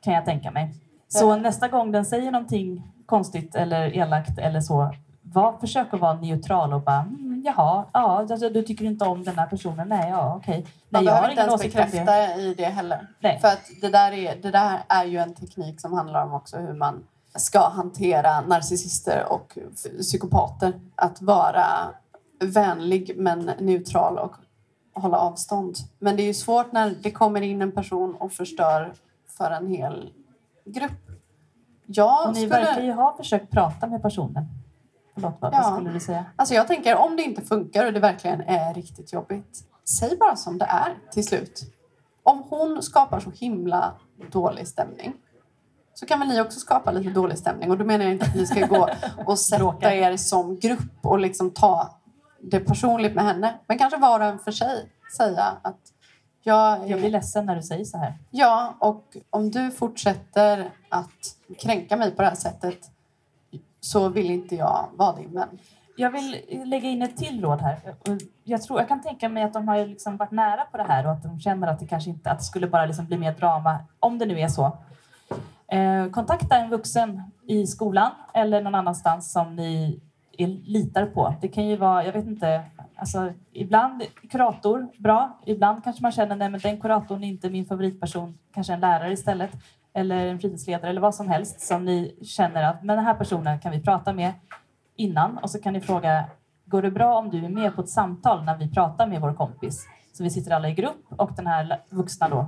kan 0.00 0.14
jag 0.14 0.24
tänka 0.24 0.50
mig. 0.50 0.74
Så 1.08 1.36
nästa 1.36 1.68
gång 1.68 1.92
den 1.92 2.04
säger 2.04 2.30
någonting 2.30 2.82
konstigt 3.06 3.54
eller 3.54 3.96
elakt 3.96 4.38
eller 4.38 4.60
så, 4.60 4.94
var, 5.22 5.58
försök 5.58 5.94
att 5.94 6.00
vara 6.00 6.14
neutral 6.14 6.72
och 6.72 6.82
bara 6.82 7.06
mm, 7.40 7.54
jaha, 7.56 7.84
ja, 7.92 8.26
alltså, 8.30 8.48
du 8.48 8.62
tycker 8.62 8.84
inte 8.84 9.04
om 9.04 9.24
den 9.24 9.38
här 9.38 9.46
personen, 9.46 9.88
nej, 9.88 10.10
ja, 10.10 10.36
okej. 10.36 10.66
Man 10.88 11.04
Nej, 11.04 11.04
jag 11.04 11.12
har 11.12 11.28
behöver 11.28 11.30
inte 11.30 11.42
ens 11.42 11.62
bekräfta 11.62 12.36
i 12.36 12.54
det 12.54 12.64
heller. 12.64 13.08
Nej. 13.20 13.38
För 13.40 13.48
att 13.48 13.70
det 13.80 13.88
där, 13.88 14.12
är, 14.12 14.36
det 14.36 14.50
där 14.50 14.84
är 14.88 15.04
ju 15.04 15.18
en 15.18 15.34
teknik 15.34 15.80
som 15.80 15.92
handlar 15.92 16.24
om 16.24 16.34
också 16.34 16.56
hur 16.56 16.74
man 16.74 17.04
ska 17.34 17.68
hantera 17.68 18.40
narcissister 18.40 19.32
och 19.32 19.58
psykopater. 20.00 20.80
Att 20.94 21.22
vara 21.22 21.66
vänlig 22.40 23.12
men 23.16 23.50
neutral 23.58 24.18
och 24.18 24.34
hålla 24.94 25.18
avstånd. 25.18 25.76
Men 25.98 26.16
det 26.16 26.22
är 26.22 26.26
ju 26.26 26.34
svårt 26.34 26.72
när 26.72 26.94
det 27.02 27.10
kommer 27.10 27.40
in 27.40 27.62
en 27.62 27.72
person 27.72 28.14
och 28.14 28.32
förstör 28.32 28.92
för 29.38 29.50
en 29.50 29.66
hel 29.66 30.12
grupp. 30.64 30.92
Jag 31.86 32.28
Och 32.28 32.34
ni 32.34 32.40
skulle... 32.40 32.64
verkar 32.64 32.82
ju 32.82 32.92
ha 32.92 33.16
försökt 33.16 33.50
prata 33.50 33.86
med 33.86 34.02
personen. 34.02 34.44
Förlåt, 35.20 35.36
vad, 35.40 35.54
Ja. 35.54 35.60
vad 35.62 35.74
skulle 35.74 35.90
du 35.92 36.00
säga? 36.00 36.24
Alltså 36.36 36.54
jag 36.54 36.66
tänker 36.66 36.96
om 36.96 37.16
det 37.16 37.22
inte 37.22 37.42
funkar 37.42 37.86
och 37.86 37.92
det 37.92 38.00
verkligen 38.00 38.40
är 38.40 38.74
riktigt 38.74 39.12
jobbigt. 39.12 39.64
Säg 39.98 40.16
bara 40.16 40.36
som 40.36 40.58
det 40.58 40.64
är 40.64 40.94
till 41.12 41.26
slut. 41.26 41.62
Om 42.22 42.42
hon 42.48 42.82
skapar 42.82 43.20
så 43.20 43.30
himla 43.30 43.92
dålig 44.30 44.68
stämning 44.68 45.12
så 45.94 46.06
kan 46.06 46.18
väl 46.18 46.28
ni 46.28 46.40
också 46.40 46.60
skapa 46.60 46.90
lite 46.90 47.10
dålig 47.10 47.38
stämning. 47.38 47.70
Och 47.70 47.78
då 47.78 47.84
menar 47.84 48.04
jag 48.04 48.12
inte 48.12 48.24
att 48.26 48.34
ni 48.34 48.46
ska 48.46 48.66
gå 48.66 48.88
och 49.26 49.38
sätta 49.38 49.94
er 49.94 50.16
som 50.16 50.58
grupp 50.58 50.92
och 51.02 51.18
liksom 51.18 51.50
ta 51.50 51.94
det 52.42 52.60
personligt 52.60 53.14
med 53.14 53.24
henne. 53.24 53.54
Men 53.66 53.78
kanske 53.78 53.98
var 53.98 54.20
och 54.20 54.26
en 54.26 54.38
för 54.38 54.52
sig 54.52 54.88
säga 55.16 55.44
att 55.62 55.80
jag, 56.42 56.88
Jag 56.88 57.00
blir 57.00 57.10
ledsen 57.10 57.46
när 57.46 57.56
du 57.56 57.62
säger 57.62 57.84
så 57.84 57.98
här. 57.98 58.18
Ja, 58.30 58.76
och 58.78 59.16
om 59.30 59.50
du 59.50 59.70
fortsätter 59.70 60.70
att 60.88 61.36
kränka 61.58 61.96
mig 61.96 62.10
på 62.10 62.22
det 62.22 62.28
här 62.28 62.36
sättet 62.36 62.78
så 63.88 64.08
vill 64.08 64.30
inte 64.30 64.56
jag 64.56 64.88
vara 64.96 65.16
din 65.16 65.34
vän. 65.34 65.58
Jag 65.96 66.10
vill 66.10 66.36
lägga 66.64 66.88
in 66.88 67.02
ett 67.02 67.16
till 67.16 67.42
råd 67.42 67.60
här. 67.60 67.78
Jag, 68.44 68.62
tror, 68.62 68.80
jag 68.80 68.88
kan 68.88 69.02
tänka 69.02 69.28
mig 69.28 69.42
att 69.42 69.52
de 69.52 69.68
har 69.68 69.86
liksom 69.86 70.16
varit 70.16 70.30
nära 70.30 70.64
på 70.64 70.76
det 70.76 70.82
här 70.82 71.06
och 71.06 71.12
att 71.12 71.22
de 71.22 71.40
känner 71.40 71.66
att 71.66 71.78
det 71.78 71.86
kanske 71.86 72.10
inte 72.10 72.30
att 72.30 72.38
det 72.38 72.44
skulle 72.44 72.66
bara 72.66 72.86
liksom 72.86 73.06
bli 73.06 73.18
mer 73.18 73.32
drama, 73.32 73.78
om 74.00 74.18
det 74.18 74.26
nu 74.26 74.40
är 74.40 74.48
så. 74.48 74.78
Eh, 75.68 76.10
kontakta 76.10 76.56
en 76.56 76.70
vuxen 76.70 77.22
i 77.46 77.66
skolan 77.66 78.10
eller 78.34 78.62
någon 78.62 78.74
annanstans 78.74 79.32
som 79.32 79.56
ni 79.56 80.00
är, 80.38 80.46
litar 80.46 81.06
på. 81.06 81.34
Det 81.40 81.48
kan 81.48 81.66
ju 81.66 81.76
vara, 81.76 82.04
jag 82.04 82.12
vet 82.12 82.26
inte, 82.26 82.62
alltså, 82.96 83.32
ibland 83.52 84.02
kurator, 84.30 84.88
bra. 84.98 85.38
Ibland 85.46 85.84
kanske 85.84 86.02
man 86.02 86.12
känner 86.12 86.36
nej 86.36 86.50
men 86.50 86.60
den 86.60 86.80
kuratorn 86.80 87.24
är 87.24 87.28
inte 87.28 87.50
min 87.50 87.66
favoritperson, 87.66 88.38
kanske 88.54 88.72
en 88.72 88.80
lärare 88.80 89.12
istället. 89.12 89.50
Eller 89.98 90.26
en 90.26 90.38
fritidsledare 90.38 90.90
eller 90.90 91.00
vad 91.00 91.14
som 91.14 91.28
helst 91.28 91.60
som 91.60 91.84
ni 91.84 92.16
känner 92.22 92.62
att 92.62 92.82
men 92.82 92.96
den 92.96 93.04
här 93.04 93.14
personen 93.14 93.60
kan 93.60 93.72
vi 93.72 93.80
prata 93.80 94.12
med 94.12 94.32
innan 94.96 95.38
och 95.38 95.50
så 95.50 95.60
kan 95.60 95.72
ni 95.72 95.80
fråga 95.80 96.24
Går 96.70 96.82
det 96.82 96.90
bra 96.90 97.18
om 97.18 97.30
du 97.30 97.44
är 97.44 97.48
med 97.48 97.74
på 97.76 97.82
ett 97.82 97.88
samtal 97.88 98.44
när 98.44 98.56
vi 98.56 98.68
pratar 98.68 99.06
med 99.06 99.20
vår 99.20 99.34
kompis? 99.34 99.86
Så 100.12 100.22
vi 100.22 100.30
sitter 100.30 100.50
alla 100.50 100.68
i 100.68 100.74
grupp 100.74 101.04
och 101.08 101.30
den 101.36 101.46
här 101.46 101.80
vuxna 101.90 102.28
då 102.28 102.46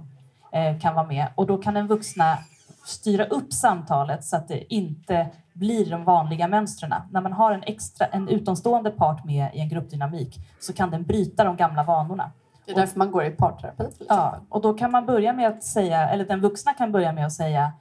eh, 0.53 0.79
kan 0.79 0.95
vara 0.95 1.07
med 1.07 1.27
och 1.35 1.47
då 1.47 1.59
kan 1.59 1.75
den 1.75 1.87
vuxna 1.87 2.39
styra 2.85 3.25
upp 3.25 3.53
samtalet 3.53 4.25
så 4.25 4.37
att 4.37 4.49
det 4.49 4.75
inte 4.75 5.29
blir 5.53 5.91
de 5.91 6.05
vanliga 6.05 6.49
mönstren. 6.49 6.95
När 7.11 7.21
man 7.21 7.33
har 7.33 7.53
en 7.53 7.63
extra, 7.63 8.07
en 8.07 8.29
utomstående 8.29 8.91
part 8.91 9.25
med 9.25 9.51
i 9.55 9.61
en 9.61 9.69
gruppdynamik 9.69 10.39
så 10.61 10.73
kan 10.73 10.91
den 10.91 11.03
bryta 11.03 11.45
de 11.45 11.57
gamla 11.57 11.83
vanorna. 11.83 12.31
Det 12.75 12.81
är 12.81 12.87
därför 12.87 12.99
man 12.99 13.11
går 13.11 13.25
i 13.25 13.31
parterapi 13.31 13.85
Ja, 14.09 14.37
och 14.49 14.61
då 14.63 14.75
kan 14.75 14.91
man 14.91 15.07
börja 15.07 15.33
med 15.33 15.49
att 15.49 15.63
säga, 15.63 16.09
eller 16.09 16.25
den 16.25 16.41
vuxna 16.41 16.75
kan 16.75 16.93
börja 16.93 17.13
med 17.13 17.27
att 17.27 17.33
säga 17.33 17.73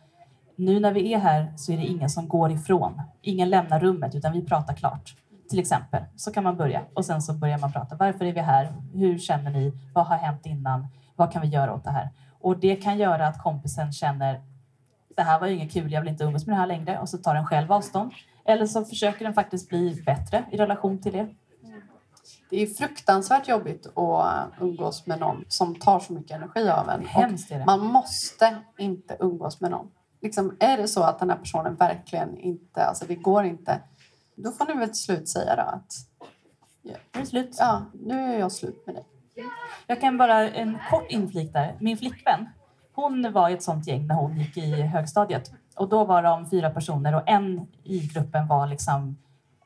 nu 0.56 0.80
när 0.80 0.92
vi 0.92 1.14
är 1.14 1.20
här 1.20 1.54
så 1.56 1.72
är 1.72 1.78
det 1.78 1.86
ingen 1.86 2.10
som 2.10 2.28
går 2.28 2.52
ifrån. 2.52 3.02
Ingen 3.22 3.50
lämnar 3.50 3.80
rummet 3.80 4.16
utan 4.16 4.34
vi 4.34 4.46
pratar 4.46 4.74
klart. 4.74 5.16
Till 5.50 5.60
exempel. 5.60 6.04
Så 6.16 6.32
kan 6.32 6.44
man 6.44 6.58
börja 6.58 6.82
och 6.94 7.06
sen 7.06 7.22
så 7.22 7.34
börjar 7.34 7.58
man 7.58 7.72
prata. 7.72 7.96
Varför 7.96 8.26
är 8.26 8.34
vi 8.34 8.40
här? 8.40 8.74
Hur 8.94 9.18
känner 9.18 9.52
ni? 9.52 9.74
Vad 9.94 10.06
har 10.06 10.16
hänt 10.16 10.46
innan? 10.46 10.88
Vad 11.16 11.32
kan 11.32 11.42
vi 11.42 11.48
göra 11.48 11.74
åt 11.74 11.84
det 11.84 11.92
här? 11.92 12.10
Och 12.40 12.60
det 12.60 12.76
kan 12.76 12.98
göra 12.98 13.28
att 13.28 13.44
kompisen 13.44 13.92
känner 13.92 14.42
det 15.20 15.24
här 15.24 15.40
var 15.40 15.48
ju 15.48 15.56
inget 15.56 15.74
kul, 15.74 15.92
jag 15.92 16.02
vill 16.02 16.10
inte 16.10 16.24
umgås 16.24 16.46
med 16.46 16.56
det 16.56 16.60
här 16.60 16.68
längre 16.68 17.00
och 17.00 17.10
så 17.10 17.18
tar 17.18 17.34
den 17.34 17.46
själv 17.46 17.72
avstånd. 17.72 18.12
Eller 18.46 18.66
så 18.66 18.86
försöker 18.86 19.26
den 19.26 19.34
faktiskt 19.34 19.70
bli 19.70 20.02
bättre 20.06 20.44
i 20.52 20.58
relation 20.58 21.02
till 21.02 21.12
det. 21.12 21.28
Det 22.50 22.62
är 22.62 22.68
fruktansvärt 22.68 23.48
jobbigt 23.48 23.98
att 23.98 24.50
umgås 24.62 25.08
med 25.08 25.20
någon 25.20 25.46
som 25.48 25.76
tar 25.76 26.00
så 26.00 26.14
mycket 26.14 26.32
energi 26.38 26.70
av 26.70 26.90
en. 26.90 27.06
Hemskt 27.06 27.52
är 27.52 27.60
det. 27.60 27.66
man 27.66 27.80
måste 27.80 28.58
inte 28.78 29.18
umgås 29.20 29.62
med 29.62 29.72
någon. 29.72 29.92
Liksom, 30.22 30.58
är 30.60 30.78
det 30.78 30.88
så 30.88 31.04
att 31.04 31.20
den 31.20 31.30
här 31.30 31.38
personen 31.38 31.76
verkligen 31.76 32.38
inte, 32.38 32.84
alltså 32.86 33.06
det 33.06 33.16
går 33.16 33.44
inte, 33.46 33.82
då 34.36 34.52
får 34.52 34.66
ni 34.66 34.74
väl 34.74 34.88
till 34.88 34.98
slut 34.98 35.30
säga 35.30 35.56
då 35.56 35.62
att 35.62 35.94
Nu 36.82 36.92
är 37.12 37.20
det 37.20 37.26
slut. 37.26 37.56
ja, 37.60 37.86
nu 37.94 38.34
är 38.34 38.40
jag 38.40 38.52
slut 38.52 38.84
med 38.86 38.96
dig. 38.96 39.06
Jag 39.88 40.02
kan 40.02 40.18
bara 40.18 40.50
en 40.50 40.78
kort 40.90 41.12
inflik 41.12 41.54
där. 41.54 41.78
Min 41.80 41.98
flickvän, 41.98 42.50
hon 42.94 43.32
var 43.32 43.50
i 43.50 43.54
ett 43.54 43.64
sånt 43.64 43.88
gäng 43.88 44.08
när 44.08 44.16
hon 44.16 44.38
gick 44.40 44.58
i 44.58 44.82
högstadiet. 44.82 45.52
Och 45.76 45.90
då 45.90 46.06
var 46.06 46.24
de 46.24 46.50
fyra 46.50 46.70
personer 46.70 47.16
och 47.16 47.24
en 47.26 47.68
i 47.84 48.00
gruppen 48.00 48.48
var 48.48 48.68
liksom 48.68 49.18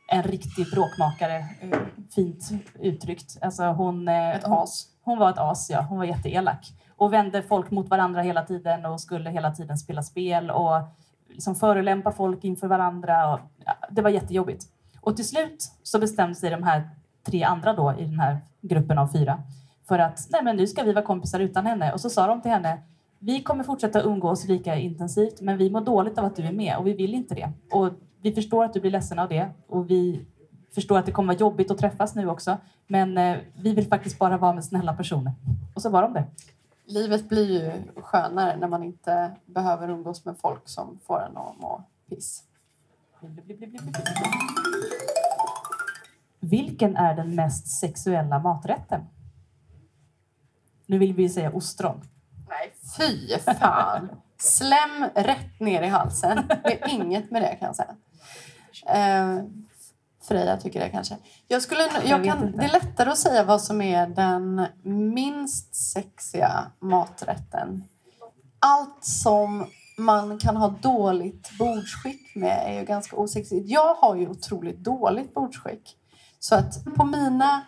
en 0.08 0.24
riktig 0.24 0.72
bråkmakare. 0.72 1.38
eh, 1.38 1.80
Fint 2.16 2.50
uttryckt. 2.80 3.38
Alltså 3.42 3.64
hon, 3.64 4.08
eh, 4.08 4.36
Ett 4.36 4.44
as. 4.46 4.88
hon 5.04 5.20
var 5.20 5.30
ett 5.30 5.38
as, 5.38 5.70
ja. 5.70 5.82
Hon 5.82 5.98
var 5.98 6.06
jätteelak. 6.06 6.74
Och 6.96 7.14
vände 7.14 7.42
folk 7.42 7.72
mot 7.72 7.90
varandra 7.90 8.22
hela 8.22 8.44
tiden 8.46 8.86
och 8.86 9.02
skulle 9.02 9.30
hela 9.30 9.52
tiden 9.52 9.78
spela 9.78 10.04
spel 10.04 10.52
och 10.52 10.82
liksom 11.30 11.56
förolämpa 11.56 12.12
folk 12.12 12.44
inför 12.44 12.68
varandra. 12.68 13.34
Och, 13.34 13.40
ja, 13.66 13.74
det 13.90 14.02
var 14.02 14.10
jättejobbigt. 14.10 14.66
Och 15.02 15.16
till 15.16 15.28
slut 15.28 15.72
så 15.84 16.00
bestämde 16.00 16.36
sig 16.36 16.50
de 16.50 16.64
här 16.64 16.90
tre 17.24 17.44
andra 17.44 17.74
då 17.74 17.94
i 18.00 18.06
den 18.06 18.20
här 18.20 18.38
gruppen 18.62 18.98
av 18.98 19.08
fyra 19.08 19.44
för 19.88 20.00
att 20.00 20.28
nej 20.30 20.44
men 20.44 20.56
nu 20.56 20.68
ska 20.68 20.84
vi 20.84 20.94
vara 20.94 21.06
kompisar 21.06 21.40
utan 21.40 21.66
henne. 21.66 21.94
Och 21.94 22.02
så 22.02 22.10
sa 22.10 22.28
de 22.28 22.42
till 22.42 22.52
henne 22.52 22.78
vi 23.20 23.44
kommer 23.44 23.64
fortsätta 23.64 24.02
umgås 24.02 24.48
lika 24.48 24.76
intensivt 24.76 25.42
men 25.42 25.58
vi 25.58 25.70
mår 25.70 25.82
dåligt 25.82 26.18
av 26.18 26.26
att 26.26 26.36
du 26.36 26.44
är 26.46 26.52
med 26.52 26.78
och 26.78 26.88
vi 26.88 26.94
vill 26.94 27.14
inte 27.14 27.36
det. 27.36 27.52
Och 27.72 27.90
vi 28.24 28.32
förstår 28.32 28.64
att 28.64 28.74
du 28.74 28.80
blir 28.80 28.92
ledsen 28.92 29.20
av 29.20 29.30
det 29.30 29.50
och 29.68 29.90
vi 29.90 30.26
förstår 30.72 30.98
att 31.00 31.06
det 31.06 31.12
kommer 31.12 31.34
vara 31.34 31.40
jobbigt 31.40 31.72
att 31.72 31.78
träffas 31.78 32.16
nu 32.16 32.30
också. 32.30 32.58
Men 32.88 33.18
eh, 33.18 33.38
vi 33.56 33.74
vill 33.74 33.88
faktiskt 33.88 34.20
bara 34.20 34.38
vara 34.38 34.54
med 34.54 34.66
snälla 34.66 34.94
personer. 34.94 35.34
Och 35.74 35.82
så 35.82 35.90
var 35.90 36.02
de 36.02 36.14
det. 36.14 36.26
Livet 36.86 37.30
blir 37.30 37.52
ju 37.52 38.02
skönare 38.02 38.58
när 38.58 38.68
man 38.68 38.84
inte 38.84 39.32
behöver 39.46 39.90
umgås 39.90 40.26
med 40.26 40.38
folk 40.38 40.62
som 40.70 41.00
får 41.06 41.22
en 41.22 41.38
att 41.38 41.62
må 41.62 41.84
piss. 42.10 42.44
Vilken 46.40 46.96
är 46.96 47.16
den 47.16 47.36
mest 47.36 47.68
sexuella 47.68 48.40
maträtten? 48.40 49.02
Nu 50.86 50.98
vill 50.98 51.14
vi 51.14 51.30
säga 51.30 51.52
ostron. 51.52 52.02
Nej, 52.50 52.74
fy 52.98 53.40
fan! 53.60 54.10
Slem 54.38 55.06
rätt 55.16 55.60
ner 55.60 55.82
i 55.82 55.88
halsen. 55.88 56.48
Det 56.64 56.84
är 56.84 56.90
inget 56.90 57.32
med 57.32 57.42
det 57.42 57.56
kan 57.56 57.66
jag 57.66 57.76
säga. 57.76 57.96
Eh, 58.88 59.40
Freja 60.24 60.58
tycker 60.58 60.80
det 60.80 60.90
kanske. 60.90 61.18
Jag 61.48 61.62
skulle, 61.62 61.82
jag 62.06 62.26
kan, 62.26 62.52
det 62.52 62.64
är 62.64 62.72
lättare 62.72 63.10
att 63.10 63.18
säga 63.18 63.44
vad 63.44 63.62
som 63.62 63.82
är 63.82 64.08
den 64.08 64.66
minst 65.14 65.76
sexiga 65.76 66.72
maträtten. 66.80 67.84
Allt 68.60 69.06
som 69.06 69.66
man 69.98 70.38
kan 70.38 70.58
ha 70.58 70.68
dåligt 70.82 71.58
bordsskick 71.60 72.36
med 72.36 72.64
är 72.66 72.80
ju 72.80 72.86
ganska 72.86 73.16
osexigt. 73.16 73.70
Jag 73.70 73.96
har 73.96 74.16
ju 74.16 74.28
otroligt 74.28 74.80
dåligt 74.80 75.34
bordsskick. 75.34 75.98
Så 76.40 76.56
att 76.56 76.84
på 76.96 77.06
mina 77.06 77.62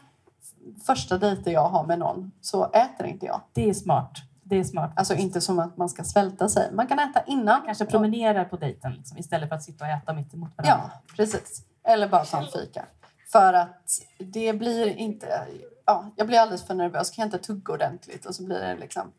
första 0.86 1.18
dejter 1.18 1.52
jag 1.52 1.70
har 1.70 1.86
med 1.86 2.00
någon 2.00 2.32
så 2.42 2.72
äter 2.72 3.06
inte 3.06 3.26
jag. 3.26 3.42
Det 3.54 3.70
är 3.70 3.74
smart. 3.74 4.12
Det 4.48 4.56
är 4.56 4.64
smart. 4.64 4.92
Alltså 4.96 5.14
inte 5.14 5.42
som 5.42 5.60
att 5.60 5.78
man 5.78 5.90
ska 5.90 6.04
svälta 6.04 6.50
sig. 6.50 6.72
Man 6.72 6.88
kan 6.88 7.00
äta 7.00 7.24
innan. 7.24 7.62
Kanske 7.66 7.86
promenerar 7.86 8.46
på 8.46 8.58
dejten 8.58 8.94
liksom, 8.94 9.18
istället 9.18 9.50
för 9.50 9.56
att 9.56 9.64
sitta 9.64 9.86
och 9.86 9.92
äta 9.92 10.14
mitt 10.14 10.34
emot 10.34 10.52
varandra. 10.58 10.92
Ja, 10.94 11.16
precis. 11.16 11.62
Eller 11.84 12.08
bara 12.08 12.26
ta 12.26 12.38
en 12.38 12.48
fika. 12.48 12.86
För 13.32 13.54
att 13.54 13.90
det 14.20 14.54
blir 14.54 14.88
inte... 14.88 15.48
Ja, 15.86 16.12
jag 16.16 16.28
blir 16.28 16.40
alldeles 16.40 16.68
för 16.68 16.74
nervös. 16.74 17.12
Kan 17.12 17.22
jag 17.22 17.28
inte 17.28 17.48
tugga 17.48 17.74
ordentligt? 17.74 18.26
Och 18.26 18.36
så 18.36 18.44
blir 18.44 18.60
det 18.60 18.76
liksom... 18.76 19.12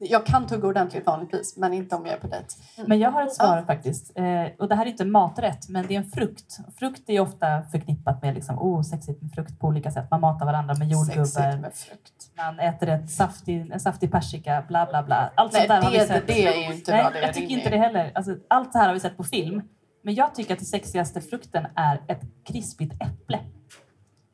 Jag 0.00 0.26
kan 0.26 0.46
tugga 0.46 0.68
ordentligt 0.68 1.06
vanligtvis, 1.06 1.56
men 1.56 1.72
inte 1.72 1.96
om 1.96 2.06
jag 2.06 2.14
är 2.14 2.18
på 2.20 2.26
dejt. 2.26 2.48
Men 2.86 2.98
jag 2.98 3.10
har 3.10 3.22
ett 3.22 3.34
svar 3.34 3.56
Ja. 3.56 3.64
faktiskt. 3.66 4.12
Eh, 4.18 4.24
och 4.58 4.68
det 4.68 4.74
här 4.74 4.86
är 4.86 4.90
inte 4.90 5.02
en 5.02 5.10
maträtt, 5.10 5.68
men 5.68 5.86
det 5.86 5.94
är 5.94 5.98
en 5.98 6.10
frukt. 6.10 6.58
Frukt 6.78 7.08
är 7.08 7.12
ju 7.12 7.20
ofta 7.20 7.62
förknippat 7.62 8.22
med 8.22 8.34
liksom, 8.34 8.58
oh, 8.58 8.82
sexigt 8.82 9.22
med 9.22 9.32
frukt 9.32 9.58
på 9.60 9.66
olika 9.66 9.90
sätt. 9.90 10.06
Man 10.10 10.20
matar 10.20 10.46
varandra 10.46 10.74
med 10.74 10.88
jordgubbar. 10.88 11.56
med 11.60 11.74
frukt. 11.74 12.30
Man 12.36 12.60
äter 12.60 12.88
ett 12.88 13.10
saftig, 13.10 13.70
en 13.72 13.80
saftig 13.80 14.12
persika, 14.12 14.64
bla 14.68 14.86
bla 14.86 15.02
bla. 15.02 15.30
Allt 15.34 15.52
Nej, 15.52 15.60
sånt 15.60 15.68
där 15.68 15.82
har 15.82 15.90
vi 15.90 15.98
det, 15.98 16.06
sett. 16.06 16.26
det 16.26 16.46
är 16.46 16.68
ju 16.68 16.74
inte 16.74 16.92
Nej, 16.92 17.02
bra. 17.02 17.10
Det 17.10 17.20
jag 17.20 17.34
tycker 17.34 17.54
inte 17.54 17.70
det 17.70 17.78
heller. 17.78 18.12
Alltså, 18.14 18.36
allt 18.48 18.72
det 18.72 18.78
här 18.78 18.86
har 18.86 18.94
vi 18.94 19.00
sett 19.00 19.16
på 19.16 19.24
film. 19.24 19.62
Men 20.02 20.14
jag 20.14 20.34
tycker 20.34 20.52
att 20.54 20.60
det 20.60 20.64
sexigaste 20.66 21.20
frukten 21.20 21.66
är 21.74 22.00
ett 22.08 22.20
krispigt 22.44 22.94
äpple. 23.02 23.38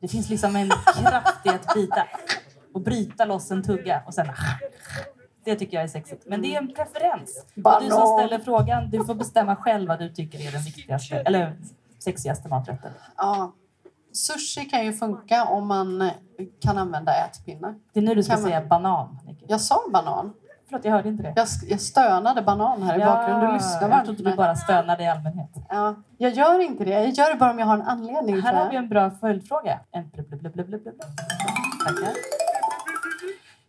Det 0.01 0.07
finns 0.07 0.29
liksom 0.29 0.55
en 0.55 0.69
kraft 1.05 1.45
i 1.45 1.49
att 1.49 1.73
bita 1.75 2.07
och 2.73 2.81
bryta 2.81 3.25
loss 3.25 3.51
en 3.51 3.63
tugga 3.63 4.03
och 4.05 4.13
sen... 4.13 4.27
Det 5.45 5.55
tycker 5.55 5.77
jag 5.77 5.83
är 5.83 5.87
sexigt. 5.87 6.23
Men 6.25 6.41
det 6.41 6.55
är 6.55 6.57
en 6.61 6.73
preferens. 6.73 7.45
Och 7.65 7.81
du 7.81 7.89
som 7.89 7.99
Banan. 7.99 8.19
ställer 8.19 8.39
frågan, 8.43 8.89
du 8.89 9.05
får 9.05 9.15
bestämma 9.15 9.55
själv 9.55 9.87
vad 9.87 9.99
du 9.99 10.09
tycker 10.09 10.47
är 10.47 10.51
den 10.51 10.61
viktigaste, 10.61 11.15
eller 11.15 11.55
sexigaste 11.99 12.49
maträtten. 12.49 12.91
Ja. 13.17 13.51
Sushi 14.13 14.65
kan 14.65 14.85
ju 14.85 14.93
funka 14.93 15.45
om 15.45 15.67
man 15.67 16.11
kan 16.61 16.77
använda 16.77 17.11
ätpinnar. 17.25 17.75
Det 17.93 17.99
är 17.99 18.03
nu 18.03 18.15
du 18.15 18.23
ska 18.23 18.33
Kan 18.33 18.41
man- 18.41 18.49
säga 18.51 18.65
banan. 18.65 19.19
Nicky. 19.25 19.45
Jag 19.47 19.61
sa 19.61 19.79
banan. 19.93 20.33
Förlåt, 20.67 20.85
jag 20.85 20.91
hörde 20.91 21.09
inte 21.09 21.23
det. 21.23 21.33
Jag, 21.35 21.47
jag 21.69 21.81
stönade 21.81 22.41
banan 22.41 22.83
här 22.83 22.95
i 23.01 23.05
bakgrunden. 23.05 23.47
Du 23.47 23.53
lyssnar 23.53 23.89
jag 23.89 24.05
trodde 24.05 24.23
du 24.29 24.35
bara 24.35 24.55
stönade 24.55 25.03
i 25.03 25.07
allmänhet. 25.07 25.49
Ja, 25.69 25.95
jag 26.17 26.31
gör 26.33 26.59
inte 26.59 26.83
det. 26.85 26.91
Jag 26.91 27.09
gör 27.09 27.33
det 27.33 27.39
bara 27.39 27.51
om 27.51 27.59
jag 27.59 27.65
har 27.65 27.73
en 27.73 27.81
anledning. 27.81 28.41
Här 28.41 28.53
har 28.53 28.69
vi 28.69 28.75
en 28.75 28.89
bra 28.89 29.11
följdfråga. 29.11 29.79
En 29.91 30.09
blub, 30.09 30.27
blub, 30.29 30.41
blub, 30.41 30.67
blub, 30.67 30.81
blub. 30.83 30.95
Tackar. 31.85 32.13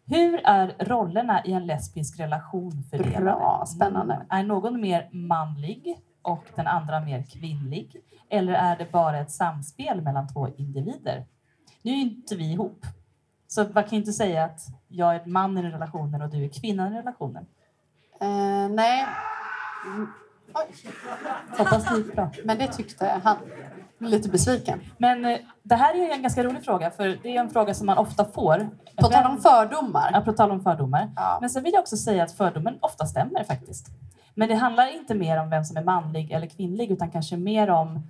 Hur 0.09 0.41
är 0.45 0.75
rollerna 0.79 1.45
i 1.45 1.53
en 1.53 1.67
lesbisk 1.67 2.21
relation 2.21 2.83
fördelade? 2.91 3.25
Bra, 3.25 3.65
spännande. 3.67 4.15
Mm. 4.15 4.27
Är 4.31 4.43
någon 4.43 4.81
mer 4.81 5.09
manlig 5.13 6.01
och 6.23 6.45
den 6.55 6.67
andra 6.67 7.01
mer 7.01 7.23
kvinnlig? 7.23 7.97
Eller 8.31 8.53
är 8.53 8.77
det 8.77 8.93
bara 8.93 9.19
ett 9.19 9.31
samspel 9.31 10.01
mellan 10.01 10.29
två 10.29 10.49
individer? 10.57 11.27
Nu 11.83 11.91
är 11.91 11.97
inte 11.97 12.37
vi 12.37 12.53
ihop. 12.53 12.87
Så 13.49 13.65
man 13.75 13.85
kan 13.85 13.99
inte 13.99 14.13
säga 14.13 14.45
att 14.45 14.61
jag 14.89 15.15
är 15.15 15.27
man 15.27 15.59
i 15.59 15.63
relationen 15.63 16.23
och 16.23 16.31
du 16.31 16.45
är 16.45 16.49
kvinnan 16.49 16.93
i 16.93 16.99
relationen. 16.99 17.47
Eh, 18.21 18.69
nej. 18.71 19.07
Mm. 19.87 20.09
Oj. 20.55 20.91
Hoppas 21.59 21.85
det 21.85 21.97
gick 21.97 22.15
bra. 22.15 22.31
Men 22.45 22.59
det 22.59 22.67
tyckte 22.67 23.21
han. 23.25 23.37
Lite 23.99 24.29
besviken. 24.29 24.81
Men 24.99 25.25
eh, 25.25 25.39
det 25.63 25.75
här 25.75 25.95
är 25.95 26.15
en 26.15 26.23
ganska 26.23 26.43
rolig 26.45 26.65
fråga, 26.65 26.91
för 26.91 27.19
det 27.23 27.37
är 27.37 27.41
en 27.41 27.51
fråga 27.51 27.75
som 27.75 27.87
man 27.87 27.99
ofta 27.99 28.25
får. 28.25 28.69
På 28.97 29.07
tal 29.07 29.27
om 29.27 29.41
fördomar. 29.41 30.11
Ja, 30.13 30.21
på 30.21 30.33
tal 30.33 30.51
om 30.51 30.61
fördomar. 30.61 31.11
Ja. 31.17 31.39
Men 31.41 31.51
sen 31.51 31.63
vill 31.63 31.73
jag 31.73 31.81
också 31.81 31.97
säga 31.97 32.25
att 32.25 32.33
fördomen 32.33 32.79
ofta 32.81 33.07
stämmer 33.07 33.45
faktiskt. 33.45 33.87
Men 34.35 34.49
det 34.49 34.55
handlar 34.55 34.95
inte 34.95 35.15
mer 35.15 35.41
om 35.41 35.51
vem 35.51 35.65
som 35.65 35.77
är 35.77 35.85
manlig 35.85 36.31
eller 36.31 36.47
kvinnlig 36.47 36.91
utan 36.91 37.11
kanske 37.11 37.37
mer 37.37 37.71
om 37.71 38.03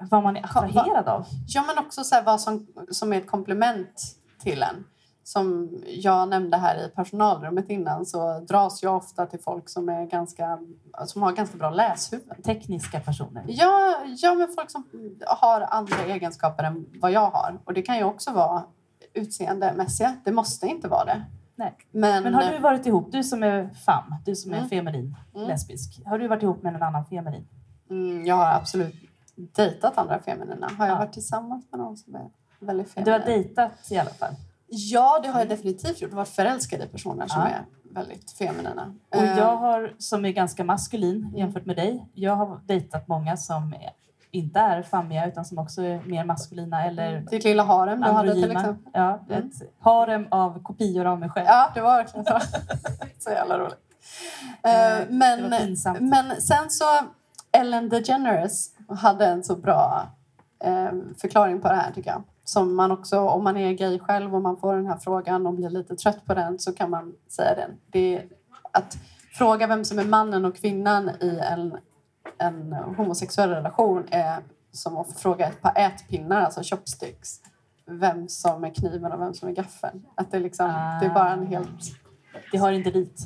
vad 0.00 0.22
man 0.22 0.36
är 0.36 0.44
attraherad 0.44 1.08
av. 1.08 1.26
Ja, 1.46 1.64
men 1.66 1.78
också 1.84 2.04
så 2.04 2.22
vad 2.22 2.40
som, 2.40 2.66
som 2.90 3.12
är 3.12 3.16
ett 3.16 3.26
komplement 3.26 4.02
till 4.38 4.62
en. 4.62 4.84
Som 5.32 5.70
jag 5.86 6.28
nämnde 6.28 6.56
här 6.56 6.86
i 6.86 6.88
personalrummet 6.88 7.70
innan 7.70 8.06
så 8.06 8.40
dras 8.40 8.82
jag 8.82 8.96
ofta 8.96 9.26
till 9.26 9.40
folk 9.40 9.68
som, 9.68 9.88
är 9.88 10.06
ganska, 10.06 10.58
som 11.06 11.22
har 11.22 11.32
ganska 11.32 11.56
bra 11.58 11.70
läshuvuden. 11.70 12.42
Tekniska 12.42 13.00
personer. 13.00 13.44
Ja, 13.48 13.96
ja, 14.16 14.34
men 14.34 14.48
folk 14.48 14.70
som 14.70 14.84
har 15.26 15.60
andra 15.60 15.96
egenskaper 16.04 16.64
än 16.64 16.86
vad 17.00 17.10
jag 17.12 17.30
har. 17.30 17.58
Och 17.64 17.74
det 17.74 17.82
kan 17.82 17.96
ju 17.96 18.04
också 18.04 18.32
vara 18.32 18.62
utseendemässiga. 19.14 20.16
Det 20.24 20.32
måste 20.32 20.66
inte 20.66 20.88
vara 20.88 21.04
det. 21.04 21.24
Nej. 21.56 21.74
Men, 21.90 22.22
Men 22.24 22.34
har 22.34 22.52
du 22.52 22.58
varit 22.58 22.86
ihop, 22.86 23.12
du 23.12 23.24
som 23.24 23.42
är 23.42 23.68
fam, 23.86 24.14
du 24.24 24.36
som 24.36 24.52
är 24.52 24.56
Mm. 24.56 24.68
feminin, 24.68 25.14
Mm. 25.34 25.48
lesbisk. 25.48 26.00
Har 26.06 26.18
du 26.18 26.28
varit 26.28 26.42
ihop 26.42 26.62
med 26.62 26.74
en 26.74 26.82
annan 26.82 27.04
feminin? 27.06 27.48
mm, 27.90 28.26
jag 28.26 28.34
har 28.34 28.52
absolut 28.54 28.94
dejtat 29.36 29.98
andra 29.98 30.18
feminina. 30.22 30.68
Har 30.78 30.86
jag 30.86 30.94
Ja. 30.94 30.98
varit 30.98 31.12
tillsammans 31.12 31.66
med 31.70 31.78
någon 31.80 31.96
som 31.96 32.14
är 32.14 32.28
väldigt 32.60 32.90
feminin? 32.90 33.04
Du 33.04 33.12
har 33.12 33.26
dejtat 33.26 33.72
i 33.90 33.98
alla 33.98 34.10
fall. 34.10 34.34
Ja, 34.70 35.20
det 35.22 35.28
har 35.28 35.38
jag 35.40 35.48
definitivt 35.48 36.00
gjort. 36.00 36.12
Varit 36.12 36.28
förälskad 36.28 36.80
i 36.82 36.86
personer 36.86 37.26
som 37.26 37.40
Ja. 37.42 37.48
är 37.48 37.64
väldigt 37.94 38.30
feminina. 38.30 38.94
Och 39.10 39.16
Eh, 39.22 39.38
jag 39.38 39.56
har, 39.56 39.94
som 39.98 40.24
är 40.24 40.30
ganska 40.30 40.64
maskulin 40.64 41.32
jämfört 41.36 41.66
med 41.66 41.76
dig, 41.76 42.08
jag 42.14 42.36
har 42.36 42.60
dejtat 42.66 43.08
många 43.08 43.36
som 43.36 43.72
är, 43.72 43.90
inte 44.30 44.60
är 44.60 44.82
fammiga 44.82 45.26
utan 45.26 45.44
som 45.44 45.58
också 45.58 45.82
är 45.82 46.00
mer 46.06 46.24
maskulina 46.24 46.84
eller 46.84 47.20
Ditt 47.20 47.44
lilla 47.44 47.62
harem 47.62 48.00
du 48.00 48.06
hade 48.10 48.32
till 48.32 48.50
exempel. 48.50 48.90
Ja, 48.92 49.18
Mm. 49.28 49.46
ett 49.48 49.54
harem 49.80 50.26
av 50.30 50.62
kopior 50.62 51.04
av 51.04 51.20
mig 51.20 51.28
själv. 51.28 51.46
Ja, 51.48 51.70
det 51.74 51.80
var 51.80 51.96
verkligen 51.96 52.24
så. 52.26 52.38
så 53.18 53.30
jävla 53.30 53.58
roligt. 53.58 53.78
Eh, 54.62 54.98
Eh, 54.98 55.04
men, 55.08 55.54
men 56.00 56.40
sen 56.42 56.70
så, 56.70 56.84
Ellen 57.52 57.88
DeGeneres 57.88 58.70
hade 58.98 59.26
en 59.26 59.44
så 59.44 59.56
bra 59.56 60.06
eh, 60.64 60.90
förklaring 61.20 61.60
på 61.60 61.68
det 61.68 61.74
här 61.74 61.92
tycker 61.92 62.10
jag. 62.10 62.22
Som 62.48 62.76
man 62.76 62.90
också, 62.90 63.20
om 63.20 63.44
man 63.44 63.56
är 63.56 63.72
gay 63.72 63.98
själv 63.98 64.34
och 64.34 64.42
man 64.42 64.56
får 64.56 64.76
den 64.76 64.86
här 64.86 64.96
frågan 64.96 65.46
och 65.46 65.54
blir 65.54 65.70
lite 65.70 65.96
trött 65.96 66.24
på 66.26 66.34
den 66.34 66.58
så 66.58 66.72
kan 66.72 66.90
man 66.90 67.14
säga 67.28 67.54
den. 67.54 67.70
Det 67.90 68.22
att 68.72 68.98
fråga 69.32 69.66
vem 69.66 69.84
som 69.84 69.98
är 69.98 70.04
mannen 70.04 70.44
och 70.44 70.56
kvinnan 70.56 71.10
i 71.20 71.40
en, 71.42 71.78
en 72.38 72.72
homosexuell 72.72 73.50
relation 73.50 74.04
är 74.10 74.42
som 74.72 74.96
att 74.96 75.20
fråga 75.20 75.46
ett 75.46 75.62
par 75.62 75.78
ätpinnar, 75.78 76.42
alltså 76.42 76.60
chopsticks. 76.62 77.40
Vem 77.86 78.28
som 78.28 78.64
är 78.64 78.74
kniven 78.74 79.12
och 79.12 79.20
vem 79.20 79.34
som 79.34 79.48
är 79.48 79.52
gaffeln. 79.52 80.06
Att 80.14 80.30
det, 80.30 80.38
liksom, 80.38 80.66
det 81.00 81.06
är 81.06 81.14
bara 81.14 81.32
en 81.32 81.42
Ah. 81.42 81.44
helt 81.44 81.82
Det 82.52 82.58
har 82.58 82.72
inte 82.72 82.90
dit. 82.90 83.20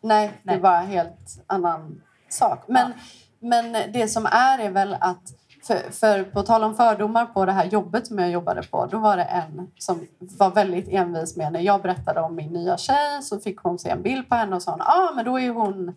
Nej, 0.00 0.28
det 0.28 0.34
Nej. 0.42 0.56
är 0.56 0.60
bara 0.60 0.80
en 0.80 0.86
helt 0.88 1.44
annan 1.46 2.02
sak. 2.28 2.64
Men, 2.68 2.92
men 3.38 3.92
det 3.92 4.08
som 4.08 4.26
är 4.26 4.58
är 4.58 4.70
väl 4.70 4.96
att, 5.00 5.32
för, 5.66 5.90
för 5.90 6.24
på 6.24 6.42
tal 6.42 6.64
om 6.64 6.74
fördomar 6.74 7.26
på 7.26 7.44
det 7.44 7.52
här 7.52 7.64
jobbet 7.64 8.06
som 8.06 8.18
jag 8.18 8.30
jobbade 8.30 8.62
på, 8.62 8.86
då 8.86 8.98
var 8.98 9.16
det 9.16 9.24
en 9.24 9.70
som 9.78 10.06
var 10.18 10.50
väldigt 10.50 10.88
envis 10.88 11.36
med 11.36 11.52
när 11.52 11.60
jag 11.60 11.82
berättade 11.82 12.20
om 12.20 12.34
min 12.34 12.52
nya 12.52 12.76
tjej 12.76 13.22
så 13.22 13.40
fick 13.40 13.58
hon 13.58 13.78
se 13.78 13.90
en 13.90 14.02
bild 14.02 14.28
på 14.28 14.34
henne 14.34 14.56
och 14.56 14.62
sa 14.62 14.76
ja 14.78 14.84
ah, 14.84 15.14
men 15.14 15.24
då 15.24 15.40
är 15.40 15.50
hon 15.50 15.94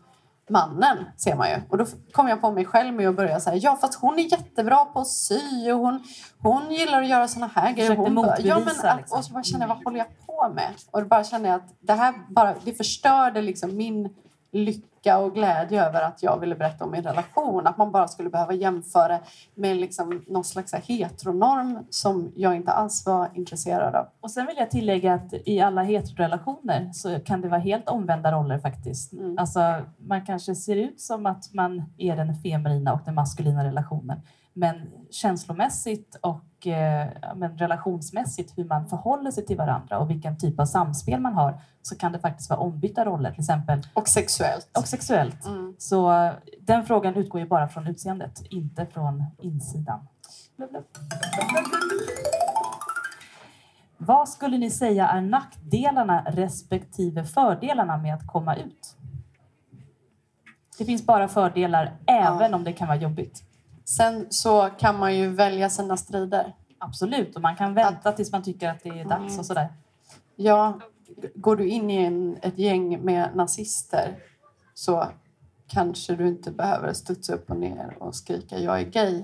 mannen, 0.49 0.97
ser 1.18 1.36
man 1.36 1.49
ju. 1.49 1.55
Och 1.70 1.78
då 1.78 1.86
kom 2.11 2.28
jag 2.28 2.41
på 2.41 2.51
mig 2.51 2.65
själv 2.65 2.93
med 2.93 3.09
att 3.09 3.15
börja 3.15 3.39
säga 3.39 3.55
ja 3.55 3.78
fast 3.82 3.99
hon 3.99 4.20
är 4.20 4.32
jättebra 4.32 4.86
på 4.86 4.99
att 4.99 5.07
sy 5.07 5.72
och 5.72 5.80
hon, 5.80 6.03
hon 6.39 6.72
gillar 6.72 7.01
att 7.01 7.07
göra 7.07 7.28
såna 7.28 7.47
här 7.55 7.74
grejer. 7.74 7.95
Hon 7.95 8.15
bara, 8.15 8.39
ja, 8.39 8.59
men, 8.59 8.68
att- 8.68 8.97
liksom. 8.97 9.18
Och 9.18 9.26
så 9.26 9.34
bara 9.34 9.43
kände 9.43 9.63
jag, 9.63 9.68
vad 9.76 9.84
håller 9.84 9.97
jag 9.97 10.28
på 10.28 10.49
med? 10.55 10.70
Och 10.91 11.01
då 11.01 11.07
bara 11.07 11.24
kände 11.24 11.49
jag 11.49 11.55
att 11.55 11.74
det 11.80 11.93
här 11.93 12.13
bara, 12.30 12.55
det 12.63 12.74
förstörde 12.74 13.41
liksom 13.41 13.78
min 13.78 14.09
lycka 14.51 14.97
och 15.16 15.34
glädje 15.34 15.86
över 15.86 16.01
att 16.01 16.24
jag 16.24 16.39
ville 16.39 16.55
berätta 16.55 16.86
om 16.86 16.91
min 16.91 17.03
relation. 17.03 17.68
Att 17.68 17.78
man 17.78 17.91
bara 17.91 18.08
skulle 18.08 18.30
behöva 18.30 18.53
jämföra 18.53 19.20
med 19.55 19.78
liksom 19.78 20.24
någon 20.28 20.43
slags 20.43 20.74
heteronorm 20.74 21.86
som 21.89 22.32
jag 22.36 22.55
inte 22.55 22.72
alls 22.72 23.05
var 23.05 23.30
intresserad 23.34 23.95
av. 23.95 24.08
Och 24.22 24.32
sen 24.32 24.45
vill 24.45 24.55
jag 24.58 24.72
tillägga 24.72 25.14
att 25.14 25.34
i 25.45 25.62
alla 25.62 25.84
heterorelationer 25.84 26.89
så 26.93 27.20
kan 27.20 27.41
det 27.41 27.47
vara 27.47 27.60
helt 27.60 27.89
omvända 27.89 28.32
roller 28.32 28.60
faktiskt. 28.60 29.14
Mm. 29.14 29.38
Alltså, 29.38 29.60
man 29.97 30.26
kanske 30.26 30.55
ser 30.55 30.76
ut 30.76 31.01
som 31.01 31.26
att 31.26 31.53
man 31.53 31.84
är 31.97 32.16
den 32.16 32.36
feminina 32.36 32.93
och 32.93 33.01
den 33.05 33.16
maskulina 33.16 33.64
relationen. 33.64 34.22
Men 34.58 34.91
känslomässigt 35.12 36.16
och 36.22 36.68
eh, 36.68 37.08
ja, 37.22 37.36
men 37.36 37.58
relationsmässigt, 37.58 38.58
hur 38.58 38.66
man 38.66 38.89
förhåller 38.89 39.32
sig 39.32 39.45
till 39.45 39.58
varandra 39.58 39.99
och 39.99 40.10
vilken 40.10 40.38
typ 40.38 40.60
av 40.60 40.66
samspel 40.66 41.20
man 41.20 41.34
har, 41.34 41.62
så 41.82 41.95
kan 41.95 42.12
det 42.12 42.20
faktiskt 42.20 42.49
vara 42.49 42.60
ombytta 42.60 43.05
roller, 43.05 43.32
till 43.32 43.39
exempel. 43.39 43.82
Och 43.93 44.08
sexuellt. 44.08 44.78
Och 44.78 44.88
sexuellt. 44.88 45.45
Mm. 45.45 45.76
Så 45.78 46.32
den 46.60 46.86
frågan 46.86 47.16
utgår 47.16 47.41
ju 47.41 47.47
bara 47.47 47.68
från 47.68 47.88
utseendet, 47.88 48.41
inte 48.49 48.86
från 48.86 49.24
insidan. 49.38 50.08
Blub, 50.55 50.70
blub. 50.70 50.84
Vad 53.97 54.30
skulle 54.30 54.58
ni 54.58 54.70
säga 54.70 55.08
är 55.08 55.22
nackdelarna 55.22 56.24
respektive 56.28 57.24
fördelarna 57.24 57.97
med 57.97 58.14
att 58.14 58.28
komma 58.28 58.55
ut? 58.55 58.95
Det 60.78 60.86
finns 60.86 61.05
bara 61.05 61.28
fördelar, 61.28 61.97
även 62.05 62.53
om 62.53 62.64
det 62.64 62.74
kan 62.74 62.88
vara 62.88 62.97
jobbigt. 62.97 63.43
Sen 63.90 64.28
så 64.30 64.70
kan 64.80 65.00
man 65.00 65.16
ju 65.16 65.28
välja 65.30 65.70
sina 65.70 65.98
strider. 65.98 66.56
Absolut, 66.80 67.36
och 67.36 67.42
man 67.42 67.56
kan 67.56 67.74
vänta 67.74 68.12
tills 68.12 68.32
man 68.32 68.44
tycker 68.44 68.70
att 68.70 68.84
det 68.84 68.90
är 68.90 69.06
dags 69.06 69.28
Mm. 69.28 69.40
och 69.40 69.46
sådär. 69.46 69.68
Ja, 70.36 70.80
går 71.36 71.56
du 71.56 71.68
in 71.68 71.90
i 71.90 71.96
en, 71.98 72.38
ett 72.42 72.58
gäng 72.58 73.06
med 73.06 73.36
nazister 73.36 74.16
så 74.74 75.08
kanske 75.68 76.16
du 76.16 76.28
inte 76.28 76.52
behöver 76.52 76.94
studsa 76.94 77.34
upp 77.34 77.50
och 77.52 77.58
ner 77.58 77.98
och 78.00 78.16
skrika 78.16 78.60
jag 78.60 78.80
är 78.80 78.86
gay. 78.86 79.24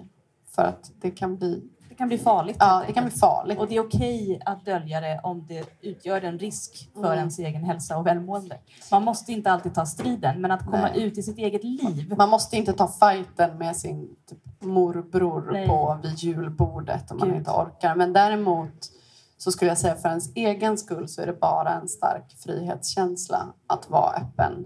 För 0.49 0.63
att 0.63 0.91
det 1.01 1.11
kan 1.11 1.37
bli, 1.37 1.63
Det 1.93 1.97
kan 1.97 2.07
bli 2.07 2.17
farligt. 2.17 2.57
ja, 2.59 2.83
det 2.87 2.93
kan 2.93 3.03
bli 3.05 3.13
farligt. 3.13 3.59
Och 3.59 3.67
det 3.67 3.75
är 3.75 3.85
okej 3.85 4.41
att 4.45 4.65
dölja 4.65 5.01
det 5.01 5.19
om 5.23 5.45
det 5.47 5.65
utgör 5.81 6.21
en 6.21 6.39
risk 6.39 6.89
för 6.93 6.99
Mm. 7.05 7.17
ens 7.17 7.39
egen 7.39 7.63
hälsa 7.63 7.97
och 7.97 8.07
välmående. 8.07 8.57
Man 8.91 9.03
måste 9.03 9.31
inte 9.31 9.51
alltid 9.51 9.75
ta 9.75 9.85
striden, 9.85 10.41
men 10.41 10.51
att 10.51 10.65
komma 10.65 10.89
Nej. 10.93 11.03
ut 11.03 11.17
i 11.17 11.23
sitt 11.23 11.37
eget 11.37 11.63
liv. 11.63 12.13
Man 12.17 12.29
måste 12.29 12.57
inte 12.57 12.73
ta 12.73 12.87
fighten 12.87 13.57
med 13.57 13.75
sin 13.77 14.15
typ, 14.29 14.39
morbror 14.63 15.49
Nej. 15.51 15.67
på 15.67 15.99
vid 16.03 16.17
julbordet 16.17 17.11
om 17.11 17.17
man 17.17 17.27
Gud. 17.27 17.37
inte 17.37 17.51
orkar. 17.51 17.95
Men 17.95 18.13
däremot 18.13 18.89
så 19.37 19.51
skulle 19.51 19.71
jag 19.71 19.77
säga 19.77 19.95
för 19.95 20.09
ens 20.09 20.35
egen 20.35 20.77
skull 20.77 21.07
så 21.07 21.21
är 21.21 21.25
det 21.25 21.39
bara 21.39 21.69
en 21.73 21.87
stark 21.87 22.35
frihetskänsla 22.43 23.53
att 23.67 23.89
vara 23.89 24.13
öppen. 24.15 24.65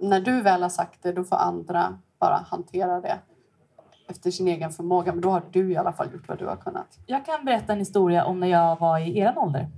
När 0.00 0.20
du 0.20 0.40
väl 0.42 0.62
har 0.62 0.68
sagt 0.68 1.02
det, 1.02 1.12
då 1.12 1.24
får 1.24 1.36
andra 1.36 1.98
bara 2.20 2.46
hantera 2.50 3.00
det 3.00 3.18
efter 4.12 4.30
sin 4.30 4.48
egen 4.48 4.70
förmåga. 4.70 5.12
Men 5.12 5.20
då 5.20 5.30
har 5.30 5.42
du 5.50 5.72
i 5.72 5.76
alla 5.76 5.92
fall 5.92 6.12
gjort 6.12 6.28
vad 6.28 6.38
du 6.38 6.46
har 6.46 6.56
kunnat. 6.56 6.98
Jag 7.06 7.26
kan 7.26 7.44
berätta 7.44 7.72
en 7.72 7.78
historia 7.78 8.24
om 8.24 8.40
när 8.40 8.46
jag 8.46 8.80
var 8.80 8.98
i 8.98 9.18
er 9.18 9.38
ålder. 9.38 9.68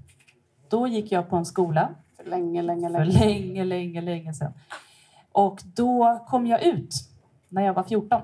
Då 0.68 0.86
gick 0.86 1.12
jag 1.12 1.28
på 1.30 1.36
en 1.36 1.44
skola 1.44 1.88
För 2.16 2.30
länge, 2.30 2.62
länge, 2.62 2.90
för 2.90 3.04
länge. 3.04 3.26
länge, 3.26 3.64
länge, 3.64 4.00
länge 4.00 4.34
sedan. 4.34 4.52
Och 5.32 5.62
då 5.76 6.24
kom 6.28 6.46
jag 6.46 6.62
ut 6.62 6.94
när 7.48 7.62
jag 7.62 7.74
var 7.74 7.82
14. 7.82 8.20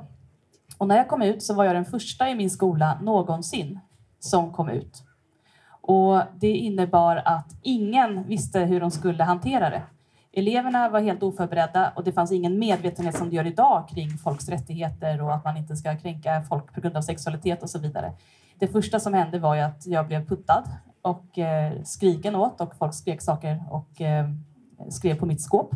Och 0.79 0.89
när 0.89 0.97
jag 0.97 1.09
kom 1.09 1.23
ut 1.23 1.43
så 1.43 1.55
var 1.55 1.65
jag 1.65 1.75
den 1.75 1.85
första 1.85 2.31
i 2.31 2.35
min 2.35 2.51
skola 2.51 2.99
någonsin 3.03 3.81
som 4.19 4.53
kom 4.53 4.69
ut. 4.69 5.03
Och 5.81 6.23
det 6.41 6.53
innebar 6.53 7.23
att 7.25 7.47
ingen 7.63 8.23
visste 8.25 8.61
hur 8.61 8.81
de 8.81 8.91
skulle 8.91 9.25
hantera 9.25 9.71
det. 9.71 9.83
Eleverna 10.33 10.89
var 10.89 11.01
helt 11.01 11.23
oförberedda 11.23 11.93
och 11.97 12.05
det 12.05 12.13
fanns 12.13 12.33
ingen 12.33 12.59
medvetenhet 12.59 13.17
som 13.17 13.31
det 13.31 13.37
gör 13.37 13.47
idag 13.47 13.89
kring 13.89 14.19
folks 14.19 14.49
rättigheter 14.49 15.23
och 15.23 15.35
att 15.35 15.45
man 15.45 15.57
inte 15.57 15.77
ska 15.77 15.97
kränka 15.97 16.43
folk 16.49 16.75
på 16.75 16.81
grund 16.81 16.97
av 16.97 17.03
sexualitet 17.03 17.63
och 17.63 17.71
så 17.71 17.79
vidare. 17.79 18.13
Det 18.59 18.69
första 18.69 19.01
som 19.01 19.15
hände 19.15 19.39
var 19.39 19.55
ju 19.55 19.61
att 19.61 19.87
jag 19.87 20.07
blev 20.07 20.29
puttad 20.29 20.65
och 21.03 21.39
eh, 21.39 21.83
skriken 21.85 22.37
åt 22.37 22.61
och 22.61 22.77
folk 22.77 22.95
skrek 22.95 23.23
saker 23.23 23.63
och 23.71 24.01
eh, 24.01 24.29
skrev 24.89 25.15
på 25.15 25.27
mitt 25.27 25.41
skåp. 25.41 25.71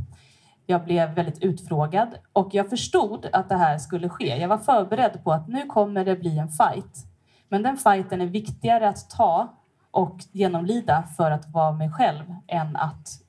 Jag 0.66 0.84
blev 0.84 1.14
väldigt 1.14 1.42
utfrågad 1.42 2.08
och 2.32 2.48
jag 2.54 2.70
förstod 2.70 3.26
att 3.32 3.48
det 3.48 3.56
här 3.56 3.78
skulle 3.78 4.08
ske. 4.08 4.36
Jag 4.36 4.48
var 4.48 4.58
förberedd 4.58 5.24
på 5.24 5.32
att 5.32 5.48
nu 5.48 5.66
kommer 5.66 6.04
det 6.04 6.16
bli 6.16 6.38
en 6.38 6.48
fight. 6.48 7.06
Men 7.48 7.62
den 7.62 7.76
fighten 7.76 8.20
är 8.20 8.26
viktigare 8.26 8.88
att 8.88 9.10
ta 9.10 9.48
och 9.90 10.18
genomlida 10.32 11.04
för 11.16 11.30
att 11.30 11.50
vara 11.50 11.72
mig 11.72 11.90
själv 11.90 12.34
än 12.46 12.76
att 12.76 13.23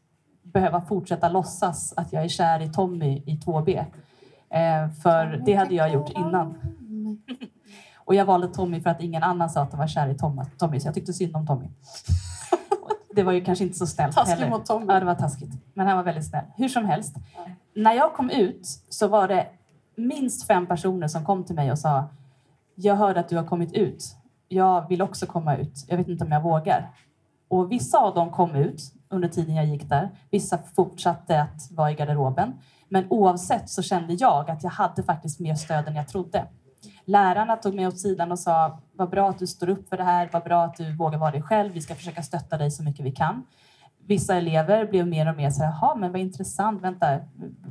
behöva 0.56 0.82
fortsätta 0.82 1.30
låtsas 1.30 1.94
att 1.98 2.14
jag 2.14 2.24
är 2.24 2.28
kär 2.28 2.62
i 2.62 2.70
Tommy 2.74 3.24
i 3.26 3.36
2B. 3.46 3.78
Eh, 4.50 4.90
för 5.04 5.42
det 5.46 5.54
hade 5.54 5.76
jag 5.76 5.94
gjort 5.94 6.10
innan. 6.10 6.58
Och 7.98 8.16
jag 8.16 8.26
valde 8.26 8.48
Tommy 8.48 8.82
för 8.82 8.90
att 8.90 9.02
ingen 9.02 9.24
annan 9.24 9.50
sa 9.50 9.62
att 9.62 9.72
de 9.72 9.78
var 9.78 9.88
kär 9.88 10.08
i 10.08 10.14
Tom- 10.18 10.46
Tommy, 10.58 10.80
så 10.80 10.88
jag 10.88 10.96
tyckte 10.96 11.14
synd 11.14 11.36
om 11.36 11.48
Tommy. 11.48 11.68
Det 13.16 13.24
var 13.24 13.32
ju 13.32 13.44
kanske 13.44 13.64
inte 13.64 13.78
så 13.78 13.88
snällt 13.88 14.16
Taskigt 14.16 14.40
heller. 14.40 14.50
mot 14.50 14.66
Tommy. 14.66 14.86
Ja, 14.90 15.00
det 15.00 15.06
var 15.06 15.16
taskigt. 15.16 15.52
Men 15.74 15.88
han 15.88 15.98
var 15.98 16.04
väldigt 16.04 16.26
snäll. 16.30 16.46
Hur 16.58 16.70
som 16.70 16.86
helst. 16.86 17.16
När 17.76 17.94
jag 17.94 18.14
kom 18.14 18.30
ut 18.30 18.68
så 18.90 19.08
var 19.08 19.28
det 19.28 19.48
minst 19.96 20.48
fem 20.48 20.66
personer 20.68 21.08
som 21.08 21.26
kom 21.26 21.44
till 21.44 21.56
mig 21.56 21.72
och 21.72 21.80
sa 21.80 22.04
Jag 22.76 22.96
hörde 22.96 23.20
att 23.20 23.30
du 23.30 23.38
har 23.38 23.44
kommit 23.44 23.74
ut. 23.74 24.16
Jag 24.48 24.88
vill 24.90 25.02
också 25.02 25.26
komma 25.26 25.56
ut. 25.58 25.86
Jag 25.88 25.98
vet 25.98 26.08
inte 26.08 26.24
om 26.26 26.32
jag 26.32 26.42
vågar. 26.42 26.90
Och 27.48 27.72
vissa 27.72 28.00
av 28.00 28.14
dem 28.16 28.30
kom 28.30 28.56
ut 28.56 28.82
under 29.10 29.28
tiden 29.28 29.56
jag 29.56 29.66
gick 29.66 29.90
där. 29.90 30.10
Vissa 30.32 30.58
fortsatte 30.76 31.42
att 31.42 31.72
vara 31.72 31.92
i 31.92 31.96
garderoben. 31.96 32.54
Men 32.90 33.06
oavsett 33.10 33.70
så 33.70 33.82
kände 33.82 34.14
jag 34.14 34.50
att 34.50 34.64
jag 34.64 34.72
hade 34.72 35.04
faktiskt 35.04 35.40
mer 35.40 35.56
stöd 35.56 35.88
än 35.88 35.96
jag 35.96 36.08
trodde. 36.08 36.48
Lärarna 37.06 37.56
tog 37.56 37.76
mig 37.76 37.88
åt 37.88 38.00
sidan 38.00 38.32
och 38.32 38.40
sa 38.40 38.80
vad 38.94 39.10
bra 39.10 39.30
att 39.30 39.40
du 39.40 39.48
står 39.48 39.70
upp 39.70 39.90
för 39.90 39.98
det 39.98 40.04
här, 40.04 40.30
vad 40.34 40.44
bra 40.44 40.64
att 40.64 40.78
du 40.78 40.96
vågar 40.96 41.18
vara 41.18 41.32
dig 41.32 41.42
själv. 41.42 41.74
Vi 41.74 41.82
ska 41.82 41.96
försöka 41.96 42.24
stötta 42.24 42.58
dig 42.58 42.72
så 42.72 42.84
mycket 42.84 43.06
vi 43.06 43.12
kan. 43.12 43.44
Vissa 44.08 44.36
elever 44.36 44.86
blev 44.86 45.08
mer 45.08 45.30
och 45.30 45.36
mer 45.36 45.50
så 45.50 45.64
här, 45.64 45.72
jaha 45.72 45.96
men 45.96 46.12
vad 46.12 46.22
intressant, 46.22 46.82
vänta, 46.82 47.20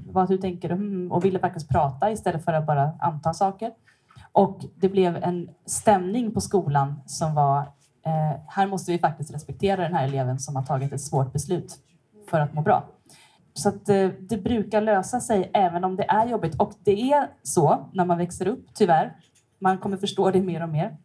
vad 0.07 0.29
hur 0.29 0.39
tänker 0.39 0.69
du? 0.69 0.75
Mm, 0.75 1.13
och 1.13 1.25
ville 1.25 1.39
faktiskt 1.39 1.69
prata 1.69 2.11
istället 2.11 2.45
för 2.45 2.53
att 2.53 2.67
bara 2.67 2.91
anta 3.01 3.35
saker. 3.35 3.73
Och 4.33 4.65
det 4.77 4.89
blev 4.89 5.17
en 5.17 5.49
stämning 5.67 6.35
på 6.35 6.41
skolan 6.41 7.01
som 7.07 7.35
var, 7.35 7.69
eh, 8.05 8.41
här 8.49 8.67
måste 8.67 8.93
vi 8.93 8.99
faktiskt 8.99 9.35
respektera 9.35 9.83
den 9.83 9.95
här 9.95 10.05
eleven 10.05 10.39
som 10.39 10.57
har 10.57 10.63
tagit 10.63 10.93
ett 10.93 11.01
svårt 11.01 11.33
beslut 11.33 11.79
för 12.31 12.41
att 12.41 12.55
må 12.55 12.63
bra. 12.63 12.85
Så 13.55 13.69
att 13.69 13.89
eh, 13.89 14.09
det 14.09 14.37
brukar 14.37 14.81
lösa 14.81 15.21
sig 15.21 15.51
även 15.55 15.85
om 15.85 15.97
det 15.97 16.05
är 16.11 16.27
jobbigt. 16.27 16.61
Och 16.61 16.73
det 16.85 17.13
är 17.13 17.29
så 17.43 17.89
när 17.93 18.05
man 18.05 18.19
växer 18.19 18.49
upp, 18.49 18.67
tyvärr. 18.75 19.17
Man 19.59 19.79
kommer 19.79 19.97
förstå 19.97 20.31
det 20.31 20.41
mer 20.41 20.63
och 20.63 20.69
mer. 20.69 20.97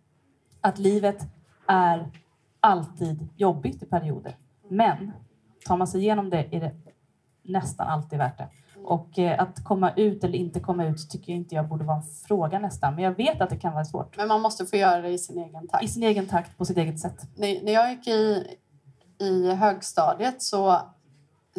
Att 0.62 0.80
livet 0.80 1.28
är 1.68 2.12
alltid 2.60 3.28
jobbigt 3.36 3.84
i 3.84 3.86
perioder. 3.86 4.36
Men 4.70 5.12
tar 5.66 5.78
man 5.78 5.88
sig 5.88 6.02
igenom 6.02 6.30
det 6.30 6.56
är 6.56 6.60
det 6.60 6.72
nästan 7.44 7.88
alltid 7.88 8.20
värt 8.20 8.38
det. 8.38 8.48
Och 8.84 9.20
eh, 9.20 9.42
att 9.42 9.64
komma 9.64 9.92
ut 9.96 10.24
eller 10.24 10.36
inte 10.36 10.60
komma 10.60 10.86
ut 10.86 11.10
tycker 11.10 11.32
jag 11.32 11.38
inte 11.38 11.56
jag 11.56 11.68
borde 11.68 11.84
vara 11.84 11.98
en 11.98 12.04
fråga 12.28 12.60
nästan. 12.60 12.96
Men 12.96 13.04
jag 13.04 13.18
vet 13.18 13.42
att 13.42 13.50
det 13.50 13.58
kan 13.58 13.74
vara 13.74 13.86
svårt. 13.86 14.18
Men 14.18 14.28
man 14.28 14.42
måste 14.42 14.66
få 14.66 14.76
göra 14.76 15.02
det 15.02 15.10
i 15.10 15.18
sin 15.18 15.38
egen 15.38 15.68
takt. 15.68 15.84
I 15.84 15.88
sin 15.88 16.04
egen 16.04 16.26
takt, 16.26 16.58
på 16.58 16.66
sitt 16.66 16.78
eget 16.78 17.00
sätt. 17.00 17.28
när, 17.36 17.72
jag 17.72 17.92
gick 17.92 18.08
i, 18.08 18.44
i 19.20 19.52
högstadiet 19.52 20.42
så, 20.42 20.82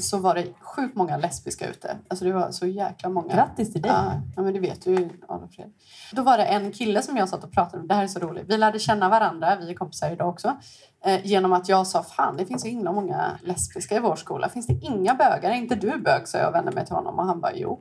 så 0.00 0.18
var 0.18 0.34
det 0.34 0.46
sjukt 0.60 0.96
många 0.96 1.16
lesbiska 1.16 1.70
ute. 1.70 1.96
Alltså 2.08 2.24
det 2.24 2.32
var 2.32 2.50
så 2.50 2.66
jäkla 2.66 3.08
många. 3.08 3.34
Grattis 3.34 3.72
till 3.72 3.82
dig! 3.82 3.92
Ja, 3.94 4.12
ja, 4.36 4.42
men 4.42 4.54
det 4.54 4.60
vet 4.60 4.84
du 4.84 4.90
ju, 4.90 5.10
Adolf 5.28 5.54
Fredrik. 5.54 5.74
Då 6.12 6.22
var 6.22 6.38
det 6.38 6.44
en 6.44 6.72
kille 6.72 7.02
som 7.02 7.16
jag 7.16 7.28
satt 7.28 7.44
och 7.44 7.52
pratade 7.52 7.78
med. 7.78 7.88
Det 7.88 7.94
här 7.94 8.02
är 8.02 8.08
så 8.08 8.18
roligt. 8.18 8.44
Vi 8.48 8.56
lärde 8.56 8.78
känna 8.78 9.08
varandra, 9.08 9.56
vi 9.56 9.70
är 9.70 9.74
kompisar 9.74 10.10
idag 10.10 10.28
också. 10.28 10.56
Eh, 11.05 11.26
genom 11.26 11.53
att 11.53 11.68
jag 11.68 11.86
sa, 11.86 12.03
fan 12.03 12.36
det 12.36 12.46
finns 12.46 12.62
så 12.62 12.68
himla 12.68 12.92
många 12.92 13.38
lesbiska 13.42 13.96
i 13.96 14.01
vår 14.01 14.16
skola. 14.16 14.48
Finns 14.48 14.66
det 14.66 14.78
inga 14.82 15.14
bögar? 15.14 15.51
Är 15.51 15.55
inte 15.55 15.74
du 15.74 15.98
bög? 15.98 16.28
Så 16.28 16.36
jag 16.36 16.53
vände 16.53 16.72
mig 16.72 16.86
till 16.86 16.94
honom 16.94 17.18
och 17.18 17.24
han 17.24 17.40
bara, 17.40 17.53
jo. 17.55 17.80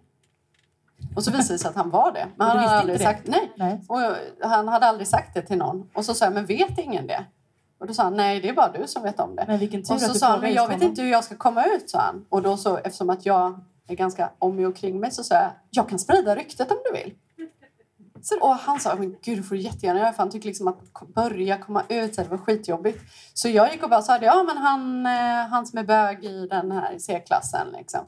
Och 1.16 1.24
så 1.24 1.32
visade 1.32 1.54
det 1.54 1.60
sig 1.60 1.70
att 1.70 1.76
han 1.76 1.90
var 1.90 2.12
det. 2.12 2.28
Men 2.36 2.48
han 2.48 2.58
hade 2.58 2.70
aldrig 2.70 3.02
sagt, 3.02 3.28
nej. 3.28 3.52
Nej. 3.56 3.82
Och 3.88 4.00
han 4.50 4.68
hade 4.68 4.86
aldrig 4.86 5.08
sagt 5.08 5.34
det 5.34 5.42
till 5.42 5.58
någon. 5.58 5.90
Och 5.94 6.06
så 6.06 6.14
sa 6.14 6.26
jag, 6.26 6.34
men 6.34 6.46
vet 6.46 6.78
ingen 6.78 7.08
det? 7.08 7.26
Och 7.80 7.88
då 7.88 7.94
sa 7.94 8.04
han, 8.04 8.18
nej 8.18 8.40
det 8.42 8.50
är 8.50 8.54
bara 8.54 8.72
du 8.72 8.88
som 8.88 9.04
vet 9.04 9.20
om 9.20 9.36
det. 9.36 9.46
Men 9.48 9.60
vilken 9.60 9.84
tur 9.84 9.94
Och 9.94 10.02
så 10.02 10.14
sa 10.14 10.28
han, 10.28 10.40
men 10.42 10.54
jag 10.54 10.68
vet 10.68 10.82
inte 10.82 11.02
hur 11.02 11.12
jag 11.12 11.24
ska 11.24 11.36
komma 11.36 11.66
ut, 11.66 11.90
sa 11.90 12.00
han. 12.00 12.26
Och 12.30 12.42
då 12.42 12.58
så, 12.58 12.78
eftersom 12.78 13.10
att 13.10 13.26
jag 13.26 13.60
är 13.88 13.96
ganska 13.96 14.30
om 14.40 14.56
mig 14.56 14.68
och 14.68 14.76
kring 14.76 15.00
mig, 15.00 15.12
så 15.12 15.24
sa 15.24 15.36
jag, 15.36 15.52
jag 15.70 15.90
kan 15.90 16.00
sprida 16.00 16.36
ryktet 16.36 16.72
om 16.72 16.78
du 16.92 17.00
vill. 17.00 17.14
Så, 18.22 18.40
och 18.42 18.56
han 18.56 18.80
sa, 18.80 18.96
men 18.96 19.16
gud 19.24 19.46
får 19.48 19.56
du 19.56 19.62
jättegärna 19.62 20.00
göra, 20.00 20.12
för 20.14 20.18
han 20.24 20.30
tyckte 20.32 20.48
liksom 20.48 20.68
att 20.68 20.78
börja 21.16 21.58
komma 21.58 21.84
ut, 21.90 22.16
det 22.16 22.30
var 22.30 22.38
skitjobbigt. 22.38 23.00
Så 23.34 23.50
jag 23.50 23.72
gick 23.72 23.84
och 23.84 23.90
bara 23.90 24.02
sa, 24.02 24.18
ja 24.22 24.44
men 24.48 24.58
han, 24.58 25.06
eh, 25.06 25.48
han 25.50 25.66
som 25.66 25.80
är 25.80 25.84
bög 25.84 26.26
i 26.26 26.48
den 26.48 26.72
här 26.72 26.98
C-klassen 27.00 27.68
liksom. 27.78 28.00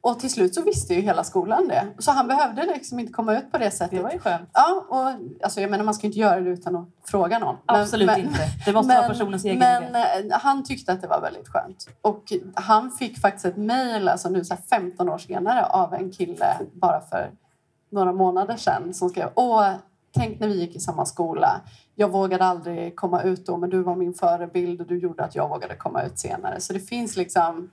Och 0.00 0.20
till 0.20 0.30
slut 0.30 0.54
så 0.54 0.62
visste 0.62 0.94
ju 0.94 1.00
hela 1.00 1.24
skolan 1.24 1.68
det. 1.68 1.86
Så 1.98 2.10
han 2.12 2.26
behövde 2.26 2.62
liksom 2.66 2.98
inte 2.98 3.12
komma 3.12 3.38
ut 3.38 3.52
på 3.52 3.58
det 3.58 3.70
sättet. 3.70 3.90
Det 3.98 4.02
var 4.02 4.10
ju 4.12 4.18
skönt. 4.18 4.50
Ja, 4.52 4.84
och 4.88 5.08
alltså 5.44 5.60
jag 5.60 5.70
menar 5.70 5.84
man 5.84 5.94
ska 5.94 6.06
inte 6.06 6.18
göra 6.18 6.40
det 6.40 6.50
utan 6.50 6.76
att 6.76 6.88
fråga 7.04 7.38
någon. 7.38 7.56
Men- 7.66 7.80
Absolut 7.80 8.06
men- 8.06 8.20
inte. 8.20 8.38
Det 8.66 8.72
måste 8.72 8.94
vara 8.94 9.08
personens 9.08 9.44
egen 9.44 9.58
men 9.58 9.82
idé. 9.82 9.98
eh, 10.30 10.38
han 10.40 10.64
tyckte 10.64 10.92
att 10.92 11.00
det 11.02 11.08
var 11.08 11.20
väldigt 11.20 11.48
skönt. 11.48 11.88
Och 12.02 12.32
han 12.54 12.90
fick 12.92 13.18
faktiskt 13.20 13.44
ett 13.44 13.56
mejl, 13.56 14.08
alltså 14.08 14.28
nu 14.28 14.44
så 14.44 14.54
här 14.54 14.62
15 14.70 15.08
år 15.08 15.18
senare, 15.18 15.64
av 15.64 15.94
en 15.94 16.12
kille 16.12 16.56
bara 16.72 17.00
för 17.00 17.30
några 17.90 18.12
månader 18.12 18.56
sedan 18.56 18.94
som 18.94 19.08
skrev 19.08 19.28
Åh, 19.34 19.72
tänk 20.12 20.40
när 20.40 20.48
vi 20.48 20.60
gick 20.60 20.76
i 20.76 20.80
samma 20.80 21.06
skola. 21.06 21.60
Jag 21.94 22.10
vågade 22.10 22.44
aldrig 22.44 22.96
komma 22.96 23.22
ut 23.22 23.46
då, 23.46 23.56
men 23.56 23.70
du 23.70 23.82
var 23.82 23.96
min 23.96 24.14
förebild 24.14 24.80
och 24.80 24.86
du 24.86 24.98
gjorde 24.98 25.24
att 25.24 25.34
jag 25.34 25.48
vågade 25.48 25.76
komma 25.76 26.02
ut 26.02 26.18
senare. 26.18 26.60
Så 26.60 26.72
det 26.72 26.80
finns 26.80 27.16
liksom 27.16 27.70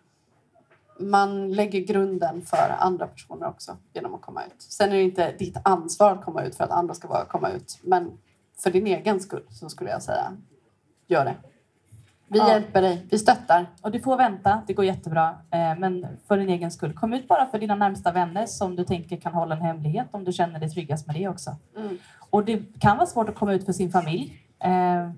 man 0.99 1.51
lägger 1.51 1.79
grunden 1.79 2.41
för 2.41 2.75
andra 2.79 3.07
personer 3.07 3.47
också 3.47 3.77
genom 3.93 4.15
att 4.15 4.21
komma 4.21 4.43
ut. 4.43 4.61
Sen 4.61 4.89
är 4.89 4.95
det 4.95 5.03
inte 5.03 5.31
ditt 5.31 5.57
ansvar 5.63 6.11
att 6.11 6.25
komma 6.25 6.43
ut 6.43 6.55
för 6.55 6.63
att 6.63 6.71
andra 6.71 6.93
ska 6.93 7.07
våga 7.07 7.25
komma 7.25 7.49
ut. 7.49 7.79
Men 7.81 8.11
för 8.57 8.71
din 8.71 8.87
egen 8.87 9.19
skull 9.19 9.43
så 9.49 9.69
skulle 9.69 9.89
jag 9.89 10.03
säga, 10.03 10.33
gör 11.07 11.25
det. 11.25 11.35
Vi 12.27 12.39
Ja. 12.39 12.47
hjälper 12.47 12.81
dig, 12.81 13.05
vi 13.11 13.17
stöttar. 13.19 13.65
Och 13.81 13.91
du 13.91 13.99
får 13.99 14.17
vänta, 14.17 14.61
det 14.67 14.73
går 14.73 14.85
jättebra. 14.85 15.29
Eh, 15.51 15.75
Men 15.77 16.07
för 16.27 16.37
din 16.37 16.49
egen 16.49 16.71
skull, 16.71 16.93
kom 16.93 17.13
ut 17.13 17.27
bara 17.27 17.45
för 17.45 17.59
dina 17.59 17.75
närmsta 17.75 18.11
vänner 18.11 18.45
som 18.45 18.75
du 18.75 18.83
tänker 18.83 19.17
kan 19.17 19.33
hålla 19.33 19.55
en 19.55 19.61
hemlighet 19.61 20.07
om 20.11 20.23
du 20.23 20.31
känner 20.31 20.59
dig 20.59 20.69
tryggast 20.69 21.07
med 21.07 21.15
det 21.15 21.27
också. 21.27 21.55
Mm. 21.77 21.97
Och 22.29 22.45
det 22.45 22.79
kan 22.79 22.97
vara 22.97 23.07
svårt 23.07 23.29
att 23.29 23.35
komma 23.35 23.53
ut 23.53 23.65
för 23.65 23.73
sin 23.73 23.91
familj. 23.91 24.37
Eh, 24.59 25.09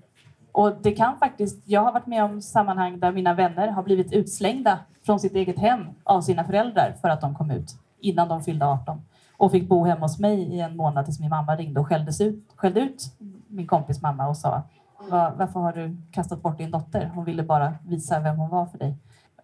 Och 0.51 0.75
det 0.81 0.91
kan 0.91 1.17
faktiskt, 1.17 1.67
jag 1.67 1.81
har 1.81 1.91
varit 1.91 2.05
med 2.07 2.23
om 2.23 2.41
sammanhang 2.41 2.99
där 2.99 3.11
mina 3.11 3.33
vänner 3.33 3.67
har 3.67 3.83
blivit 3.83 4.13
utslängda 4.13 4.79
från 5.05 5.19
sitt 5.19 5.35
eget 5.35 5.59
hem 5.59 5.85
av 6.03 6.21
sina 6.21 6.43
föräldrar 6.43 6.95
för 7.01 7.09
att 7.09 7.21
de 7.21 7.35
kom 7.35 7.51
ut 7.51 7.75
innan 7.99 8.27
de 8.27 8.41
fyllde 8.43 8.65
18 8.65 9.01
och 9.37 9.51
fick 9.51 9.69
bo 9.69 9.83
hemma 9.85 10.01
hos 10.01 10.19
mig 10.19 10.39
i 10.41 10.59
en 10.59 10.75
månad 10.77 11.05
tills 11.05 11.19
min 11.19 11.29
mamma 11.29 11.55
ringde 11.55 11.79
och 11.79 11.87
skälldes 11.87 12.21
ut, 12.21 12.43
skällde 12.55 12.79
ut 12.79 13.03
min 13.47 13.67
kompis 13.67 14.01
mamma 14.01 14.27
och 14.27 14.37
sa 14.37 14.61
"Va- 14.99 15.33
varför 15.37 15.59
har 15.59 15.73
du 15.73 15.97
kastat 16.11 16.41
bort 16.41 16.57
din 16.57 16.71
dotter? 16.71 17.11
Hon 17.15 17.25
ville 17.25 17.43
bara 17.43 17.73
visa 17.87 18.19
vem 18.19 18.37
hon 18.37 18.49
var 18.49 18.65
för 18.65 18.77
dig. 18.77 18.97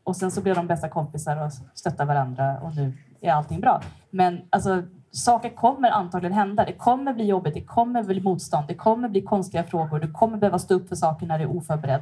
Och 0.03 0.15
sen 0.15 0.31
så 0.31 0.41
blev 0.41 0.55
de 0.55 0.67
bästa 0.67 0.89
kompisar 0.89 1.45
och 1.45 1.51
stöttade 1.73 2.07
varandra 2.07 2.59
och 2.59 2.75
nu 2.75 2.93
är 3.21 3.31
allting 3.33 3.59
bra. 3.61 3.81
Men 4.09 4.41
alltså, 4.49 4.83
saker 5.11 5.49
kommer 5.49 5.89
antagligen 5.91 6.33
hända. 6.33 6.65
Det 6.65 6.73
kommer 6.73 7.13
bli 7.13 7.25
jobbigt, 7.25 7.53
det 7.53 7.63
kommer 7.63 8.03
bli 8.03 8.21
motstånd, 8.21 8.67
det 8.67 8.75
kommer 8.75 9.09
bli 9.09 9.21
konstiga 9.21 9.63
frågor, 9.63 9.99
du 9.99 10.11
kommer 10.11 10.37
behöva 10.37 10.59
stå 10.59 10.73
upp 10.73 10.89
för 10.89 10.95
saker 10.95 11.25
när 11.27 11.37
du 11.39 11.43
är 11.43 11.57
oförberedd. 11.57 12.01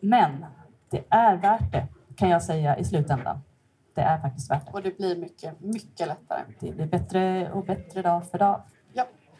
Men 0.00 0.44
det 0.90 1.04
är 1.08 1.36
värt 1.36 1.72
det, 1.72 1.86
kan 2.16 2.28
jag 2.28 2.42
säga 2.42 2.76
i 2.76 2.84
slutändan. 2.84 3.40
Det 3.94 4.00
är 4.00 4.18
faktiskt 4.18 4.50
värt 4.50 4.66
det. 4.66 4.72
Och 4.72 4.82
det 4.82 4.96
blir 4.96 5.16
mycket, 5.16 5.60
mycket 5.60 6.08
lättare. 6.08 6.40
Det 6.60 6.72
blir 6.72 6.86
bättre 6.86 7.52
och 7.52 7.64
bättre 7.64 8.02
dag 8.02 8.26
för 8.26 8.38
dag. 8.38 8.60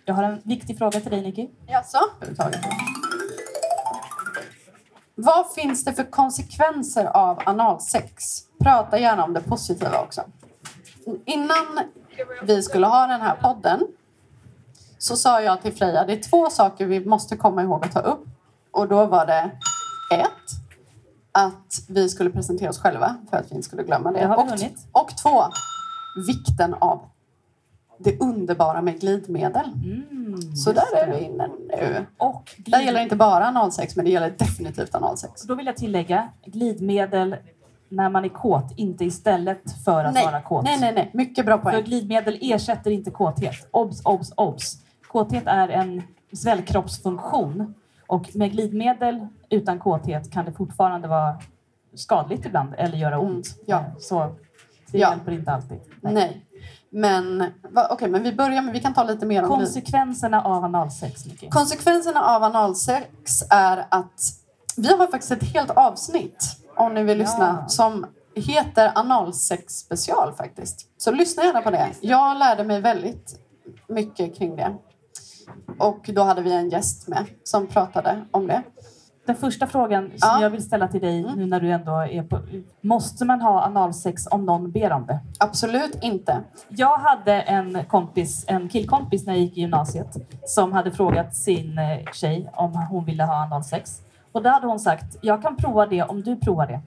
Ja. 0.05 0.13
Jag 0.13 0.15
har 0.15 0.23
en 0.23 0.41
viktig 0.45 0.79
fråga 0.79 1.01
till 1.01 1.11
dig, 1.11 1.23
Nicky. 1.23 1.49
Jaså? 1.67 1.99
Vad 5.15 5.53
finns 5.53 5.85
det 5.85 5.93
för 5.93 6.11
konsekvenser 6.11 7.05
av 7.05 7.41
analsex? 7.47 8.25
Prata 8.63 8.99
gärna 8.99 9.25
om 9.25 9.33
det 9.33 9.41
positiva 9.41 10.01
också. 10.01 10.23
Innan 11.25 11.81
vi 12.43 12.63
skulle 12.63 12.87
ha 12.87 13.07
den 13.07 13.21
här 13.21 13.35
podden 13.35 13.81
så 14.99 15.17
sa 15.17 15.41
jag 15.41 15.63
till 15.63 15.73
Freja, 15.73 16.05
det 16.05 16.13
är 16.13 16.31
två 16.31 16.51
saker 16.51 16.87
vi 16.87 17.05
måste 17.05 17.37
komma 17.37 17.63
ihåg 17.63 17.85
att 17.85 17.93
ta 17.93 18.01
upp. 18.01 18.25
Och 18.71 18.89
då 18.89 19.07
var 19.07 19.27
det 19.27 19.51
ett, 20.15 20.29
att 21.33 21.89
vi 21.89 22.09
skulle 22.09 22.31
presentera 22.31 22.71
oss 22.71 22.79
själva 22.79 23.17
för 23.31 23.37
att 23.37 23.51
vi 23.51 23.55
inte 23.55 23.69
skulle 23.69 23.83
glömma 23.83 24.13
det. 24.13 24.21
Det 24.21 24.37
och, 24.93 25.03
och 25.03 25.17
två, 25.23 25.45
vikten 26.27 26.75
av 26.75 27.01
det 28.05 28.21
underbara 28.21 28.83
med 28.83 29.01
glidmedel. 29.01 29.67
Mm, 29.85 30.57
Så 30.57 30.73
där 30.73 30.97
är 30.97 31.07
det. 31.07 31.19
vi 31.19 31.25
inne 31.25 31.49
nu. 31.69 32.07
Och 32.19 32.51
Där 32.57 32.65
glid- 32.79 32.87
gäller 32.87 33.01
inte 33.03 33.17
bara 33.17 33.47
analsex, 33.47 33.97
men 33.97 34.05
det 34.05 34.11
gäller 34.11 34.31
definitivt 34.39 34.95
analsex. 34.95 35.43
Då 35.43 35.55
vill 35.55 35.67
jag 35.67 35.77
tillägga 35.77 36.29
glidmedel 36.45 37.37
när 37.89 38.09
man 38.11 38.25
är 38.25 38.29
kåt, 38.29 38.73
inte 38.77 39.05
istället 39.05 39.63
för 39.85 40.05
att 40.05 40.15
vara 40.25 40.41
kåt. 40.43 40.65
nej, 40.65 40.81
nej, 40.81 40.93
nej. 40.95 41.11
Mycket 41.15 41.47
bra 41.47 41.59
För 41.63 41.71
poäng. 41.71 41.85
glidmedel 41.85 42.39
ersätter 42.41 42.91
inte 42.91 43.11
kåthet. 43.11 43.69
Obs, 43.71 44.01
obs, 44.05 44.33
obs. 44.37 44.77
Kåthet 45.09 45.43
är 45.47 45.69
en 45.69 46.03
svällkroppsfunktion 46.33 47.75
och 48.07 48.37
med 48.37 48.53
glidmedel 48.53 49.27
utan 49.51 49.79
kåthet 49.79 50.33
kan 50.33 50.45
det 50.45 50.53
fortfarande 50.53 51.09
vara 51.09 51.37
skadligt 51.95 52.47
ibland 52.47 52.75
eller 52.79 52.99
göra 52.99 53.19
ont. 53.19 53.47
Mm, 53.57 53.65
ja. 53.67 53.85
Så 53.99 54.35
det 54.91 54.99
Ja. 54.99 55.11
hjälper 55.11 55.33
inte 55.33 55.51
alltid. 55.53 55.79
Nej. 56.01 56.15
Nej. 56.15 56.45
Men 56.95 57.45
okej, 57.91 58.09
men 58.11 58.23
vi 58.23 58.33
börjar 58.33 58.63
med, 58.63 58.73
vi 58.73 58.81
kan 58.81 58.95
ta 58.95 59.05
lite 59.05 59.27
mer 59.27 59.43
om. 59.43 59.49
Konsekvenserna 59.49 60.43
av 60.43 60.65
analsex, 60.65 61.27
Nicky. 61.27 61.49
Konsekvenserna 61.49 62.23
av 62.23 62.43
analsex 62.43 63.43
är 63.51 63.87
att 63.89 64.21
vi 64.77 64.89
har 64.97 65.07
faktiskt 65.07 65.33
ett 65.33 65.43
helt 65.55 65.71
avsnitt, 65.71 66.45
om 66.77 66.95
ni 66.95 67.03
vill 67.03 67.19
Ja. 67.19 67.25
lyssna, 67.25 67.69
som 67.69 68.07
heter 68.35 68.93
analsex 68.95 69.75
special 69.79 70.33
faktiskt. 70.35 70.87
Så 70.97 71.11
lyssna 71.11 71.45
gärna 71.45 71.63
på 71.63 71.71
det. 71.71 71.89
Jag 72.01 72.39
lärde 72.39 72.65
mig 72.65 72.81
väldigt 72.81 73.39
mycket 73.89 74.37
kring 74.37 74.57
det. 74.57 74.77
Och 75.79 76.11
då 76.15 76.23
hade 76.23 76.43
vi 76.43 76.53
en 76.53 76.69
gäst 76.71 77.09
med 77.09 77.25
som 77.45 77.67
pratade 77.67 78.25
om 78.31 78.47
det. 78.47 78.63
Den 79.25 79.37
första 79.37 79.67
frågan 79.67 80.05
som 80.05 80.17
Ja. 80.21 80.43
jag 80.43 80.51
vill 80.51 80.63
ställa 80.63 80.89
till 80.89 81.01
dig 81.01 81.21
Mm. 81.21 81.35
nu 81.39 81.47
när 81.47 81.61
du 81.61 81.71
ändå 81.71 81.93
är 81.93 82.23
på... 82.23 82.39
Måste 82.81 83.25
man 83.25 83.41
ha 83.41 83.63
analsex 83.65 84.27
om 84.27 84.45
någon 84.47 84.71
ber 84.71 84.93
om 84.93 85.07
det? 85.07 85.19
Absolut 85.39 85.99
inte. 86.03 86.41
Jag 86.69 86.97
hade 86.99 87.41
en 87.41 87.85
kompis, 87.85 88.45
en 88.49 88.69
killkompis 88.69 89.27
när 89.27 89.33
jag 89.33 89.43
gick 89.43 89.57
i 89.57 89.61
gymnasiet 89.61 90.17
som 90.47 90.73
hade 90.73 90.91
frågat 90.91 91.35
sin 91.37 91.79
eh, 91.79 92.13
tjej 92.13 92.51
om 92.55 92.73
hon 92.91 93.05
ville 93.05 93.25
ha 93.25 93.35
analsex. 93.43 94.01
Och 94.33 94.43
då 94.43 94.51
hade 94.51 94.67
hon 94.67 94.81
sagt, 94.81 95.17
jag 95.21 95.43
kan 95.43 95.57
prova 95.57 95.87
det 95.87 96.03
om 96.03 96.23
du 96.23 96.37
provar 96.37 96.67
det. 96.67 96.81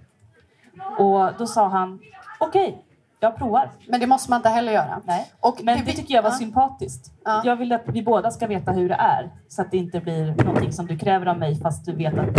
Och 1.03 1.29
då 1.37 1.47
sa 1.47 1.67
han, 1.67 1.99
okej, 2.39 2.84
jag 3.25 3.37
provar. 3.37 3.71
Men 3.87 3.99
det 3.99 4.07
måste 4.07 4.29
man 4.29 4.39
inte 4.39 4.49
heller 4.49 4.73
göra. 4.73 5.01
Nej. 5.05 5.31
Och 5.39 5.59
Men 5.63 5.77
det 5.77 5.83
vi- 5.83 5.93
tycker 5.93 6.13
jag 6.13 6.21
var 6.23 6.29
ja. 6.29 6.35
sympatiskt. 6.35 7.11
Ja. 7.25 7.41
Jag 7.45 7.55
vill 7.55 7.71
att 7.71 7.83
vi 7.87 8.03
båda 8.03 8.31
ska 8.31 8.47
veta 8.47 8.71
hur 8.71 8.89
det 8.89 8.95
är. 8.95 9.29
Så 9.47 9.61
att 9.61 9.71
det 9.71 9.77
inte 9.77 9.99
blir 9.99 10.35
någonting 10.43 10.71
som 10.73 10.85
du 10.87 10.97
kräver 10.97 11.25
av 11.25 11.39
mig 11.39 11.61
fast 11.61 11.85
du 11.85 11.95
vet 11.95 12.13
att 12.19 12.37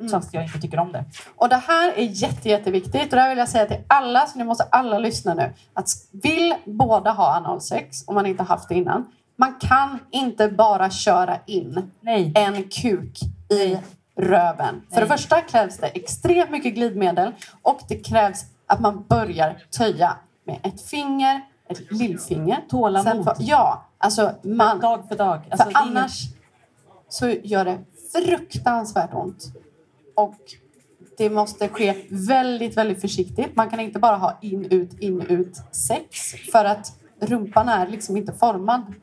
Mm. 0.00 0.08
fast 0.10 0.34
jag 0.34 0.42
inte 0.44 0.58
tycker 0.60 0.78
om 0.78 0.92
det. 0.92 1.04
Och 1.36 1.48
det 1.48 1.56
här 1.56 1.92
är 1.96 2.02
jätte, 2.02 2.48
jätteviktigt. 2.48 3.02
Och 3.02 3.16
det 3.16 3.20
här 3.20 3.28
vill 3.28 3.38
jag 3.38 3.48
säga 3.48 3.66
till 3.66 3.80
alla, 3.86 4.26
så 4.26 4.38
ni 4.38 4.44
måste 4.44 4.64
alla 4.64 4.98
lyssna 4.98 5.34
nu. 5.34 5.52
Att 5.74 5.88
vill 6.22 6.54
båda 6.64 7.10
ha 7.12 7.36
analsex, 7.36 8.08
om 8.08 8.14
man 8.14 8.26
inte 8.26 8.42
haft 8.42 8.68
det 8.68 8.74
innan. 8.74 9.06
Man 9.36 9.54
kan 9.60 9.98
inte 10.10 10.48
bara 10.48 10.90
köra 10.90 11.36
in 11.46 11.90
Nej. 12.00 12.32
en 12.34 12.64
kuk 12.68 13.18
i 13.50 13.78
röven. 14.16 14.82
För 14.90 15.00
det 15.00 15.06
Nej. 15.08 15.18
första 15.18 15.40
krävs 15.40 15.76
det 15.78 15.86
extremt 15.86 16.50
mycket 16.50 16.74
glidmedel 16.74 17.32
och 17.62 17.80
det 17.88 17.96
krävs 17.96 18.44
att 18.66 18.80
man 18.80 19.04
börjar 19.08 19.62
töja 19.78 20.16
med 20.44 20.58
ett 20.62 20.80
finger, 20.80 21.40
ett 21.68 21.92
lillfinger. 21.92 22.64
Tålamod. 22.68 23.24
Får- 23.24 23.36
ja, 23.38 23.84
alltså 23.98 24.34
man... 24.42 24.80
Dag 24.80 25.08
för 25.08 25.16
dag. 25.16 25.40
Alltså, 25.50 25.70
För 25.70 25.72
annars 25.74 26.20
så 27.08 27.28
gör 27.28 27.64
det 27.64 27.78
fruktansvärt 28.12 29.14
ont. 29.14 29.44
Och 30.14 30.36
det 31.16 31.30
måste 31.30 31.68
ske 31.68 31.94
väldigt, 32.10 32.76
väldigt 32.76 33.00
försiktigt. 33.00 33.56
Man 33.56 33.70
kan 33.70 33.80
inte 33.80 33.98
bara 33.98 34.16
ha 34.16 34.38
in, 34.40 34.64
ut, 34.64 35.00
in, 35.00 35.20
ut 35.20 35.56
sex. 35.72 36.32
För 36.52 36.64
att 36.64 36.92
rumpan 37.20 37.68
är 37.68 37.86
liksom 37.86 38.16
inte 38.16 38.32
formad 38.32 38.94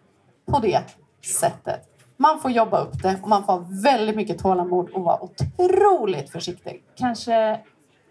på 0.45 0.59
det 0.59 0.81
sättet. 1.25 1.87
Man 2.17 2.39
får 2.39 2.51
jobba 2.51 2.79
upp 2.79 3.01
det 3.03 3.19
och 3.21 3.29
man 3.29 3.43
får 3.45 3.53
ha 3.53 3.65
väldigt 3.83 4.15
mycket 4.15 4.39
tålamod 4.39 4.89
och 4.89 5.03
vara 5.03 5.23
otroligt 5.23 6.29
försiktig. 6.29 6.83
kanske 6.95 7.59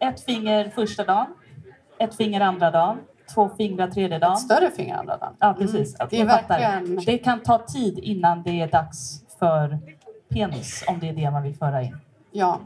ett 0.01 0.25
finger 0.25 0.73
första 0.75 1.05
dagen, 1.05 1.27
ett 2.01 2.17
finger 2.17 2.41
andra 2.41 2.71
dagen, 2.71 2.99
två 3.35 3.51
fingrar 3.57 3.91
tredje 3.91 4.19
dagen. 4.19 4.37
Större 4.37 4.71
finger 4.71 4.97
andra 4.97 5.17
dagen. 5.17 5.35
Ja, 5.39 5.55
precis. 5.59 5.95
Mm. 6.01 6.09
Det 6.11 6.21
är 6.21 6.27
verkligen... 6.27 6.97
Det 6.97 7.19
kan 7.19 7.41
ta 7.41 7.59
tid 7.59 7.99
innan 7.99 8.43
det 8.43 8.61
är 8.61 8.69
dags 8.69 9.25
för 9.39 9.79
penis, 10.29 10.85
om 10.89 10.99
det 10.99 11.09
är 11.09 11.13
det 11.13 11.31
man 11.31 11.43
vill 11.43 11.55
föra 11.55 11.83
in. 11.83 11.97
Ja. 12.33 12.61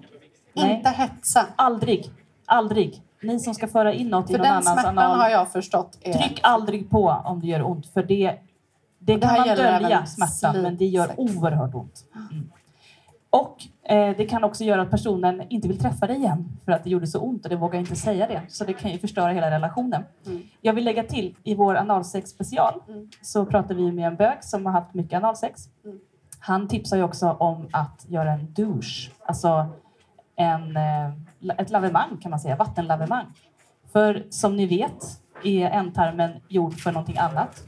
Nej. 0.53 0.76
Inte 0.76 0.91
hetsa. 0.91 1.47
Aldrig, 1.57 2.11
aldrig. 2.47 3.03
Ni 3.22 3.41
som 3.41 3.55
ska 3.55 3.68
föra 3.68 3.93
in 3.93 4.09
något 4.09 4.30
i 4.30 4.32
För 4.32 4.39
någon 4.39 4.45
den 4.45 4.53
annans 4.53 4.72
smärtan 4.72 4.99
anal, 4.99 5.18
har 5.18 5.28
jag 5.28 5.53
förstått 5.53 5.99
är... 6.01 6.12
tryck 6.12 6.41
aldrig 6.43 6.91
på 6.91 7.09
om 7.24 7.41
det 7.41 7.47
gör 7.47 7.62
ont. 7.62 7.87
För 7.87 8.03
det, 8.03 8.39
det 8.99 9.16
det 9.16 9.20
kan 9.20 9.37
man 9.37 9.49
dölja 9.49 10.07
smärtan, 10.07 10.62
men 10.62 10.76
det 10.76 10.87
gör 10.87 11.20
oerhört 11.20 11.74
ont. 11.74 12.05
Mm. 12.30 12.51
Och 13.30 13.57
det 13.89 14.28
kan 14.30 14.45
också 14.45 14.64
göra 14.64 14.82
att 14.82 14.91
personen 14.91 15.43
inte 15.49 15.68
vill 15.68 15.78
träffa 15.78 16.07
dig 16.07 16.16
igen 16.16 16.49
för 16.64 16.72
att 16.72 16.85
det 16.85 16.91
gjorde 16.91 17.07
så 17.07 17.20
ont 17.20 17.45
och 17.45 17.51
det 17.51 17.57
vågar 17.57 17.80
inte 17.80 17.97
säga 17.97 18.26
det. 18.26 18.43
Så 18.49 18.64
det 18.64 18.72
kan 18.72 18.91
ju 18.91 18.99
förstöra 18.99 19.32
hela 19.32 19.51
relationen. 19.51 20.05
Mm. 20.26 20.43
Jag 20.61 20.72
vill 20.72 20.85
lägga 20.85 21.03
till, 21.03 21.37
i 21.45 21.55
vår 21.55 21.76
analsex 21.76 22.30
special 22.30 22.80
Mm. 22.89 23.09
så 23.22 23.47
pratar 23.47 23.74
vi 23.74 23.93
med 23.93 24.07
en 24.07 24.16
bög 24.16 24.45
som 24.45 24.66
har 24.66 24.72
haft 24.72 24.95
mycket 24.95 25.16
analsex. 25.16 25.68
Mm. 25.85 25.99
Han 26.39 26.68
tipsar 26.68 26.97
ju 26.97 27.03
också 27.03 27.30
om 27.30 27.68
att 27.72 28.07
göra 28.09 28.32
en 28.32 28.53
douche, 28.55 29.11
alltså 29.26 29.66
en, 30.37 30.76
eh, 30.76 31.59
ett 31.59 31.70
lavemang 31.70 32.16
kan 32.22 32.30
man 32.30 32.41
säga, 32.41 32.57
vattenlavemang. 32.57 33.26
För 33.93 34.26
som 34.30 34.57
ni 34.57 34.66
vet, 34.66 35.05
är 35.45 35.70
ändtarmen 35.70 36.32
gjord 36.49 36.74
för 36.74 36.93
någonting 36.93 37.18
annat. 37.18 37.64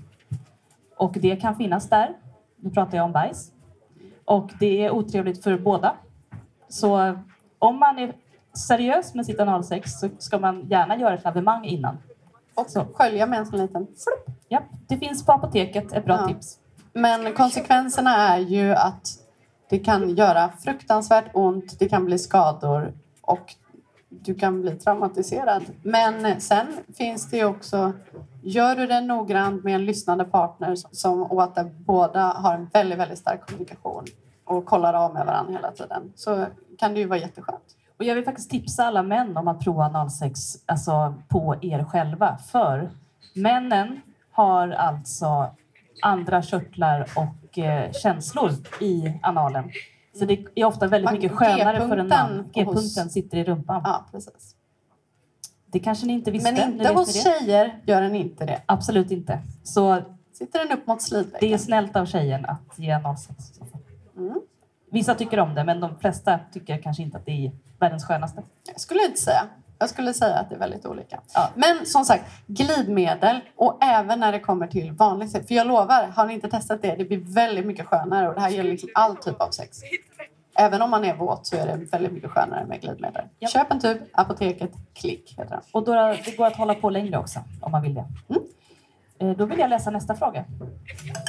Och 0.97 1.13
det 1.21 1.37
kan 1.37 1.57
finnas 1.57 1.89
där. 1.89 2.13
Nu 2.57 2.71
pratar 2.71 2.97
jag 2.97 3.05
om 3.05 3.13
bajs. 3.13 3.53
Och 4.25 4.51
det 4.61 4.85
är 4.85 4.91
otrevligt 4.91 5.45
för 5.45 5.59
båda. 5.59 5.97
Så 6.69 7.19
om 7.59 7.79
man 7.79 7.99
är 7.99 8.15
seriös 8.69 9.15
med 9.15 9.27
sitt 9.27 9.41
analsex 9.41 9.91
så 10.01 10.09
ska 10.19 10.39
man 10.39 10.67
gärna 10.69 10.97
göra 10.99 11.15
ett 11.15 11.25
lavemang 11.25 11.65
innan. 11.65 11.99
Och 12.55 12.71
Så. 12.71 12.85
skölja 12.95 13.27
med 13.27 13.39
en 13.39 13.47
sån 13.47 13.59
liten. 13.59 13.87
Ja, 14.49 14.63
det 14.89 14.97
finns 14.99 15.27
på 15.27 15.33
apoteket, 15.33 15.93
ett 15.93 16.05
bra 16.05 16.19
Ja. 16.21 16.29
tips. 16.29 16.59
Men 16.93 17.35
konsekvenserna 17.35 18.17
är 18.17 18.39
ju 18.39 18.73
att 18.75 19.09
det 19.69 19.79
kan 19.79 20.09
göra 20.15 20.51
fruktansvärt 20.65 21.25
ont, 21.33 21.79
det 21.79 21.89
kan 21.89 22.05
bli 22.05 22.19
skador 22.19 22.93
och 23.21 23.55
du 24.09 24.35
kan 24.35 24.61
bli 24.63 24.71
traumatiserad. 24.71 25.65
Men 25.83 26.41
sen 26.41 26.67
finns 26.97 27.31
det 27.31 27.37
ju 27.37 27.45
också, 27.45 27.93
gör 28.43 28.77
du 28.77 28.87
det 28.87 29.01
noggrant 29.01 29.65
med 29.65 29.75
en 29.75 29.85
lyssnande 29.85 30.25
partner 30.25 30.75
som 30.93 31.23
och 31.23 31.43
att 31.43 31.73
båda 31.73 32.21
har 32.23 32.55
en 32.55 32.69
väldigt, 32.73 32.99
väldigt 32.99 33.19
stark 33.19 33.47
kommunikation 33.47 34.05
och 34.47 34.65
kollar 34.67 34.95
av 34.95 35.15
med 35.15 35.27
varandra 35.27 35.53
hela 35.53 35.73
tiden 35.73 36.13
så 36.15 36.47
kan 36.79 36.95
det 36.95 37.01
ju 37.01 37.07
vara 37.07 37.19
jätteskönt. 37.19 37.77
Och 37.99 38.05
jag 38.05 38.15
vill 38.15 38.25
faktiskt 38.25 38.51
tipsa 38.51 38.85
alla 38.85 39.03
män 39.03 39.37
om 39.37 39.49
att 39.49 39.61
prova 39.61 39.85
analsex 39.85 40.57
alltså 40.67 41.15
på 41.29 41.57
er 41.63 41.85
själva. 41.85 42.39
För 42.39 42.91
männen 43.35 44.01
har 44.31 44.69
alltså 44.69 45.47
andra 46.03 46.43
körtlar 46.43 47.07
och 47.17 47.59
eh, 47.59 47.93
känslor 47.93 48.51
i 48.81 49.21
analen. 49.23 49.71
Så 50.19 50.25
det 50.25 50.45
är 50.55 50.65
ofta 50.65 50.87
väldigt 50.87 51.13
mycket 51.13 51.33
skönare 51.33 51.89
för 51.89 51.97
en 51.97 52.09
man. 52.09 52.51
G-punkten 52.53 53.11
sitter 53.11 53.39
i 53.39 53.45
rumpan. 53.45 53.81
Ja, 53.85 54.05
precis. 54.13 54.57
Det 55.67 55.79
kanske 55.79 56.07
ni 56.07 56.13
inte 56.13 56.31
visste. 56.31 56.53
Men 56.53 56.73
inte 56.73 56.93
hos 56.93 57.13
det. 57.15 57.31
tjejer 57.31 57.81
gör 57.87 58.01
den 58.01 58.15
inte 58.15 58.45
det. 58.45 58.63
Absolut 58.67 59.11
inte. 59.11 59.39
Så 59.63 60.03
Sitter 60.33 60.59
den 60.59 60.79
upp 60.79 60.87
mot 60.87 60.99
det 60.99 61.17
är 61.17 61.23
slidväggen. 61.23 61.59
snällt 61.59 61.97
av 61.97 62.07
tjejen 62.07 62.47
att 62.47 62.79
ge 62.79 62.93
analsex. 62.93 63.61
Mm. 64.17 64.41
Vissa 64.91 65.15
tycker 65.15 65.39
om 65.41 65.55
det, 65.55 65.65
men 65.65 65.81
de 65.81 65.99
flesta 65.99 66.39
tycker 66.53 66.79
kanske 66.79 67.03
inte 67.03 67.17
att 67.19 67.27
det 67.27 67.47
är 67.47 67.53
världens 67.79 68.05
skönaste. 68.05 68.43
Jag 68.67 68.81
skulle 68.81 69.05
inte 69.05 69.21
säga. 69.21 69.43
Jag 69.79 69.89
skulle 69.89 70.15
säga 70.15 70.37
att 70.37 70.49
det 70.49 70.55
är 70.55 70.59
väldigt 70.59 70.87
olika. 70.87 71.21
Ja. 71.35 71.51
Men 71.55 71.87
som 71.87 72.05
sagt, 72.05 72.25
glidmedel 72.47 73.41
och 73.57 73.79
även 73.85 74.21
när 74.21 74.33
det 74.33 74.41
kommer 74.41 74.67
till 74.67 74.93
vanligt 74.93 75.31
sex. 75.31 75.47
För 75.47 75.55
jag 75.55 75.67
lovar, 75.67 76.07
har 76.17 76.27
ni 76.27 76.35
inte 76.35 76.49
testat 76.49 76.83
det, 76.83 76.95
det 76.97 77.05
blir 77.05 77.35
väldigt 77.35 77.67
mycket 77.67 77.87
skönare 77.87 78.29
och 78.29 78.35
det 78.35 78.41
här 78.41 78.49
gäller 78.49 78.71
liksom 78.71 78.89
all 78.95 79.17
typ 79.17 79.41
av 79.41 79.51
sex. 79.51 79.79
Även 80.59 80.83
om 80.83 80.91
man 80.91 81.05
är 81.05 81.15
våt 81.17 81.47
så 81.47 81.57
är 81.57 81.67
det 81.67 81.77
väldigt 81.93 82.13
mycket 82.13 82.31
skönare 82.31 82.67
med 82.67 82.81
glidmedel. 82.81 83.25
Ja. 83.39 83.49
Köp 83.49 83.71
en 83.71 83.81
tub, 83.81 83.99
apoteket, 84.13 84.71
klick 84.95 85.35
heter 85.39 85.51
den. 85.51 85.61
Och 85.73 85.85
då, 85.85 85.93
det 86.25 86.37
går 86.37 86.47
att 86.47 86.57
hålla 86.57 86.75
på 86.75 86.91
längre 86.91 87.19
också 87.19 87.41
om 87.61 87.73
man 87.73 87.83
vill 87.83 87.95
det. 87.95 88.05
Mm. 88.29 88.43
Eh, 89.19 89.37
Då 89.37 89.45
vill 89.45 89.59
jag 89.59 89.71
läsa 89.71 89.91
nästa 89.91 90.15
fråga. 90.15 90.45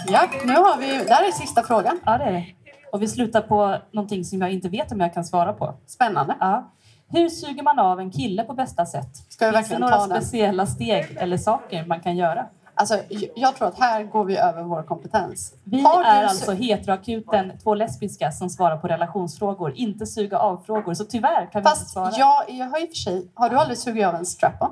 Ja, 0.07 0.29
nu 0.45 0.53
har 0.53 0.77
vi, 0.77 0.87
där 0.87 1.27
är 1.27 1.31
sista 1.31 1.63
frågan. 1.63 1.99
Ja, 2.05 2.17
det 2.17 2.23
är 2.23 2.31
det. 2.31 2.45
Och 2.91 3.01
vi 3.01 3.07
slutar 3.07 3.41
på 3.41 3.75
någonting 3.91 4.25
som 4.25 4.41
jag 4.41 4.51
inte 4.53 4.69
vet 4.69 4.91
om 4.91 4.99
jag 4.99 5.13
kan 5.13 5.25
svara 5.25 5.53
på. 5.53 5.73
Spännande. 5.85 6.35
Ja. 6.39 6.71
Hur 7.09 7.29
suger 7.29 7.63
man 7.63 7.79
av 7.79 7.99
en 7.99 8.11
kille 8.11 8.43
på 8.43 8.53
bästa 8.53 8.85
sätt? 8.85 9.09
Ska 9.29 9.47
vi 9.51 9.57
Finns 9.57 9.69
det 9.69 9.79
några 9.79 9.97
ta 9.97 10.07
den? 10.07 10.21
speciella 10.21 10.65
steg 10.65 11.17
eller 11.19 11.37
saker 11.37 11.85
man 11.85 11.99
kan 11.99 12.15
göra? 12.17 12.45
Alltså, 12.79 12.99
jag 13.35 13.55
tror 13.55 13.67
att 13.67 13.79
här 13.79 14.03
går 14.03 14.25
vi 14.25 14.37
över 14.37 14.63
vår 14.63 14.83
kompetens. 14.83 15.53
Vi 15.63 15.81
Har 15.81 16.03
du 16.03 16.09
är 16.09 16.23
su- 16.23 16.27
alltså 16.27 16.51
heteroakuten, 16.51 17.51
två 17.63 17.75
lesbiska 17.75 18.31
som 18.31 18.49
svarar 18.49 18.77
på 18.77 18.87
relationsfrågor, 18.87 19.73
inte 19.75 20.05
suga 20.05 20.39
av-frågor. 20.39 20.93
Så 20.93 21.03
tyvärr 21.05 21.45
kan 21.45 21.49
vi 21.53 21.57
inte 21.59 21.69
Fast 21.69 21.89
svara. 21.89 22.11
jag, 22.17 22.43
jag 22.49 22.65
har 22.69 22.79
i 22.81 22.85
och 22.85 22.89
för 22.89 22.95
sig... 22.95 23.27
Har 23.33 23.49
du 23.49 23.55
aldrig 23.57 23.77
sugit 23.77 24.05
av 24.05 24.15
en 24.15 24.25
strap-on? 24.25 24.71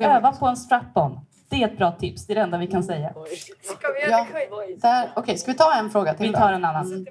Öva 0.00 0.32
på 0.32 0.46
en 0.46 0.56
strap-on. 0.56 1.20
Det 1.48 1.62
är 1.62 1.68
ett 1.68 1.78
bra 1.78 1.92
tips. 1.92 2.26
Det 2.26 2.32
är 2.32 2.34
det 2.34 2.40
enda 2.40 2.58
vi 2.58 2.66
kan 2.66 2.84
säga. 2.84 3.12
Ska 3.62 3.88
vi 3.92 4.10
Ja, 4.10 4.26
där. 4.82 5.10
Okej, 5.16 5.38
ska 5.38 5.52
vi 5.52 5.58
ta 5.58 5.74
en 5.74 5.90
fråga 5.90 6.14
till 6.14 6.26
Vi 6.26 6.32
tar 6.34 6.52
en 6.52 6.64
annan. 6.64 7.06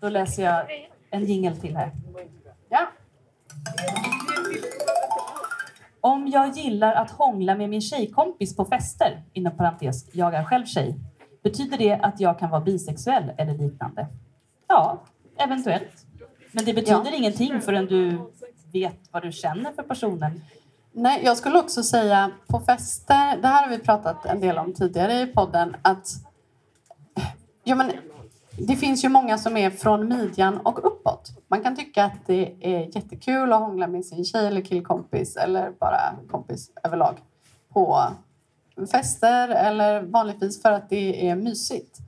Då 0.00 0.08
läser 0.08 0.42
jag 0.44 0.66
en 1.10 1.24
jingel 1.24 1.56
till 1.56 1.76
här. 1.76 1.92
Ja. 2.68 2.86
Om 6.00 6.26
jag 6.28 6.48
gillar 6.56 6.94
att 6.94 7.10
hångla 7.10 7.54
med 7.54 7.70
min 7.70 7.80
tjejkompis 7.80 8.56
på 8.56 8.64
fester, 8.64 9.22
inom 9.32 9.56
parentes, 9.56 10.14
jag 10.14 10.34
är 10.34 10.44
själv 10.44 10.64
tjej, 10.66 10.94
betyder 11.42 11.78
det 11.78 11.92
att 11.92 12.20
jag 12.20 12.38
kan 12.38 12.50
vara 12.50 12.60
bisexuell 12.60 13.32
eller 13.38 13.54
liknande? 13.54 14.06
Ja, 14.68 15.02
eventuellt. 15.38 16.04
Men 16.52 16.64
det 16.64 16.74
betyder 16.74 17.10
Ja. 17.10 17.16
ingenting 17.16 17.60
förrän 17.60 17.86
du 17.86 18.20
vet 18.72 18.98
vad 19.10 19.22
du 19.22 19.32
känner 19.32 19.72
för 19.72 19.82
personen. 19.82 20.40
Nej, 21.00 21.24
jag 21.24 21.36
skulle 21.36 21.58
också 21.58 21.82
säga 21.82 22.30
på 22.46 22.60
fester, 22.60 23.36
det 23.36 23.48
här 23.48 23.62
har 23.62 23.76
vi 23.76 23.78
pratat 23.78 24.26
en 24.26 24.40
del 24.40 24.58
om 24.58 24.74
tidigare 24.74 25.20
i 25.20 25.26
podden, 25.26 25.76
att 25.82 26.08
ja, 27.64 27.74
men, 27.74 27.92
det 28.58 28.76
finns 28.76 29.04
ju 29.04 29.08
många 29.08 29.38
som 29.38 29.56
är 29.56 29.70
från 29.70 30.08
midjan 30.08 30.58
och 30.58 30.86
uppåt. 30.86 31.30
Man 31.48 31.62
kan 31.62 31.76
tycka 31.76 32.04
att 32.04 32.26
det 32.26 32.54
är 32.60 32.96
jättekul 32.96 33.52
att 33.52 33.60
hångla 33.60 33.86
med 33.86 34.04
sin 34.04 34.24
tjej 34.24 34.46
eller 34.46 34.60
killkompis 34.60 35.36
eller 35.36 35.70
bara 35.70 36.00
kompis 36.30 36.70
överlag 36.84 37.14
på 37.72 38.02
fester 38.92 39.48
eller 39.48 40.02
vanligtvis 40.02 40.62
för 40.62 40.72
att 40.72 40.90
det 40.90 41.28
är 41.28 41.36
mysigt. 41.36 41.98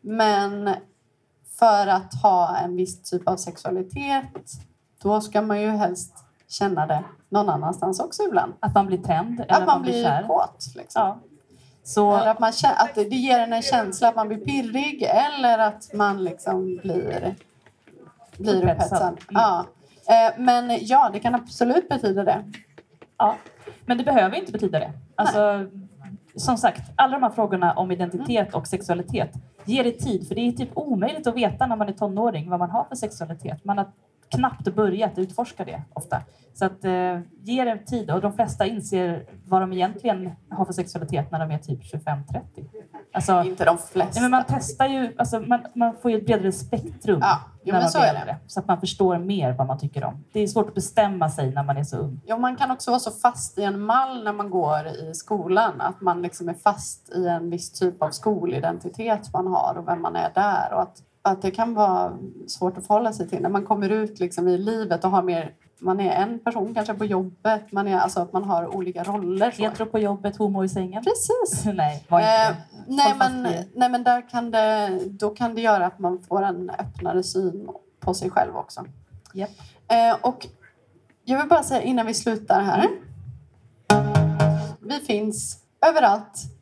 Men 0.00 0.74
för 1.58 1.86
att 1.86 2.14
ha 2.22 2.56
en 2.56 2.76
viss 2.76 3.02
typ 3.02 3.28
av 3.28 3.36
sexualitet 3.36 4.50
då 5.02 5.20
ska 5.20 5.42
man 5.42 5.60
ju 5.60 5.68
helst 5.68 6.24
känna 6.48 6.86
det 6.86 7.04
någon 7.28 7.48
annanstans 7.48 8.00
också 8.00 8.22
ibland. 8.22 8.52
Att 8.60 8.74
man 8.74 8.86
blir 8.86 8.98
tänd 8.98 9.40
eller 9.40 9.60
Att 9.60 9.66
man 9.66 9.82
blir 9.82 10.04
kär. 10.04 10.26
kåt. 10.26 10.66
Liksom. 10.76 11.02
Ja. 11.02 11.18
Så 11.82 12.12
att, 12.12 12.38
man, 12.40 12.52
att 12.76 12.94
det 12.94 13.02
ger 13.02 13.38
en 13.38 13.52
en 13.52 13.62
känsla 13.62 14.08
att 14.08 14.16
man 14.16 14.28
blir 14.28 14.38
pirrig 14.38 15.02
eller 15.02 15.58
att 15.58 15.94
man 15.94 16.24
liksom 16.24 16.64
blir, 16.82 17.34
blir 18.38 18.62
Upphetsad. 18.62 19.02
Mm. 19.02 19.16
Ja. 19.28 19.64
Eh, 20.06 20.32
Men 20.38 20.78
ja, 20.80 21.10
det 21.12 21.20
kan 21.20 21.34
absolut 21.34 21.88
betyda 21.88 22.24
det. 22.24 22.44
Ja, 23.18 23.34
men 23.86 23.98
det 23.98 24.04
behöver 24.04 24.36
inte 24.36 24.52
betyda 24.52 24.78
det. 24.78 24.92
Alltså, 25.14 25.66
som 26.36 26.56
sagt, 26.56 26.82
alla 26.96 27.12
de 27.12 27.22
här 27.22 27.30
frågorna 27.30 27.72
om 27.72 27.90
identitet 27.90 28.54
och 28.54 28.66
sexualitet, 28.66 29.32
ge 29.64 29.82
det 29.82 29.92
tid. 29.92 30.28
För 30.28 30.34
det 30.34 30.40
är 30.40 30.52
typ 30.52 30.70
omöjligt 30.74 31.26
att 31.26 31.36
veta 31.36 31.66
när 31.66 31.76
man 31.76 31.88
är 31.88 31.92
tonåring 31.92 32.50
vad 32.50 32.58
man 32.58 32.70
har 32.70 32.84
för 32.84 32.96
sexualitet. 32.96 33.64
Man 33.64 33.78
har 33.78 33.86
knappt 34.30 34.74
börjat 34.74 35.18
utforska 35.18 35.64
det 35.64 35.82
ofta. 35.94 36.22
Så 36.54 36.64
att 36.64 36.84
eh, 36.84 37.20
ge 37.42 37.64
det 37.64 37.78
tid. 37.78 38.10
Och 38.10 38.20
de 38.20 38.32
flesta 38.32 38.66
inser 38.66 39.26
vad 39.44 39.62
de 39.62 39.72
egentligen 39.72 40.30
har 40.50 40.64
för 40.64 40.72
sexualitet 40.72 41.30
när 41.30 41.38
de 41.38 41.50
är 41.50 41.58
typ 41.58 41.80
25-30. 41.82 42.18
Alltså, 43.12 43.42
Inte 43.42 43.64
de 43.64 43.78
flesta. 43.78 44.20
nej, 44.20 44.22
men 44.22 44.30
man 44.30 44.44
testar 44.48 44.86
ju, 44.86 45.14
alltså, 45.18 45.40
man, 45.40 45.60
man 45.74 45.96
får 46.02 46.10
ju 46.10 46.16
ett 46.18 46.26
bredare 46.26 46.52
spektrum 46.52 47.18
Ja, 47.22 47.40
jo, 47.64 47.72
när 47.72 47.80
man 47.80 47.90
så 47.90 47.98
blir 47.98 48.08
äldre. 48.08 48.36
Så 48.46 48.60
att 48.60 48.66
man 48.66 48.80
förstår 48.80 49.18
mer 49.18 49.52
vad 49.52 49.66
man 49.66 49.78
tycker 49.78 50.04
om. 50.04 50.24
Det 50.32 50.40
är 50.40 50.46
svårt 50.46 50.68
att 50.68 50.74
bestämma 50.74 51.30
sig 51.30 51.50
när 51.54 51.62
man 51.62 51.76
är 51.76 51.84
så 51.84 51.96
ung. 51.96 52.20
Ja, 52.26 52.38
man 52.38 52.56
kan 52.56 52.70
också 52.70 52.90
vara 52.90 53.00
så 53.00 53.10
fast 53.10 53.58
i 53.58 53.64
en 53.64 53.80
mall 53.80 54.24
när 54.24 54.32
man 54.32 54.50
går 54.50 54.86
i 54.86 55.14
skolan. 55.14 55.80
Att 55.80 56.00
man 56.00 56.22
liksom 56.22 56.48
är 56.48 56.54
fast 56.54 57.12
i 57.12 57.26
en 57.26 57.50
viss 57.50 57.72
typ 57.72 58.02
av 58.02 58.10
skolidentitet 58.10 59.32
man 59.32 59.46
har 59.46 59.74
och 59.78 59.88
vem 59.88 60.02
man 60.02 60.16
är 60.16 60.30
där. 60.34 60.72
Och 60.72 60.82
att, 60.82 61.02
att 61.30 61.42
det 61.42 61.50
kan 61.50 61.74
vara 61.74 62.18
svårt 62.46 62.78
att 62.78 62.86
förhålla 62.86 63.12
sig 63.12 63.28
till 63.28 63.42
när 63.42 63.48
man 63.48 63.64
kommer 63.64 63.88
ut 63.88 64.20
liksom 64.20 64.48
i 64.48 64.58
livet 64.58 65.04
och 65.04 65.10
har 65.10 65.22
mer 65.22 65.54
man 65.80 66.00
är 66.00 66.10
en 66.10 66.38
person 66.38 66.74
kanske 66.74 66.94
på 66.94 67.04
jobbet, 67.04 67.72
man 67.72 67.88
är, 67.88 67.98
alltså 67.98 68.20
att 68.20 68.32
man 68.32 68.44
har 68.44 68.76
olika 68.76 69.04
roller. 69.04 69.50
Hetero 69.50 69.86
på 69.86 69.98
jobbet, 69.98 70.36
homo 70.36 70.64
i 70.64 70.68
sängen. 70.68 71.04
Precis. 71.04 71.64
Nej, 71.74 72.04
var 72.08 72.20
inte 72.20 72.30
Eh, 72.30 72.56
nej, 72.86 73.14
men, 73.18 73.42
nej, 73.74 73.88
men 73.88 74.04
där 74.04 74.30
kan 74.30 74.50
det, 74.50 74.98
då 75.06 75.30
kan 75.30 75.54
det 75.54 75.60
göra 75.60 75.86
att 75.86 75.98
man 75.98 76.22
får 76.22 76.42
en 76.42 76.70
öppnare 76.70 77.22
syn 77.22 77.68
på 78.00 78.14
sig 78.14 78.30
själv 78.30 78.56
också. 78.56 78.84
Japp. 79.32 79.50
Eh, 79.88 80.16
och 80.20 80.46
jag 81.24 81.38
vill 81.38 81.48
bara 81.48 81.62
säga 81.62 81.82
innan 81.82 82.06
vi 82.06 82.14
slutar 82.14 82.60
här. 82.60 82.88
Vi 84.80 85.00
finns 85.00 85.58
överallt. 85.86 86.57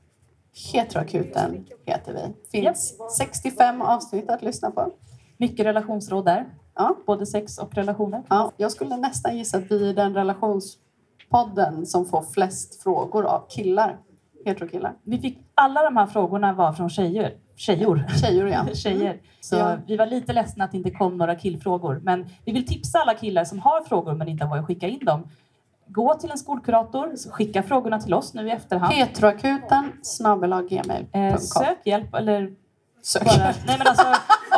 Heteroakuten 0.72 1.66
heter 1.86 2.12
vi. 2.12 2.60
Finns 2.60 2.94
65 3.18 3.82
avsnitt 3.82 4.30
att 4.30 4.42
lyssna 4.42 4.70
på. 4.70 4.92
Mycket 5.36 5.66
relationsråd 5.66 6.24
där. 6.24 6.46
Ja. 6.74 6.96
Både 7.06 7.26
sex 7.26 7.58
och 7.58 7.74
relationer. 7.74 8.22
Ja, 8.28 8.52
jag 8.56 8.72
skulle 8.72 8.96
nästan 8.96 9.36
gissa 9.38 9.58
att 9.58 9.70
vi 9.70 9.90
är 9.90 9.94
den 9.94 10.14
relationspodden 10.14 11.86
som 11.86 12.06
får 12.06 12.22
flest 12.22 12.82
frågor 12.82 13.24
av 13.24 13.46
killar. 13.48 13.98
Heterokillar. 14.44 14.94
Vi 15.02 15.18
fick, 15.18 15.38
alla 15.54 15.82
de 15.82 15.96
här 15.96 16.06
frågorna 16.06 16.52
var 16.52 16.72
från 16.72 16.90
tjejer. 16.90 17.34
Tjejor. 17.56 18.04
Tjejor 18.20 18.48
ja. 18.48 18.66
Tjejer. 18.74 19.20
Så 19.40 19.56
Ja. 19.56 19.76
vi 19.86 19.96
var 19.96 20.06
lite 20.06 20.32
ledsna 20.32 20.64
att 20.64 20.70
det 20.72 20.76
inte 20.78 20.90
kom 20.90 21.18
några 21.18 21.34
killfrågor. 21.34 22.00
Men 22.04 22.26
vi 22.44 22.52
vill 22.52 22.66
tipsa 22.66 22.98
alla 22.98 23.14
killar 23.14 23.44
som 23.44 23.58
har 23.58 23.80
frågor 23.80 24.14
men 24.14 24.28
inte 24.28 24.44
har 24.44 24.50
vågat 24.56 24.66
skicka 24.66 24.88
in 24.88 25.04
dem. 25.04 25.28
Gå 25.88 26.14
till 26.14 26.30
en 26.30 26.38
skolkurator, 26.38 27.30
skicka 27.30 27.62
frågorna 27.62 28.00
till 28.00 28.14
oss 28.14 28.34
nu 28.34 28.48
i 28.48 28.50
efterhand. 28.50 28.94
Heteroakuten 28.94 29.92
snabel-a-gmail.com. 30.02 31.20
Eh, 31.22 31.36
sök 31.36 31.78
hjälp 31.84 32.14
eller 32.14 32.50
Sök. 33.02 33.24
bara... 33.24 33.36
Nej 33.66 33.78
men 33.78 33.86
alltså, 33.86 34.06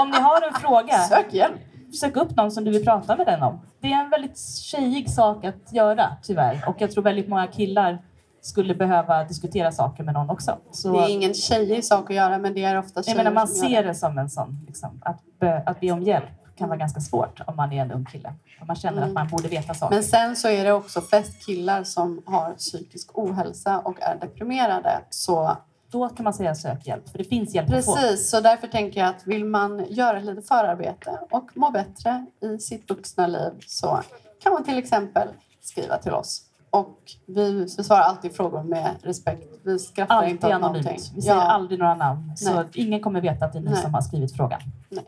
om 0.01 0.11
ni 0.11 0.19
har 0.19 0.47
en 0.49 0.55
fråga, 0.61 0.99
Sök 0.99 1.35
hjälp. 1.35 1.55
sök 2.01 2.17
upp 2.17 2.37
någon 2.37 2.51
som 2.51 2.65
du 2.65 2.71
vill 2.71 2.85
prata 2.85 3.17
med 3.17 3.27
den 3.27 3.43
om. 3.43 3.61
Det 3.81 3.93
är 3.93 4.05
en 4.05 4.11
väldigt 4.11 4.39
tjejig 4.39 5.11
sak 5.11 5.45
att 5.45 5.73
göra, 5.73 6.17
tyvärr. 6.23 6.65
Och 6.69 6.77
jag 6.79 6.91
tror 6.91 7.05
väldigt 7.05 7.29
många 7.29 7.47
killar 7.47 7.99
skulle 8.41 8.75
behöva 8.75 9.25
diskutera 9.25 9.73
saker 9.73 10.05
med 10.05 10.15
någon 10.15 10.31
också. 10.31 10.59
Så, 10.71 10.93
Det 10.93 10.99
är 10.99 11.09
ingen 11.09 11.35
tjejig 11.35 11.85
sak 11.85 12.11
att 12.11 12.17
göra, 12.17 12.39
men 12.39 12.55
det 12.55 12.65
är 12.65 12.79
ofta 12.79 12.93
jag 12.99 13.05
tjejer 13.05 13.17
menar, 13.17 13.31
man 13.33 13.49
ser 13.49 13.83
det. 13.83 13.89
det 13.89 13.95
som 13.95 14.19
en 14.19 14.31
sån, 14.31 14.65
liksom, 14.67 15.03
att, 15.05 15.21
be, 15.41 15.63
att 15.67 15.81
be 15.81 15.91
om 15.93 16.03
hjälp 16.03 16.25
kan 16.59 16.69
vara 16.69 16.79
ganska 16.79 17.01
svårt 17.01 17.41
om 17.47 17.57
man 17.57 17.73
är 17.73 17.83
en 17.83 17.93
ung 17.93 18.05
kille. 18.05 18.33
Om 18.61 18.67
man 18.67 18.77
känner 18.77 18.97
Mm. 18.97 19.09
att 19.09 19.15
man 19.15 19.29
borde 19.29 19.49
veta 19.49 19.75
saker. 19.75 19.95
Men 19.95 20.05
sen 20.05 20.37
så 20.37 20.49
är 20.49 20.65
det 20.65 20.73
också 20.73 21.01
flest 21.01 21.47
killar 21.47 21.85
som 21.85 22.23
har 22.27 22.53
psykisk 22.55 23.11
ohälsa 23.19 23.79
och 23.79 24.03
är 24.03 24.17
deprimerade. 24.21 25.01
Så 25.11 25.57
Då 25.91 26.09
kan 26.09 26.25
man 26.25 26.35
säga 26.35 26.55
sök 26.55 26.87
hjälp, 26.87 27.09
för 27.09 27.19
det 27.19 27.25
finns 27.25 27.55
hjälp 27.55 27.73
att 27.75 27.85
få. 27.85 27.95
precis, 27.97 28.31
så 28.31 28.41
därför 28.41 28.67
tänker 28.67 29.01
jag 29.01 29.09
att 29.09 29.27
vill 29.27 29.45
man 29.45 29.85
göra 29.89 30.19
lite 30.21 30.43
förarbete 30.43 31.19
och 31.31 31.51
må 31.55 31.71
bättre 31.71 32.27
i 32.41 32.59
sitt 32.59 32.91
vuxna 32.91 33.27
liv 33.27 33.51
så 33.67 34.01
kan 34.43 34.53
man 34.53 34.65
till 34.65 34.79
exempel 34.79 35.29
skriva 35.63 35.97
till 35.99 36.13
oss. 36.13 36.43
Och 36.71 36.99
vi 37.27 37.67
besvarar 37.77 38.03
alltid 38.03 38.37
frågor 38.37 38.63
med 38.63 38.91
respekt. 39.03 39.45
Vi 39.65 39.79
skrattar 39.79 40.15
Alltid 40.15 40.31
inte 40.31 40.47
åt 40.47 40.53
anonymt. 40.53 40.85
någonting. 40.85 41.13
Vi 41.15 41.23
säger 41.23 41.37
Ja. 41.37 41.43
aldrig 41.43 41.79
några 41.79 41.95
namn, 41.95 42.37
så 42.37 42.55
Nej. 42.55 42.65
ingen 42.75 43.01
kommer 43.01 43.21
veta 43.21 43.45
att 43.45 43.53
det 43.53 43.59
är 43.59 43.63
ni 43.63 43.71
Nej. 43.71 43.83
som 43.83 43.95
har 43.95 44.01
skrivit 44.01 44.37
frågan. 44.37 44.61
Nej. 44.89 45.05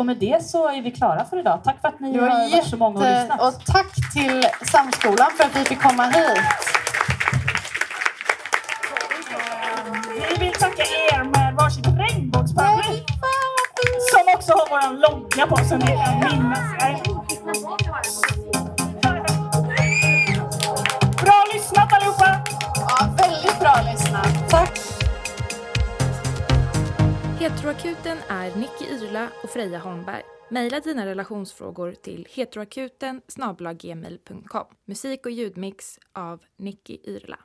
Och 0.00 0.06
med 0.06 0.16
det 0.16 0.44
så 0.44 0.68
är 0.68 0.82
vi 0.82 0.90
klara 0.90 1.24
för 1.24 1.38
idag. 1.38 1.60
Tack 1.64 1.80
för 1.80 1.88
att 1.88 2.00
ni 2.00 2.18
har 2.18 2.28
var 2.28 2.50
varit 2.50 2.64
så 2.64 2.76
många 2.76 2.98
och 2.98 3.04
jätte... 3.04 3.20
lyssnat. 3.22 3.40
Och 3.40 3.64
tack 3.64 4.12
till 4.12 4.46
Samskolan 4.72 5.30
för 5.36 5.44
att 5.44 5.56
vi 5.56 5.64
fick 5.64 5.82
komma 5.82 6.04
hit. 6.04 6.40
Vi 10.30 10.44
vill 10.44 10.52
tacka 10.52 10.82
er 10.82 11.24
med 11.24 11.54
varsitt 11.54 11.86
regnbågsparaply 11.86 13.04
som 14.12 14.34
också 14.34 14.52
har 14.52 14.70
våran 14.70 15.00
logga 15.00 15.46
på 15.46 15.56
så 15.56 15.76
ni 15.76 15.86
kan 15.86 16.18
minnas. 16.18 16.58
Bra 21.22 21.44
lyssnat 21.52 21.92
allihopa! 21.92 22.36
Ja, 22.74 23.08
väldigt 23.18 23.60
bra 23.60 23.74
lyssnat. 23.92 24.50
Tack. 24.50 24.89
Heteroakuten 27.40 28.18
är 28.28 28.56
Nicky 28.56 28.84
Irla 28.84 29.28
och 29.42 29.50
Freja 29.50 29.78
Holmberg. 29.78 30.22
Maila 30.50 30.80
dina 30.80 31.06
relationsfrågor 31.06 31.92
till 31.92 32.28
heteroakuten 32.30 33.22
Musik 34.84 35.26
och 35.26 35.32
ljudmix 35.32 35.98
av 36.12 36.42
Nicky 36.56 36.98
Irla. 37.02 37.38